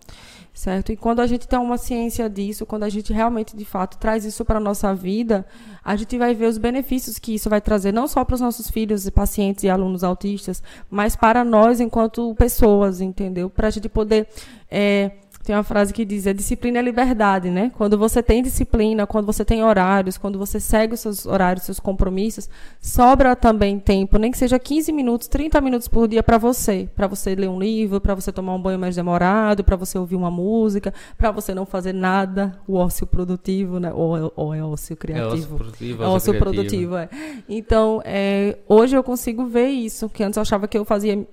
Certo? 0.53 0.93
E 0.93 0.97
quando 0.97 1.19
a 1.19 1.27
gente 1.27 1.49
tem 1.49 1.59
uma 1.59 1.77
ciência 1.77 2.31
disso, 2.31 2.65
quando 2.65 2.85
a 2.85 2.89
gente 2.89 3.13
realmente, 3.13 3.57
de 3.57 3.65
fato, 3.65 3.99
traz 3.99 4.25
isso 4.25 4.45
para 4.45 4.59
a 4.59 4.61
nossa 4.61 4.95
vida, 4.95 5.45
a 5.85 5.97
gente 5.97 6.17
vai 6.17 6.33
ver 6.33 6.47
os 6.47 6.57
benefícios 6.57 7.19
que 7.19 7.35
isso 7.35 7.51
vai 7.51 7.61
trazer, 7.61 7.93
não 7.93 8.07
só 8.07 8.25
para 8.25 8.37
os 8.37 8.41
nossos 8.41 8.71
filhos, 8.71 9.11
pacientes 9.11 9.65
e 9.65 9.69
alunos 9.69 10.05
autistas, 10.05 10.63
mas 10.89 11.17
para 11.17 11.43
nós 11.43 11.81
enquanto 11.81 12.33
pessoas, 12.37 13.01
entendeu? 13.01 13.51
Para 13.51 13.67
a 13.67 13.71
gente 13.71 13.89
poder. 13.89 14.29
É, 14.71 15.11
tem 15.45 15.55
uma 15.55 15.63
frase 15.63 15.93
que 15.93 16.05
diz: 16.05 16.27
a 16.27 16.33
disciplina 16.33 16.79
é 16.79 16.83
liberdade, 16.83 17.51
né? 17.51 17.71
Quando 17.77 17.99
você 17.99 18.23
tem 18.23 18.43
disciplina, 18.43 19.07
quando 19.07 19.27
você 19.27 19.45
tem 19.45 19.63
horários, 19.63 20.17
quando 20.17 20.39
você 20.39 20.59
segue 20.59 20.95
os 20.95 21.01
seus 21.01 21.27
horários, 21.27 21.65
seus 21.67 21.79
compromissos, 21.79 22.49
sobra 22.81 23.37
também 23.37 23.79
tempo, 23.79 24.19
nem 24.19 24.31
que 24.31 24.39
seja 24.39 24.59
15 24.59 24.91
minutos, 24.93 25.29
30 25.29 25.61
minutos 25.61 25.87
por 25.87 26.09
dia 26.09 26.23
para 26.23 26.39
você, 26.39 26.89
para 26.97 27.07
você 27.07 27.35
ler 27.35 27.49
um 27.49 27.59
livro, 27.59 28.01
para 28.01 28.15
você 28.15 28.33
tomar 28.33 28.55
um 28.55 28.61
banho 28.63 28.79
mais 28.79 28.97
demorado, 28.97 29.63
para 29.63 29.77
você 29.77 29.99
ouvir 29.99 30.17
uma 30.17 30.31
música, 30.31 30.93
para 31.19 31.31
você 31.31 31.55
não 31.55 31.67
fazer 31.67 31.93
nada, 31.93 32.59
o 32.67 32.77
ócio 32.77 33.07
produtivo, 33.07 33.79
né? 33.79 33.93
Ou, 33.93 34.33
ou 34.35 34.55
é 34.55 34.63
ócio 34.65 34.95
É 34.95 34.97
criativo. 34.97 35.35
ócio 35.35 35.57
produtivo, 35.57 36.03
É 36.03 36.07
ócio 36.07 36.33
criativo. 36.33 36.55
produtivo, 36.55 36.97
é. 36.97 37.09
Então, 37.49 38.01
é, 38.05 38.57
hoje 38.67 38.97
eu 38.97 39.03
consigo 39.05 39.45
ver 39.47 39.69
isso, 39.69 40.09
que 40.09 40.23
antes 40.25 40.37
eu 40.37 40.41
achava 40.43 40.67
que 40.67 40.79
eu 40.79 40.85
fazia 40.85 41.27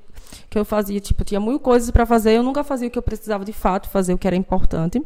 que 0.50 0.58
eu 0.58 0.66
fazia, 0.66 1.00
tipo, 1.00 1.24
tinha 1.24 1.40
mil 1.40 1.60
coisas 1.60 1.90
para 1.92 2.06
fazer, 2.06 2.32
eu 2.32 2.44
nunca 2.44 2.64
fazia 2.64 2.88
o 2.88 2.92
que 2.92 2.98
eu 2.98 3.04
precisava 3.04 3.46
de 3.46 3.54
fato 3.54 3.90
fazer, 3.90 4.14
o 4.14 4.18
que 4.18 4.28
era 4.28 4.36
importante. 4.36 5.02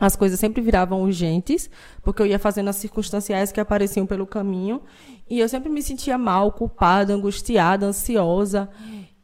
As 0.00 0.14
coisas 0.14 0.38
sempre 0.38 0.62
viravam 0.62 1.02
urgentes, 1.02 1.68
porque 2.02 2.22
eu 2.22 2.26
ia 2.26 2.38
fazendo 2.38 2.68
as 2.68 2.76
circunstanciais 2.76 3.50
que 3.50 3.60
apareciam 3.60 4.06
pelo 4.06 4.26
caminho, 4.26 4.82
e 5.28 5.40
eu 5.40 5.48
sempre 5.48 5.68
me 5.68 5.82
sentia 5.82 6.16
mal, 6.16 6.52
culpada, 6.52 7.12
angustiada, 7.12 7.86
ansiosa. 7.86 8.68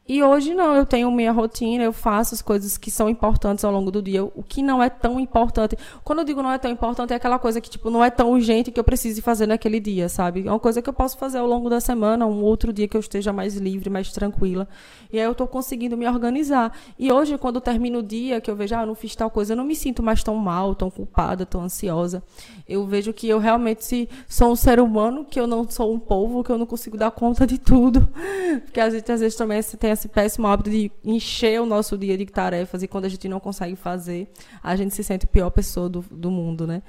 E 0.07 0.23
hoje 0.23 0.53
não, 0.53 0.75
eu 0.75 0.85
tenho 0.85 1.11
minha 1.11 1.33
rotina, 1.33 1.83
eu 1.83 1.93
faço 1.93 2.35
as 2.35 2.43
coisas 2.43 2.77
que 2.77 2.91
são 2.91 3.09
importantes 3.09 3.65
ao 3.65 3.73
longo 3.73 3.91
do 3.91 4.03
dia. 4.03 4.23
O 4.23 4.43
que 4.47 4.63
não 4.63 4.83
é 4.83 4.91
tão 4.91 5.19
importante. 5.19 5.79
Quando 6.05 6.19
eu 6.19 6.25
digo 6.27 6.43
não 6.43 6.53
é 6.53 6.59
tão 6.59 6.71
importante, 6.71 7.15
é 7.15 7.17
aquela 7.17 7.39
coisa 7.39 7.59
que, 7.59 7.71
tipo, 7.71 7.89
não 7.89 8.05
é 8.05 8.11
tão 8.11 8.31
urgente 8.31 8.71
que 8.71 8.79
eu 8.79 8.85
precise 8.85 9.23
fazer 9.23 9.47
naquele 9.47 9.81
dia, 9.81 10.11
sabe? 10.11 10.47
É 10.47 10.51
uma 10.51 10.61
coisa 10.61 10.83
que 10.83 10.91
eu 10.91 10.93
posso 10.93 11.17
fazer 11.17 11.39
ao 11.39 11.47
longo 11.47 11.71
da 11.71 11.81
semana, 11.81 12.27
um 12.27 12.43
outro 12.43 12.71
dia 12.71 12.87
que 12.87 12.95
eu 12.95 13.01
esteja 13.01 13.33
mais 13.33 13.57
livre, 13.57 13.89
mais 13.89 14.13
tranquila. 14.13 14.69
E 15.11 15.19
aí 15.19 15.25
eu 15.25 15.35
tô 15.35 15.47
conseguindo 15.47 15.97
me 15.97 16.07
organizar. 16.07 16.77
E 16.99 17.11
hoje, 17.11 17.39
quando 17.39 17.59
termino 17.59 18.01
o 18.01 18.03
dia, 18.03 18.43
que 18.43 18.51
eu 18.51 18.57
vejo, 18.57 18.75
ah, 18.75 18.83
eu 18.83 18.87
não 18.87 18.95
fiz 18.95 19.17
tal 19.17 19.31
coisa, 19.31 19.55
eu 19.55 19.57
não 19.57 19.65
me 19.65 19.75
sinto 19.75 20.03
mais 20.03 20.23
tão 20.23 20.37
mal, 20.37 20.75
tão 20.75 20.91
culpada, 20.91 21.47
tão 21.47 21.63
ansiosa. 21.63 22.23
Eu 22.69 22.85
vejo 22.87 23.11
que 23.15 23.27
eu 23.27 23.39
realmente 23.39 24.07
sou 24.29 24.53
um 24.53 24.57
ser 24.57 24.81
humano, 24.81 25.25
que 25.25 25.41
eu 25.41 25.47
não 25.47 25.67
sou 25.67 25.95
um 25.95 25.99
povo, 25.99 26.45
que 26.45 26.51
eu 26.51 26.59
não 26.59 26.67
consigo 26.67 26.99
dar 26.99 27.11
conta 27.11 27.47
de 27.47 27.57
tudo. 27.57 28.07
Porque 28.65 28.81
a 28.81 28.91
gente, 28.91 29.11
às 29.11 29.21
vezes, 29.21 29.35
também 29.35 29.63
tem 29.63 29.94
esse 29.95 30.09
péssimo 30.09 30.47
hábito 30.47 30.71
de 30.71 30.93
encher 31.03 31.61
o 31.61 31.67
nosso 31.67 31.97
dia 31.97 32.17
de 32.17 32.27
tarefas 32.27 32.83
e 32.83 32.89
quando 32.89 33.07
a 33.07 33.09
gente 33.09 33.29
não 33.29 33.41
consegue 33.41 33.77
fazer, 33.77 34.31
a 34.63 34.77
gente 34.77 34.95
se 34.95 35.03
sente 35.03 35.25
a 35.25 35.29
pior 35.29 35.51
pessoa 35.51 35.89
do, 35.89 36.05
do 36.11 36.31
mundo, 36.31 36.67
né? 36.67 36.83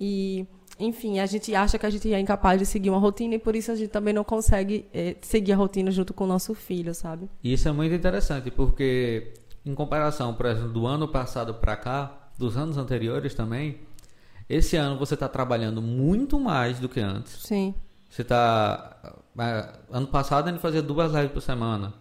E, 0.00 0.46
enfim, 0.80 1.18
a 1.18 1.26
gente 1.26 1.54
acha 1.54 1.78
que 1.78 1.86
a 1.86 1.90
gente 1.90 2.12
é 2.12 2.18
incapaz 2.18 2.58
de 2.58 2.66
seguir 2.66 2.90
uma 2.90 2.98
rotina 2.98 3.34
e 3.34 3.38
por 3.38 3.54
isso 3.54 3.70
a 3.70 3.74
gente 3.74 3.90
também 3.90 4.14
não 4.14 4.24
consegue 4.24 4.86
eh, 4.92 5.16
seguir 5.20 5.52
a 5.52 5.56
rotina 5.56 5.90
junto 5.90 6.14
com 6.14 6.24
o 6.24 6.26
nosso 6.26 6.54
filho, 6.54 6.94
sabe? 6.94 7.28
Isso 7.44 7.68
é 7.68 7.72
muito 7.72 7.94
interessante, 7.94 8.50
porque 8.50 9.34
em 9.64 9.74
comparação, 9.74 10.34
por 10.34 10.46
exemplo, 10.46 10.70
do 10.70 10.86
ano 10.86 11.06
passado 11.06 11.54
para 11.54 11.76
cá, 11.76 12.30
dos 12.38 12.56
anos 12.56 12.76
anteriores 12.76 13.34
também, 13.34 13.78
esse 14.48 14.76
ano 14.76 14.98
você 14.98 15.14
está 15.14 15.28
trabalhando 15.28 15.80
muito 15.80 16.38
mais 16.38 16.78
do 16.78 16.88
que 16.88 17.00
antes. 17.00 17.32
Sim. 17.42 17.74
Você 18.08 18.22
está. 18.22 19.14
Ano 19.90 20.06
passado 20.08 20.48
a 20.48 20.50
gente 20.50 20.60
fazia 20.60 20.82
duas 20.82 21.12
lives 21.12 21.32
por 21.32 21.40
semana, 21.40 21.94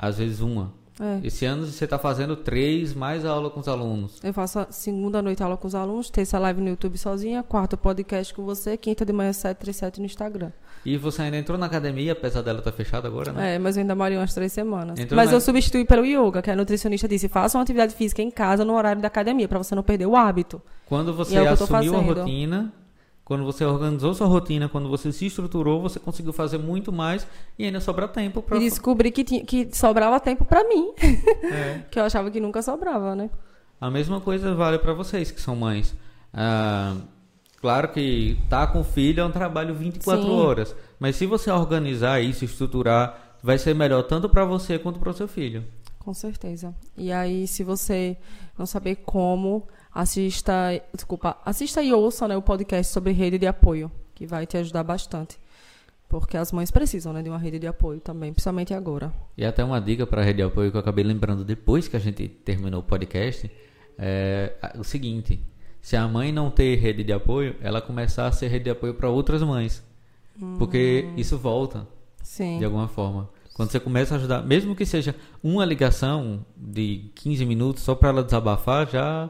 às 0.00 0.18
vezes 0.18 0.40
uma. 0.40 0.72
É. 1.02 1.26
Esse 1.26 1.46
ano 1.46 1.64
você 1.66 1.84
está 1.84 1.98
fazendo 1.98 2.36
três, 2.36 2.92
mais 2.92 3.24
aula 3.24 3.48
com 3.48 3.58
os 3.60 3.66
alunos. 3.68 4.18
Eu 4.22 4.34
faço 4.34 4.58
a 4.58 4.66
segunda 4.70 5.22
noite 5.22 5.42
aula 5.42 5.56
com 5.56 5.66
os 5.66 5.74
alunos, 5.74 6.10
terça 6.10 6.38
live 6.38 6.60
no 6.60 6.68
YouTube 6.68 6.98
sozinha, 6.98 7.42
quarta 7.42 7.74
podcast 7.74 8.34
com 8.34 8.44
você, 8.44 8.76
quinta 8.76 9.02
de 9.02 9.12
manhã 9.12 9.32
737 9.32 9.98
no 9.98 10.04
Instagram. 10.04 10.50
E 10.84 10.98
você 10.98 11.22
ainda 11.22 11.38
entrou 11.38 11.56
na 11.56 11.66
academia, 11.66 12.12
apesar 12.12 12.42
dela 12.42 12.58
estar 12.58 12.72
fechada 12.72 13.08
agora, 13.08 13.32
né? 13.32 13.54
É, 13.54 13.58
mas 13.58 13.76
eu 13.76 13.80
ainda 13.82 13.94
malhei 13.94 14.18
umas 14.18 14.34
três 14.34 14.52
semanas. 14.52 14.98
Entrou 14.98 15.16
mas 15.16 15.30
na- 15.30 15.36
eu 15.36 15.40
substituí 15.40 15.86
pelo 15.86 16.04
yoga, 16.04 16.42
que 16.42 16.50
a 16.50 16.56
nutricionista 16.56 17.08
disse, 17.08 17.28
faça 17.28 17.56
uma 17.56 17.62
atividade 17.62 17.94
física 17.94 18.20
em 18.20 18.30
casa 18.30 18.62
no 18.62 18.74
horário 18.74 19.00
da 19.00 19.08
academia, 19.08 19.48
para 19.48 19.58
você 19.58 19.74
não 19.74 19.82
perder 19.82 20.04
o 20.06 20.14
hábito. 20.16 20.60
Quando 20.84 21.12
E 21.12 21.14
você 21.14 21.36
é 21.36 21.48
assumiu 21.48 21.96
a 21.96 22.00
rotina, 22.00 22.72
quando 23.30 23.44
você 23.44 23.64
organizou 23.64 24.12
sua 24.12 24.26
rotina, 24.26 24.68
quando 24.68 24.88
você 24.88 25.12
se 25.12 25.26
estruturou, 25.26 25.80
você 25.80 26.00
conseguiu 26.00 26.32
fazer 26.32 26.58
muito 26.58 26.90
mais 26.90 27.24
e 27.56 27.64
ainda 27.64 27.78
sobra 27.78 28.08
tempo 28.08 28.42
para 28.42 28.56
E 28.56 28.60
descobri 28.60 29.12
que, 29.12 29.22
tinha, 29.22 29.44
que 29.44 29.68
sobrava 29.72 30.18
tempo 30.18 30.44
para 30.44 30.64
mim, 30.64 30.90
É. 31.44 31.84
que 31.88 32.00
eu 32.00 32.02
achava 32.02 32.28
que 32.28 32.40
nunca 32.40 32.60
sobrava, 32.60 33.14
né? 33.14 33.30
A 33.80 33.88
mesma 33.88 34.20
coisa 34.20 34.52
vale 34.52 34.80
para 34.80 34.92
vocês 34.92 35.30
que 35.30 35.40
são 35.40 35.54
mães. 35.54 35.94
Ah, 36.34 36.96
claro 37.60 37.92
que 37.92 38.36
tá 38.48 38.66
com 38.66 38.82
filho 38.82 39.20
é 39.20 39.24
um 39.24 39.30
trabalho 39.30 39.76
24 39.76 40.24
Sim. 40.24 40.28
horas, 40.28 40.74
mas 40.98 41.14
se 41.14 41.24
você 41.24 41.52
organizar 41.52 42.20
isso, 42.20 42.44
estruturar, 42.44 43.36
vai 43.40 43.58
ser 43.58 43.76
melhor 43.76 44.02
tanto 44.02 44.28
para 44.28 44.44
você 44.44 44.76
quanto 44.76 44.98
para 44.98 45.10
o 45.10 45.14
seu 45.14 45.28
filho. 45.28 45.62
Com 46.00 46.12
certeza. 46.12 46.74
E 46.96 47.12
aí, 47.12 47.46
se 47.46 47.62
você 47.62 48.16
não 48.58 48.66
saber 48.66 48.96
como, 49.06 49.68
assista, 49.92 50.82
desculpa, 50.94 51.36
assista 51.44 51.82
e 51.82 51.92
ouça 51.92 52.26
né, 52.28 52.36
o 52.36 52.42
podcast 52.42 52.92
sobre 52.92 53.12
rede 53.12 53.38
de 53.38 53.46
apoio, 53.46 53.90
que 54.14 54.26
vai 54.26 54.46
te 54.46 54.56
ajudar 54.56 54.82
bastante. 54.82 55.38
Porque 56.08 56.36
as 56.36 56.50
mães 56.50 56.70
precisam 56.70 57.12
né, 57.12 57.22
de 57.22 57.28
uma 57.28 57.38
rede 57.38 57.58
de 57.58 57.66
apoio 57.66 58.00
também, 58.00 58.32
principalmente 58.32 58.74
agora. 58.74 59.12
E 59.36 59.44
até 59.44 59.62
uma 59.62 59.80
dica 59.80 60.06
para 60.06 60.22
a 60.22 60.24
rede 60.24 60.38
de 60.38 60.42
apoio 60.42 60.70
que 60.70 60.76
eu 60.76 60.80
acabei 60.80 61.04
lembrando 61.04 61.44
depois 61.44 61.86
que 61.86 61.96
a 61.96 62.00
gente 62.00 62.26
terminou 62.28 62.80
o 62.80 62.82
podcast 62.82 63.50
é 63.96 64.52
o 64.78 64.82
seguinte: 64.82 65.40
se 65.80 65.96
a 65.96 66.08
mãe 66.08 66.32
não 66.32 66.50
ter 66.50 66.76
rede 66.76 67.04
de 67.04 67.12
apoio, 67.12 67.54
ela 67.60 67.80
começar 67.80 68.26
a 68.26 68.32
ser 68.32 68.48
rede 68.48 68.64
de 68.64 68.70
apoio 68.70 68.94
para 68.94 69.08
outras 69.08 69.42
mães, 69.42 69.84
porque 70.58 71.08
isso 71.16 71.38
volta 71.38 71.86
Sim. 72.22 72.58
de 72.58 72.64
alguma 72.64 72.88
forma. 72.88 73.28
Quando 73.54 73.70
você 73.70 73.78
começa 73.78 74.14
a 74.14 74.16
ajudar, 74.16 74.42
mesmo 74.42 74.74
que 74.74 74.86
seja 74.86 75.14
uma 75.42 75.64
ligação 75.66 76.44
de 76.56 77.10
15 77.14 77.44
minutos 77.44 77.82
só 77.82 77.94
para 77.94 78.08
ela 78.08 78.24
desabafar, 78.24 78.88
já 78.88 79.28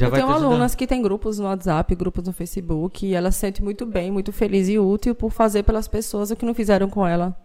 já 0.00 0.06
eu 0.06 0.12
tenho 0.12 0.30
alunas 0.30 0.74
que 0.74 0.86
têm 0.86 1.02
grupos 1.02 1.38
no 1.38 1.44
WhatsApp, 1.44 1.94
grupos 1.94 2.26
no 2.26 2.32
Facebook, 2.32 3.06
e 3.06 3.14
ela 3.14 3.30
se 3.30 3.38
sente 3.38 3.62
muito 3.62 3.84
bem, 3.84 4.10
muito 4.10 4.32
feliz 4.32 4.66
e 4.66 4.78
útil 4.78 5.14
por 5.14 5.30
fazer 5.30 5.62
pelas 5.62 5.86
pessoas 5.86 6.30
o 6.30 6.36
que 6.36 6.46
não 6.46 6.54
fizeram 6.54 6.88
com 6.88 7.06
ela. 7.06 7.36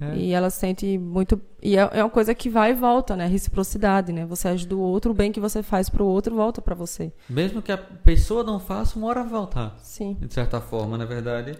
É. 0.00 0.16
E 0.16 0.32
ela 0.32 0.48
sente 0.48 0.96
muito. 0.96 1.38
E 1.62 1.76
é, 1.76 1.88
é 1.92 2.02
uma 2.02 2.08
coisa 2.08 2.34
que 2.34 2.48
vai 2.48 2.70
e 2.70 2.74
volta, 2.74 3.14
né? 3.14 3.26
Reciprocidade, 3.26 4.12
né? 4.12 4.24
Você 4.24 4.48
ajuda 4.48 4.74
o 4.74 4.80
outro, 4.80 5.10
o 5.10 5.14
bem 5.14 5.30
que 5.30 5.38
você 5.38 5.62
faz 5.62 5.90
pro 5.90 6.06
outro 6.06 6.34
volta 6.34 6.62
para 6.62 6.74
você. 6.74 7.12
Mesmo 7.28 7.60
que 7.60 7.70
a 7.70 7.76
pessoa 7.76 8.42
não 8.42 8.58
faça, 8.58 8.98
uma 8.98 9.06
hora 9.08 9.22
voltar. 9.22 9.76
Sim. 9.82 10.16
De 10.18 10.32
certa 10.32 10.62
forma, 10.62 10.96
na 10.96 11.04
verdade. 11.04 11.56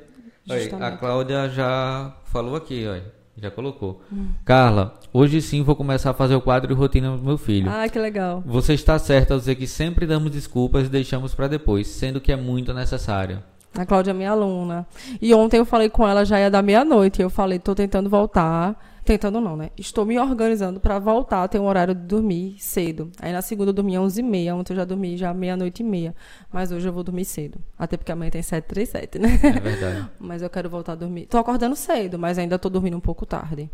A 0.81 0.93
Cláudia 0.93 1.51
já 1.51 2.17
falou 2.25 2.57
aqui, 2.57 2.87
olha. 2.87 3.24
Já 3.37 3.51
colocou. 3.51 4.01
Hum. 4.13 4.29
Carla, 4.45 4.95
hoje 5.13 5.43
sim 5.43 5.63
vou 5.63 5.75
começar 5.75 6.11
a 6.11 6.15
fazer 6.15 6.35
o 6.35 6.41
quadro 6.41 6.69
de 6.69 6.75
rotina 6.75 7.17
do 7.17 7.23
meu 7.23 7.37
filho. 7.37 7.69
Ah, 7.71 7.89
que 7.89 7.99
legal. 7.99 8.43
Você 8.47 8.75
está 8.75 8.99
certa 8.99 9.35
ao 9.35 9.41
dizer 9.41 9.57
que 9.57 9.67
sempre 9.67 10.07
damos 10.07 10.31
desculpas 10.31 10.87
e 10.87 10.91
deixamos 10.91 11.35
para 11.35 11.49
depois, 11.49 11.89
sendo 11.89 12.21
que 12.21 12.31
é 12.31 12.37
muito 12.37 12.73
necessário. 12.73 13.43
A 13.77 13.85
Cláudia 13.85 14.13
é 14.13 14.15
minha 14.15 14.31
aluna. 14.31 14.87
E 15.21 15.35
ontem 15.35 15.59
eu 15.59 15.65
falei 15.65 15.89
com 15.89 16.07
ela, 16.07 16.25
já 16.25 16.39
ia 16.39 16.49
da 16.49 16.63
meia-noite. 16.63 17.21
Eu 17.21 17.29
falei, 17.29 17.59
tô 17.59 17.75
tentando 17.75 18.09
voltar. 18.09 18.79
Tentando 19.05 19.39
não, 19.39 19.55
né? 19.55 19.71
Estou 19.77 20.07
me 20.07 20.19
organizando 20.19 20.81
para 20.81 20.99
voltar 20.99 21.45
a 21.45 21.49
ter 21.49 21.59
um 21.59 21.67
horário 21.67 21.95
de 21.95 22.01
dormir 22.03 22.57
cedo. 22.59 23.13
Aí 23.21 23.33
na 23.33 23.43
segunda 23.43 23.69
eu 23.69 23.75
dormi 23.75 23.95
às 23.97 24.03
11h30. 24.15 24.55
Ontem 24.55 24.73
eu 24.73 24.77
já 24.77 24.85
dormi 24.85 25.17
já 25.17 25.35
meia-noite 25.35 25.83
e 25.83 25.87
meia. 25.87 26.15
Mas 26.51 26.73
hoje 26.73 26.89
eu 26.89 26.93
vou 26.93 27.05
dormir 27.05 27.27
cedo. 27.27 27.59
Até 27.79 27.99
porque 27.99 28.11
amanhã 28.11 28.31
tem 28.31 28.43
737, 28.43 29.19
né? 29.19 29.39
É 29.43 29.61
verdade. 29.61 30.09
mas 30.19 30.41
eu 30.41 30.49
quero 30.49 30.71
voltar 30.71 30.93
a 30.93 30.97
dormir. 30.97 31.27
Tô 31.27 31.37
acordando 31.37 31.77
cedo, 31.77 32.19
mas 32.19 32.39
ainda 32.39 32.59
tô 32.59 32.71
dormindo 32.71 32.97
um 32.97 33.01
pouco 33.01 33.27
tarde. 33.27 33.69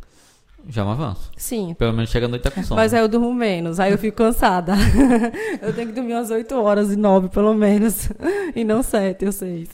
Já 0.69 0.83
é 0.83 0.85
um 0.85 0.91
avanço. 0.91 1.31
Sim. 1.37 1.75
Pelo 1.75 1.93
menos 1.93 2.11
chega 2.11 2.27
a 2.27 2.29
noite 2.29 2.43
tá 2.43 2.51
com 2.51 2.63
sono. 2.63 2.81
Mas 2.81 2.93
aí 2.93 3.01
eu 3.01 3.09
durmo 3.09 3.33
menos, 3.33 3.81
aí 3.81 3.93
eu 3.93 3.99
fico 3.99 4.19
cansada. 4.19 4.75
eu 5.63 5.73
tenho 5.73 5.89
que 5.89 5.95
dormir 5.95 6.15
umas 6.15 6.31
8 6.31 6.55
horas 6.57 6.93
e 6.93 6.97
9, 6.97 7.29
pelo 7.29 7.55
menos. 7.55 8.11
e 8.55 8.65
não 8.65 8.83
7 8.83 9.27
ou 9.27 9.33
6. 9.33 9.69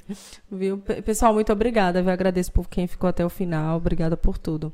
Viu? 0.51 0.79
Pessoal, 0.79 1.35
muito 1.35 1.53
obrigada. 1.53 2.01
Eu 2.01 2.09
agradeço 2.09 2.53
por 2.53 2.69
quem 2.69 2.87
ficou 2.87 3.09
até 3.09 3.25
o 3.25 3.31
final. 3.31 3.79
Obrigada 3.79 4.17
por 4.17 4.39
tudo. 4.39 4.73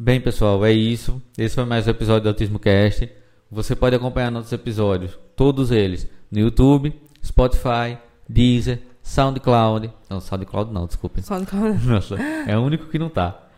Bem, 0.00 0.20
pessoal, 0.20 0.64
é 0.64 0.70
isso. 0.70 1.20
Esse 1.36 1.56
foi 1.56 1.64
mais 1.64 1.88
um 1.88 1.90
episódio 1.90 2.22
do 2.22 2.28
Autismo 2.28 2.60
Cast. 2.60 3.10
Você 3.50 3.74
pode 3.74 3.96
acompanhar 3.96 4.30
nossos 4.30 4.52
episódios, 4.52 5.18
todos 5.34 5.72
eles, 5.72 6.08
no 6.30 6.38
YouTube, 6.38 6.94
Spotify, 7.20 7.98
Deezer, 8.28 8.80
SoundCloud. 9.02 9.92
Não, 10.08 10.20
SoundCloud 10.20 10.72
não, 10.72 10.86
desculpem. 10.86 11.24
SoundCloud. 11.24 11.82
Nossa, 11.84 12.14
é 12.14 12.56
o 12.56 12.60
único 12.60 12.86
que 12.86 12.96
não 12.96 13.08
tá 13.08 13.48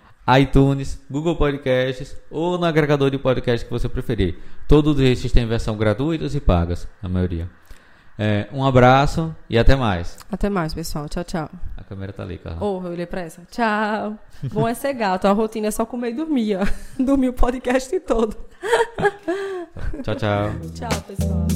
iTunes, 0.40 0.98
Google 1.10 1.36
Podcasts 1.36 2.16
ou 2.30 2.56
no 2.56 2.64
agregador 2.64 3.10
de 3.10 3.18
podcast 3.18 3.66
que 3.66 3.70
você 3.70 3.86
preferir. 3.86 4.38
Todos 4.66 4.98
esses 4.98 5.30
têm 5.30 5.44
versão 5.44 5.76
gratuitas 5.76 6.34
e 6.34 6.40
pagas, 6.40 6.88
a 7.02 7.08
maioria. 7.08 7.50
É, 8.22 8.46
um 8.52 8.62
abraço 8.62 9.34
e 9.48 9.58
até 9.58 9.74
mais. 9.74 10.18
Até 10.30 10.50
mais, 10.50 10.74
pessoal. 10.74 11.08
Tchau, 11.08 11.24
tchau. 11.24 11.48
A 11.74 11.82
câmera 11.82 12.12
tá 12.12 12.22
ali, 12.22 12.36
cara. 12.36 12.58
Oh, 12.60 12.82
eu 12.84 12.90
olhei 12.90 13.06
pra 13.06 13.22
essa. 13.22 13.40
Tchau. 13.50 14.14
Bom 14.52 14.68
é 14.68 14.74
ser 14.74 14.92
gato. 14.92 15.24
A 15.24 15.32
rotina 15.32 15.68
é 15.68 15.70
só 15.70 15.86
comer 15.86 16.10
e 16.10 16.14
dormir. 16.16 16.58
Dormir 17.00 17.30
o 17.30 17.32
podcast 17.32 17.98
todo. 18.00 18.36
Tchau, 20.02 20.14
tchau. 20.16 20.50
Tchau, 20.74 21.00
pessoal. 21.08 21.46